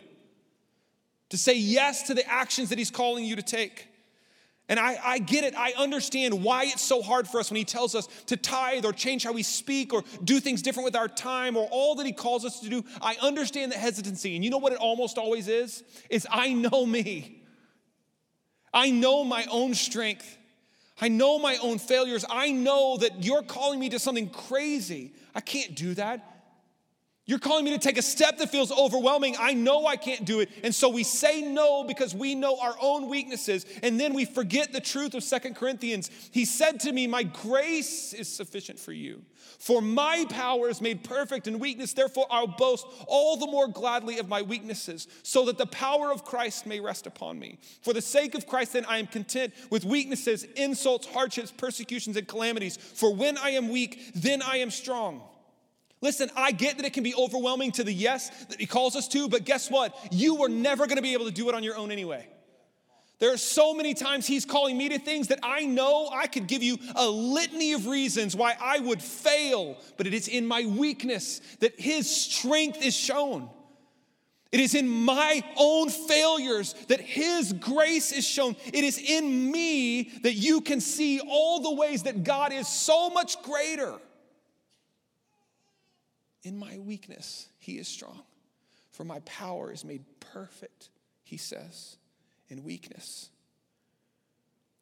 to 1.29 1.37
say 1.37 1.55
yes 1.55 2.03
to 2.03 2.13
the 2.13 2.29
actions 2.29 2.67
that 2.69 2.77
he's 2.77 2.91
calling 2.91 3.23
you 3.23 3.37
to 3.37 3.41
take. 3.41 3.87
And 4.69 4.79
I, 4.79 4.97
I 5.03 5.19
get 5.19 5.43
it. 5.43 5.55
I 5.57 5.73
understand 5.77 6.41
why 6.41 6.63
it's 6.63 6.81
so 6.81 7.01
hard 7.01 7.27
for 7.27 7.39
us 7.39 7.51
when 7.51 7.57
he 7.57 7.65
tells 7.65 7.95
us 7.95 8.07
to 8.27 8.37
tithe 8.37 8.85
or 8.85 8.93
change 8.93 9.23
how 9.23 9.33
we 9.33 9.43
speak 9.43 9.93
or 9.93 10.03
do 10.23 10.39
things 10.39 10.61
different 10.61 10.85
with 10.85 10.95
our 10.95 11.09
time 11.09 11.57
or 11.57 11.67
all 11.69 11.95
that 11.95 12.05
he 12.05 12.13
calls 12.13 12.45
us 12.45 12.61
to 12.61 12.69
do. 12.69 12.83
I 13.01 13.17
understand 13.21 13.73
the 13.73 13.77
hesitancy. 13.77 14.35
And 14.35 14.43
you 14.43 14.49
know 14.49 14.59
what 14.59 14.71
it 14.71 14.79
almost 14.79 15.17
always 15.17 15.49
is? 15.49 15.83
Is 16.09 16.25
I 16.31 16.53
know 16.53 16.85
me. 16.85 17.41
I 18.73 18.89
know 18.89 19.25
my 19.25 19.45
own 19.51 19.73
strength. 19.73 20.37
I 20.99 21.09
know 21.09 21.39
my 21.39 21.57
own 21.57 21.77
failures. 21.77 22.23
I 22.29 22.51
know 22.51 22.97
that 22.97 23.23
you're 23.23 23.43
calling 23.43 23.79
me 23.79 23.89
to 23.89 23.99
something 23.99 24.29
crazy. 24.29 25.13
I 25.35 25.41
can't 25.41 25.75
do 25.75 25.93
that. 25.95 26.32
You're 27.25 27.39
calling 27.39 27.63
me 27.63 27.71
to 27.71 27.79
take 27.79 27.97
a 27.97 28.01
step 28.01 28.37
that 28.39 28.49
feels 28.49 28.69
overwhelming. 28.69 29.37
I 29.39 29.53
know 29.53 29.85
I 29.87 29.95
can't 29.95 30.25
do 30.25 30.41
it. 30.41 30.49
And 30.61 30.75
so 30.75 30.89
we 30.89 31.03
say 31.03 31.41
no 31.41 31.85
because 31.85 32.13
we 32.13 32.35
know 32.35 32.59
our 32.59 32.75
own 32.81 33.07
weaknesses. 33.07 33.65
And 33.81 33.97
then 33.97 34.13
we 34.13 34.25
forget 34.25 34.73
the 34.73 34.81
truth 34.81 35.13
of 35.13 35.23
Second 35.23 35.55
Corinthians. 35.55 36.11
He 36.31 36.43
said 36.43 36.81
to 36.81 36.91
me, 36.91 37.07
My 37.07 37.23
grace 37.23 38.11
is 38.11 38.27
sufficient 38.27 38.77
for 38.77 38.91
you. 38.91 39.21
For 39.57 39.81
my 39.81 40.25
power 40.29 40.67
is 40.67 40.81
made 40.81 41.05
perfect 41.05 41.47
in 41.47 41.59
weakness. 41.59 41.93
Therefore, 41.93 42.27
I'll 42.29 42.45
boast 42.45 42.85
all 43.07 43.37
the 43.37 43.47
more 43.47 43.69
gladly 43.69 44.19
of 44.19 44.27
my 44.27 44.41
weaknesses, 44.41 45.07
so 45.21 45.45
that 45.45 45.57
the 45.57 45.65
power 45.65 46.11
of 46.11 46.25
Christ 46.25 46.65
may 46.65 46.81
rest 46.81 47.07
upon 47.07 47.39
me. 47.39 47.57
For 47.81 47.93
the 47.93 48.01
sake 48.01 48.35
of 48.35 48.47
Christ, 48.47 48.73
then, 48.73 48.83
I 48.83 48.97
am 48.97 49.07
content 49.07 49.53
with 49.69 49.85
weaknesses, 49.85 50.43
insults, 50.57 51.07
hardships, 51.07 51.51
persecutions, 51.51 52.17
and 52.17 52.27
calamities. 52.27 52.75
For 52.75 53.13
when 53.13 53.37
I 53.37 53.51
am 53.51 53.69
weak, 53.69 54.11
then 54.13 54.41
I 54.41 54.57
am 54.57 54.71
strong. 54.71 55.21
Listen, 56.03 56.29
I 56.35 56.51
get 56.51 56.75
that 56.75 56.85
it 56.85 56.91
can 56.91 57.03
be 57.03 57.15
overwhelming 57.15 57.71
to 57.71 57.83
the 57.85 57.93
yes 57.93 58.29
that 58.47 58.59
he 58.59 58.65
calls 58.65 58.97
us 58.97 59.07
to, 59.07 59.29
but 59.29 59.45
guess 59.45 59.71
what? 59.71 59.95
You 60.11 60.35
were 60.35 60.49
never 60.49 60.85
gonna 60.85 61.01
be 61.01 61.13
able 61.13 61.27
to 61.27 61.31
do 61.31 61.47
it 61.47 61.55
on 61.55 61.63
your 61.63 61.77
own 61.77 61.91
anyway. 61.91 62.27
There 63.19 63.31
are 63.31 63.37
so 63.37 63.73
many 63.73 63.93
times 63.93 64.27
he's 64.27 64.43
calling 64.43 64.77
me 64.77 64.89
to 64.89 64.99
things 64.99 65.29
that 65.29 65.39
I 65.41 65.63
know 65.63 66.09
I 66.11 66.27
could 66.27 66.47
give 66.47 66.61
you 66.61 66.77
a 66.93 67.07
litany 67.07 67.71
of 67.71 67.87
reasons 67.87 68.35
why 68.35 68.53
I 68.59 68.79
would 68.79 69.01
fail, 69.01 69.77
but 69.95 70.05
it 70.05 70.13
is 70.13 70.27
in 70.27 70.45
my 70.45 70.65
weakness 70.65 71.39
that 71.61 71.79
his 71.79 72.13
strength 72.13 72.83
is 72.83 72.93
shown. 72.93 73.49
It 74.51 74.59
is 74.59 74.75
in 74.75 74.89
my 74.89 75.41
own 75.55 75.89
failures 75.89 76.75
that 76.87 77.01
His 77.01 77.53
grace 77.53 78.11
is 78.11 78.23
shown. 78.23 78.55
It 78.71 78.83
is 78.83 78.99
in 78.99 79.51
me 79.51 80.11
that 80.21 80.35
you 80.35 80.61
can 80.61 80.79
see 80.79 81.19
all 81.21 81.61
the 81.61 81.73
ways 81.73 82.03
that 82.03 82.23
God 82.23 82.53
is 82.53 82.67
so 82.67 83.09
much 83.09 83.41
greater. 83.41 83.97
In 86.43 86.57
my 86.57 86.77
weakness, 86.77 87.47
he 87.57 87.77
is 87.77 87.87
strong. 87.87 88.21
For 88.91 89.03
my 89.03 89.19
power 89.21 89.71
is 89.71 89.83
made 89.83 90.03
perfect, 90.19 90.89
he 91.23 91.37
says, 91.37 91.97
in 92.49 92.63
weakness. 92.63 93.29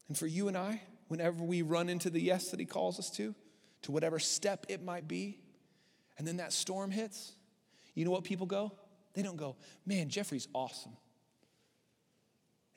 And 0.08 0.18
for 0.18 0.28
you 0.28 0.48
and 0.48 0.58
I, 0.58 0.82
whenever 1.08 1.44
we 1.44 1.62
run 1.62 1.88
into 1.88 2.10
the 2.10 2.20
yes 2.20 2.50
that 2.50 2.60
he 2.60 2.66
calls 2.66 3.00
us 3.00 3.10
to, 3.12 3.34
to 3.84 3.92
whatever 3.92 4.20
step 4.20 4.66
it 4.70 4.84
might 4.84 5.08
be, 5.08 5.40
and 6.18 6.28
then 6.28 6.38
that 6.38 6.52
storm 6.52 6.92
hits, 6.92 7.34
you 7.94 8.06
know 8.06 8.12
what 8.12 8.24
people 8.24 8.48
go? 8.48 8.74
They 9.14 9.22
don't 9.22 9.38
go, 9.38 9.56
man, 9.86 10.10
Jeffrey's 10.10 10.48
awesome. 10.54 10.98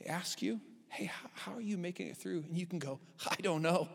They 0.00 0.06
ask 0.06 0.42
you, 0.42 0.60
hey, 0.88 1.10
how 1.32 1.52
are 1.52 1.60
you 1.60 1.78
making 1.78 2.08
it 2.08 2.16
through? 2.16 2.44
And 2.48 2.56
you 2.56 2.66
can 2.66 2.78
go, 2.78 3.00
I 3.26 3.36
don't 3.36 3.62
know. 3.62 3.88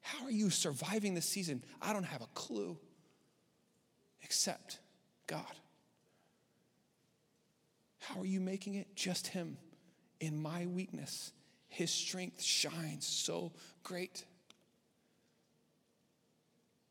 How 0.00 0.24
are 0.24 0.30
you 0.30 0.50
surviving 0.50 1.14
this 1.14 1.26
season? 1.26 1.62
I 1.80 1.92
don't 1.92 2.04
have 2.04 2.22
a 2.22 2.28
clue 2.34 2.78
except 4.22 4.78
God. 5.26 5.44
How 8.00 8.20
are 8.20 8.26
you 8.26 8.40
making 8.40 8.74
it? 8.74 8.94
Just 8.96 9.28
Him. 9.28 9.56
In 10.20 10.40
my 10.40 10.66
weakness, 10.66 11.32
His 11.68 11.90
strength 11.90 12.42
shines 12.42 13.06
so 13.06 13.52
great. 13.82 14.24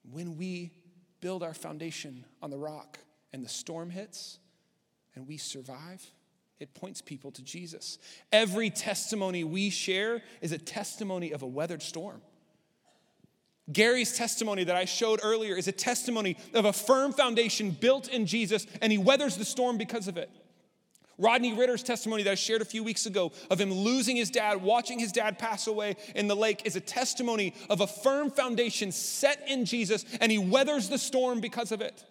When 0.10 0.38
we 0.38 0.72
build 1.20 1.44
our 1.44 1.54
foundation 1.54 2.26
on 2.42 2.50
the 2.50 2.58
rock 2.58 2.98
and 3.32 3.44
the 3.44 3.50
storm 3.50 3.90
hits 3.90 4.40
and 5.16 5.28
we 5.28 5.38
survive, 5.38 6.06
it 6.60 6.74
points 6.74 7.02
people 7.02 7.32
to 7.32 7.44
Jesus. 7.44 7.98
Every 8.32 8.70
testimony 8.70 9.44
we 9.44 9.70
share 9.70 10.22
is 10.42 10.52
a 10.52 10.58
testimony 10.58 11.32
of 11.32 11.42
a 11.42 11.48
weathered 11.48 11.82
storm. 11.82 12.22
Gary's 13.72 14.18
testimony 14.18 14.64
that 14.64 14.76
I 14.76 14.86
showed 14.86 15.20
earlier 15.24 15.56
is 15.56 15.68
a 15.68 15.72
testimony 15.72 16.38
of 16.54 16.66
a 16.66 16.74
firm 16.74 17.14
foundation 17.14 17.72
built 17.72 18.08
in 18.08 18.26
Jesus, 18.26 18.66
and 18.82 18.92
he 18.92 18.98
weathers 18.98 19.38
the 19.38 19.46
storm 19.46 19.78
because 19.78 20.08
of 20.08 20.18
it. 20.18 20.30
Rodney 21.18 21.54
Ritter's 21.54 21.84
testimony 21.84 22.24
that 22.24 22.32
I 22.32 22.36
shared 22.36 22.64
a 22.64 22.66
few 22.66 22.84
weeks 22.84 23.06
ago 23.06 23.32
of 23.52 23.62
him 23.62 23.72
losing 23.72 24.16
his 24.16 24.32
dad, 24.32 24.62
watching 24.62 24.98
his 24.98 25.12
dad 25.12 25.38
pass 25.38 25.68
away 25.68 25.96
in 26.16 26.28
the 26.28 26.36
lake, 26.36 26.64
is 26.66 26.76
a 26.76 26.82
testimony 26.82 27.54
of 27.70 27.82
a 27.82 27.88
firm 27.88 28.32
foundation 28.32 28.92
set 28.92 29.48
in 29.48 29.66
Jesus, 29.66 30.04
and 30.20 30.32
he 30.32 30.40
weathers 30.40 30.90
the 30.90 30.98
storm 30.98 31.40
because 31.40 31.72
of 31.72 31.82
it. 31.82 32.04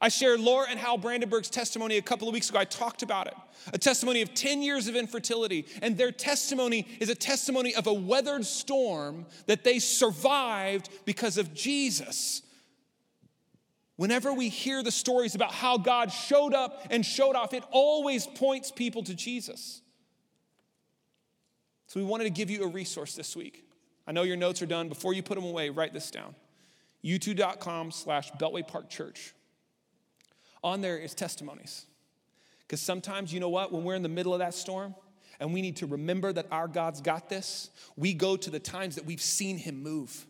I 0.00 0.08
shared 0.08 0.40
Laura 0.40 0.66
and 0.68 0.78
Hal 0.78 0.98
Brandenburg's 0.98 1.48
testimony 1.48 1.96
a 1.96 2.02
couple 2.02 2.28
of 2.28 2.34
weeks 2.34 2.50
ago. 2.50 2.58
I 2.58 2.64
talked 2.64 3.02
about 3.02 3.28
it. 3.28 3.34
A 3.72 3.78
testimony 3.78 4.20
of 4.22 4.34
10 4.34 4.62
years 4.62 4.88
of 4.88 4.96
infertility. 4.96 5.66
And 5.80 5.96
their 5.96 6.12
testimony 6.12 6.86
is 7.00 7.08
a 7.08 7.14
testimony 7.14 7.74
of 7.74 7.86
a 7.86 7.92
weathered 7.92 8.44
storm 8.44 9.26
that 9.46 9.64
they 9.64 9.78
survived 9.78 10.90
because 11.06 11.38
of 11.38 11.54
Jesus. 11.54 12.42
Whenever 13.96 14.34
we 14.34 14.50
hear 14.50 14.82
the 14.82 14.90
stories 14.90 15.34
about 15.34 15.52
how 15.52 15.78
God 15.78 16.12
showed 16.12 16.52
up 16.52 16.86
and 16.90 17.04
showed 17.04 17.34
off, 17.34 17.54
it 17.54 17.64
always 17.70 18.26
points 18.26 18.70
people 18.70 19.02
to 19.04 19.14
Jesus. 19.14 19.80
So 21.86 21.98
we 21.98 22.04
wanted 22.04 22.24
to 22.24 22.30
give 22.30 22.50
you 22.50 22.64
a 22.64 22.68
resource 22.68 23.14
this 23.14 23.34
week. 23.34 23.64
I 24.06 24.12
know 24.12 24.22
your 24.22 24.36
notes 24.36 24.60
are 24.60 24.66
done. 24.66 24.90
Before 24.90 25.14
you 25.14 25.22
put 25.22 25.36
them 25.36 25.44
away, 25.44 25.70
write 25.70 25.94
this 25.94 26.10
down. 26.10 26.34
youtube.com 27.02 27.90
slash 27.90 28.30
Beltway 28.32 28.68
Park 28.68 28.90
Church 28.90 29.32
on 30.66 30.80
there 30.80 30.98
is 30.98 31.14
testimonies. 31.14 31.86
Because 32.66 32.80
sometimes, 32.80 33.32
you 33.32 33.38
know 33.38 33.48
what, 33.48 33.72
when 33.72 33.84
we're 33.84 33.94
in 33.94 34.02
the 34.02 34.08
middle 34.08 34.34
of 34.34 34.40
that 34.40 34.52
storm 34.52 34.94
and 35.38 35.54
we 35.54 35.62
need 35.62 35.76
to 35.76 35.86
remember 35.86 36.32
that 36.32 36.46
our 36.50 36.66
God's 36.66 37.00
got 37.00 37.28
this, 37.28 37.70
we 37.96 38.12
go 38.12 38.36
to 38.36 38.50
the 38.50 38.58
times 38.58 38.96
that 38.96 39.06
we've 39.06 39.20
seen 39.20 39.58
Him 39.58 39.82
move. 39.82 40.26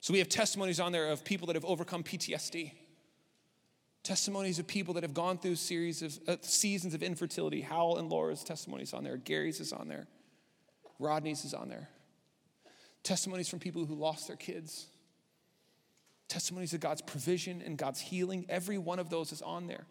So 0.00 0.12
we 0.12 0.18
have 0.18 0.28
testimonies 0.28 0.80
on 0.80 0.90
there 0.90 1.10
of 1.10 1.24
people 1.24 1.46
that 1.46 1.54
have 1.54 1.64
overcome 1.64 2.02
PTSD. 2.02 2.72
Testimonies 4.02 4.58
of 4.58 4.66
people 4.66 4.94
that 4.94 5.04
have 5.04 5.14
gone 5.14 5.38
through 5.38 5.54
series 5.54 6.02
of 6.02 6.18
uh, 6.26 6.36
seasons 6.40 6.92
of 6.92 7.04
infertility. 7.04 7.60
Howell 7.60 7.98
and 7.98 8.10
Laura's 8.10 8.42
testimonies 8.42 8.92
on 8.92 9.04
there. 9.04 9.16
Gary's 9.16 9.60
is 9.60 9.72
on 9.72 9.86
there. 9.86 10.08
Rodney's 10.98 11.44
is 11.44 11.54
on 11.54 11.68
there. 11.68 11.88
Testimonies 13.04 13.48
from 13.48 13.60
people 13.60 13.84
who 13.84 13.94
lost 13.94 14.26
their 14.26 14.36
kids 14.36 14.86
testimonies 16.32 16.72
of 16.72 16.80
God's 16.80 17.02
provision 17.02 17.62
and 17.64 17.76
God's 17.76 18.00
healing. 18.00 18.46
Every 18.48 18.78
one 18.78 18.98
of 18.98 19.10
those 19.10 19.32
is 19.32 19.42
on 19.42 19.66
there. 19.66 19.84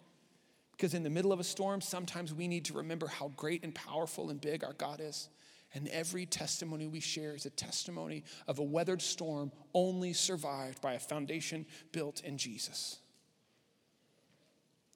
Because 0.72 0.96
in 0.96 1.04
the 1.04 1.10
middle 1.10 1.32
of 1.32 1.40
a 1.40 1.44
storm, 1.44 1.82
sometimes 1.82 2.34
we 2.34 2.48
need 2.48 2.66
to 2.66 2.74
remember 2.74 3.06
how 3.06 3.32
great 3.38 3.64
and 3.64 3.76
powerful 3.76 4.32
and 4.32 4.42
big 4.42 4.64
our 4.64 4.74
God 4.74 5.00
is. 5.00 5.30
And 5.76 5.88
every 5.90 6.26
testimony 6.26 6.88
we 6.88 7.00
share 7.00 7.36
is 7.36 7.46
a 7.46 7.52
testimony 7.52 8.24
of 8.48 8.58
a 8.58 8.64
weathered 8.64 9.04
storm 9.04 9.52
only 9.76 10.14
survived 10.14 10.82
by 10.82 10.94
a 10.94 11.00
foundation 11.00 11.68
built 11.92 12.24
in 12.24 12.40
Jesus. 12.40 12.98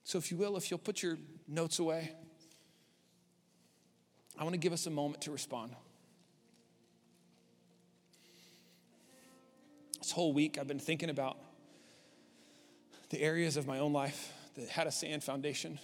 So, 0.03 0.17
if 0.17 0.31
you 0.31 0.37
will, 0.37 0.57
if 0.57 0.71
you'll 0.71 0.79
put 0.79 1.03
your 1.03 1.17
notes 1.47 1.77
away, 1.77 2.11
I 4.37 4.43
want 4.43 4.53
to 4.53 4.59
give 4.59 4.73
us 4.73 4.87
a 4.87 4.91
moment 4.91 5.21
to 5.23 5.31
respond. 5.31 5.75
This 10.05 10.11
whole 10.11 10.33
week, 10.33 10.59
I've 10.59 10.67
been 10.67 10.77
thinking 10.77 11.09
about 11.09 11.35
the 13.09 13.19
areas 13.19 13.57
of 13.57 13.65
my 13.65 13.79
own 13.79 13.91
life 13.91 14.31
that 14.53 14.69
had 14.69 14.85
a 14.85 14.91
sand 14.91 15.23
foundation. 15.23 15.79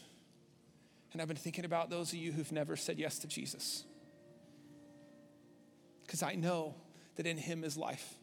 And 1.12 1.20
I've 1.20 1.28
been 1.28 1.36
thinking 1.36 1.66
about 1.66 1.90
those 1.90 2.14
of 2.14 2.20
you 2.20 2.32
who've 2.32 2.52
never 2.52 2.76
said 2.76 3.00
yes 3.00 3.18
to 3.18 3.28
Jesus. 3.28 3.84
Because 6.06 6.22
I 6.22 6.36
know 6.36 6.76
that 7.16 7.26
in 7.26 7.36
Him 7.36 7.64
is 7.64 7.78
life, 7.78 8.14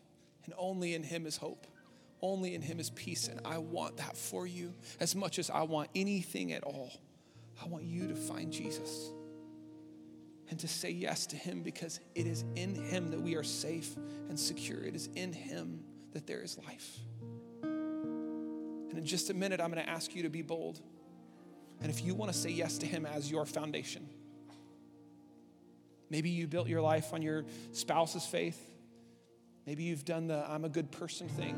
and 0.44 0.54
only 0.56 0.94
in 0.94 1.02
Him 1.02 1.26
is 1.26 1.36
hope. 1.36 1.66
Only 2.22 2.54
in 2.54 2.62
Him 2.62 2.78
is 2.78 2.90
peace. 2.90 3.26
And 3.26 3.40
I 3.44 3.58
want 3.58 3.96
that 3.96 4.16
for 4.16 4.46
you 4.46 4.74
as 5.00 5.16
much 5.16 5.40
as 5.40 5.50
I 5.50 5.62
want 5.62 5.88
anything 5.96 6.52
at 6.52 6.62
all. 6.62 6.92
I 7.60 7.66
want 7.66 7.82
you 7.82 8.06
to 8.06 8.14
find 8.14 8.52
Jesus 8.52 9.10
and 10.50 10.58
to 10.60 10.68
say 10.68 10.90
yes 10.90 11.26
to 11.26 11.36
Him 11.36 11.62
because 11.62 12.00
it 12.14 12.26
is 12.26 12.44
in 12.56 12.74
Him 12.74 13.10
that 13.10 13.20
we 13.20 13.36
are 13.36 13.42
safe 13.42 13.96
and 14.28 14.38
secure. 14.38 14.82
It 14.82 14.94
is 14.94 15.08
in 15.14 15.32
Him 15.32 15.84
that 16.12 16.26
there 16.26 16.40
is 16.40 16.58
life. 16.66 16.98
And 17.62 18.96
in 18.96 19.04
just 19.04 19.30
a 19.30 19.34
minute, 19.34 19.60
I'm 19.60 19.70
going 19.70 19.84
to 19.84 19.90
ask 19.90 20.14
you 20.14 20.22
to 20.22 20.30
be 20.30 20.42
bold. 20.42 20.80
And 21.80 21.90
if 21.90 22.02
you 22.02 22.14
want 22.14 22.32
to 22.32 22.38
say 22.38 22.50
yes 22.50 22.78
to 22.78 22.86
Him 22.86 23.04
as 23.04 23.30
your 23.30 23.44
foundation, 23.44 24.08
maybe 26.10 26.30
you 26.30 26.46
built 26.46 26.68
your 26.68 26.80
life 26.80 27.12
on 27.12 27.20
your 27.22 27.44
spouse's 27.72 28.24
faith. 28.24 28.58
Maybe 29.66 29.84
you've 29.84 30.04
done 30.04 30.28
the 30.28 30.44
I'm 30.48 30.64
a 30.64 30.70
good 30.70 30.90
person 30.90 31.28
thing. 31.28 31.56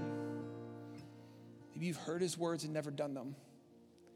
Maybe 1.73 1.87
you've 1.87 1.97
heard 1.97 2.21
His 2.21 2.37
words 2.37 2.65
and 2.65 2.75
never 2.75 2.91
done 2.91 3.15
them. 3.15 3.37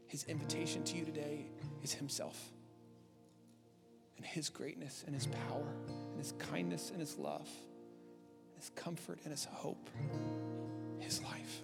His 0.07 0.25
invitation 0.25 0.83
to 0.83 0.97
you 0.97 1.05
today 1.05 1.45
is 1.81 1.93
Himself. 1.93 2.51
And 4.17 4.25
His 4.25 4.49
greatness 4.49 5.03
and 5.05 5.15
His 5.15 5.27
power 5.27 5.67
and 6.11 6.19
His 6.19 6.33
kindness 6.33 6.89
and 6.91 6.99
His 6.99 7.17
love, 7.17 7.49
His 8.57 8.69
comfort 8.75 9.19
and 9.23 9.31
His 9.31 9.45
hope, 9.45 9.89
His 10.99 11.21
life. 11.23 11.61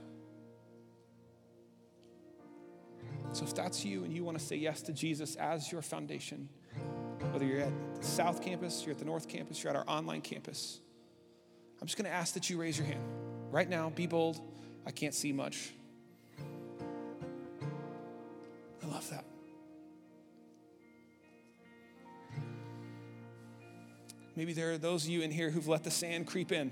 So 3.34 3.46
if 3.46 3.56
that's 3.56 3.86
you 3.86 4.04
and 4.04 4.14
you 4.14 4.24
want 4.24 4.38
to 4.38 4.44
say 4.44 4.58
yes 4.58 4.82
to 4.84 4.94
Jesus 4.94 5.36
as 5.38 5.72
your 5.72 5.82
foundation, 5.82 6.50
whether 7.32 7.46
you're 7.46 7.62
at 7.62 7.96
the 7.96 8.04
South 8.04 8.42
Campus, 8.42 8.84
you're 8.86 8.92
at 8.92 9.00
the 9.00 9.06
North 9.06 9.28
Campus, 9.28 9.64
you're 9.64 9.70
at 9.70 9.76
our 9.76 9.88
online 9.88 10.22
campus, 10.22 10.82
I'm 11.80 11.88
just 11.88 11.98
going 11.98 12.10
to 12.10 12.16
ask 12.16 12.36
that 12.36 12.50
you 12.50 12.58
raise 12.60 12.78
your 12.78 12.86
hand. 12.86 13.04
Right 13.50 13.68
now, 13.68 13.90
be 13.90 14.06
bold. 14.06 14.40
I 14.86 14.92
can't 14.92 15.16
see 15.16 15.34
much. 15.34 15.72
I 18.84 18.88
love 18.88 19.10
that. 19.10 19.26
Maybe 24.36 24.54
there 24.54 24.72
are 24.72 24.78
those 24.78 25.04
of 25.04 25.10
you 25.10 25.22
in 25.22 25.32
here 25.32 25.50
who've 25.50 25.68
let 25.68 25.84
the 25.84 25.92
sand 25.92 26.28
creep 26.28 26.52
in. 26.52 26.72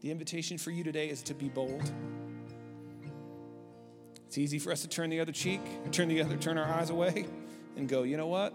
The 0.00 0.10
invitation 0.10 0.56
for 0.56 0.70
you 0.70 0.84
today 0.84 1.08
is 1.08 1.22
to 1.24 1.34
be 1.34 1.48
bold. 1.48 1.90
It's 4.26 4.38
easy 4.38 4.58
for 4.58 4.72
us 4.72 4.82
to 4.82 4.88
turn 4.88 5.10
the 5.10 5.20
other 5.20 5.32
cheek, 5.32 5.60
turn 5.92 6.08
the 6.08 6.22
other, 6.22 6.36
turn 6.36 6.58
our 6.58 6.64
eyes 6.64 6.90
away, 6.90 7.26
and 7.76 7.88
go, 7.88 8.04
you 8.04 8.16
know 8.16 8.26
what? 8.26 8.54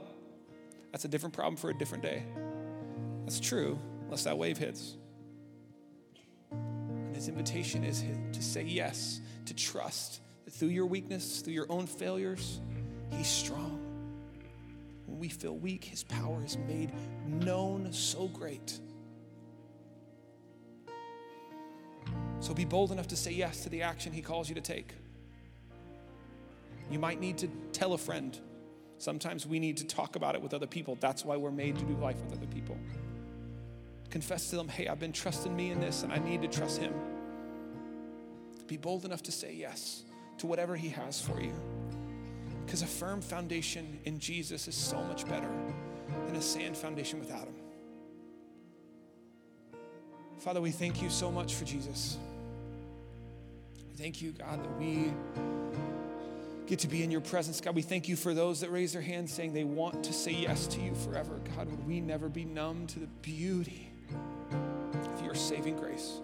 That's 0.91 1.05
a 1.05 1.07
different 1.07 1.33
problem 1.33 1.57
for 1.57 1.69
a 1.69 1.73
different 1.73 2.03
day. 2.03 2.23
That's 3.23 3.39
true, 3.39 3.79
unless 4.05 4.23
that 4.23 4.37
wave 4.37 4.57
hits. 4.57 4.97
And 6.51 7.15
his 7.15 7.27
invitation 7.27 7.83
is 7.83 8.03
to 8.33 8.41
say 8.41 8.63
yes, 8.63 9.21
to 9.45 9.53
trust 9.53 10.21
that 10.45 10.53
through 10.53 10.69
your 10.69 10.85
weakness, 10.85 11.41
through 11.41 11.53
your 11.53 11.67
own 11.69 11.85
failures, 11.87 12.59
he's 13.11 13.27
strong. 13.27 13.90
When 15.11 15.19
we 15.19 15.27
feel 15.27 15.57
weak, 15.57 15.83
his 15.83 16.05
power 16.05 16.41
is 16.41 16.57
made 16.57 16.93
known 17.27 17.91
so 17.91 18.29
great. 18.29 18.79
So 22.39 22.53
be 22.53 22.63
bold 22.63 22.93
enough 22.93 23.09
to 23.09 23.17
say 23.17 23.31
yes 23.31 23.61
to 23.63 23.69
the 23.69 23.81
action 23.81 24.13
he 24.13 24.21
calls 24.21 24.47
you 24.47 24.55
to 24.55 24.61
take. 24.61 24.93
You 26.89 26.97
might 26.97 27.19
need 27.19 27.37
to 27.39 27.49
tell 27.73 27.91
a 27.91 27.97
friend. 27.97 28.39
Sometimes 28.99 29.45
we 29.45 29.59
need 29.59 29.75
to 29.77 29.85
talk 29.85 30.15
about 30.15 30.35
it 30.35 30.41
with 30.41 30.53
other 30.53 30.65
people. 30.65 30.97
That's 31.01 31.25
why 31.25 31.35
we're 31.35 31.51
made 31.51 31.77
to 31.77 31.83
do 31.83 31.93
life 31.97 32.21
with 32.21 32.31
other 32.31 32.47
people. 32.47 32.77
Confess 34.09 34.49
to 34.51 34.55
them, 34.55 34.69
hey, 34.69 34.87
I've 34.87 34.99
been 34.99 35.11
trusting 35.11 35.53
me 35.53 35.71
in 35.71 35.81
this 35.81 36.03
and 36.03 36.13
I 36.13 36.19
need 36.19 36.41
to 36.43 36.47
trust 36.47 36.79
him. 36.79 36.93
Be 38.65 38.77
bold 38.77 39.03
enough 39.03 39.23
to 39.23 39.31
say 39.33 39.53
yes 39.53 40.05
to 40.37 40.47
whatever 40.47 40.77
he 40.77 40.87
has 40.87 41.19
for 41.19 41.41
you. 41.41 41.53
Because 42.71 42.83
a 42.83 42.87
firm 42.87 43.19
foundation 43.19 43.99
in 44.05 44.17
Jesus 44.17 44.65
is 44.69 44.75
so 44.75 45.03
much 45.03 45.27
better 45.27 45.49
than 46.25 46.37
a 46.37 46.41
sand 46.41 46.77
foundation 46.77 47.19
without 47.19 47.43
him. 47.43 47.53
Father, 50.39 50.61
we 50.61 50.71
thank 50.71 51.01
you 51.01 51.09
so 51.09 51.29
much 51.29 51.55
for 51.55 51.65
Jesus. 51.65 52.17
Thank 53.97 54.21
you, 54.21 54.31
God, 54.31 54.63
that 54.63 54.79
we 54.79 55.11
get 56.65 56.79
to 56.79 56.87
be 56.87 57.03
in 57.03 57.11
your 57.11 57.19
presence. 57.19 57.59
God, 57.59 57.75
we 57.75 57.81
thank 57.81 58.07
you 58.07 58.15
for 58.15 58.33
those 58.33 58.61
that 58.61 58.71
raise 58.71 58.93
their 58.93 59.01
hands 59.01 59.33
saying 59.33 59.51
they 59.51 59.65
want 59.65 60.01
to 60.05 60.13
say 60.13 60.31
yes 60.31 60.65
to 60.67 60.79
you 60.79 60.95
forever. 60.95 61.41
God, 61.57 61.69
would 61.69 61.85
we 61.85 61.99
never 61.99 62.29
be 62.29 62.45
numb 62.45 62.87
to 62.87 62.99
the 62.99 63.07
beauty 63.21 63.91
of 65.13 65.25
your 65.25 65.35
saving 65.35 65.75
grace? 65.75 66.21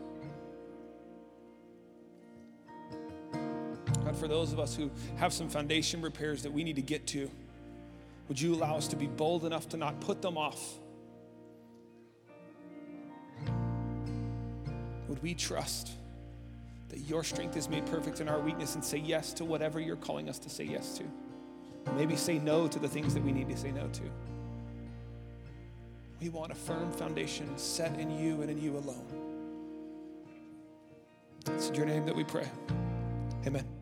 For 4.18 4.28
those 4.28 4.54
of 4.54 4.60
us 4.60 4.76
who 4.76 4.92
have 5.18 5.32
some 5.32 5.50
foundation 5.50 6.02
repairs 6.02 6.44
that 6.44 6.52
we 6.52 6.64
need 6.64 6.76
to 6.76 6.82
get 6.82 7.08
to, 7.08 7.30
would 8.28 8.40
you 8.40 8.54
allow 8.54 8.76
us 8.76 8.88
to 8.90 8.96
be 8.96 9.08
bold 9.08 9.46
enough 9.46 9.70
to 9.70 9.78
not 9.78 10.00
put 10.02 10.22
them 10.22 10.38
off? 10.38 10.80
Would 15.08 15.24
we 15.24 15.34
trust? 15.34 15.92
that 16.90 17.00
your 17.00 17.24
strength 17.24 17.56
is 17.58 17.70
made 17.70 17.86
perfect 17.88 18.22
in 18.22 18.30
our 18.30 18.40
weakness 18.40 18.76
and 18.76 18.84
say 18.84 18.98
yes 18.98 19.34
to 19.34 19.46
whatever 19.46 19.80
you're 19.80 19.98
calling 19.98 20.30
us 20.30 20.40
to 20.40 20.50
say 20.50 20.64
yes 20.64 20.98
to. 20.98 21.04
Maybe 21.96 22.16
say 22.16 22.40
no 22.40 22.68
to 22.68 22.80
the 22.80 22.88
things 22.88 23.14
that 23.14 23.24
we 23.24 23.32
need 23.32 23.50
to 23.50 23.58
say 23.58 23.72
no 23.72 23.88
to. 23.88 24.02
We 26.22 26.30
want 26.30 26.52
a 26.52 26.56
firm 26.56 26.92
foundation 26.92 27.58
set 27.58 27.98
in 28.00 28.18
you 28.18 28.42
and 28.42 28.50
in 28.50 28.62
you 28.62 28.78
alone. 28.78 29.06
It's 31.48 31.70
in 31.70 31.76
your 31.76 31.86
name 31.86 32.06
that 32.06 32.16
we 32.16 32.24
pray. 32.24 32.48
Amen. 33.46 33.77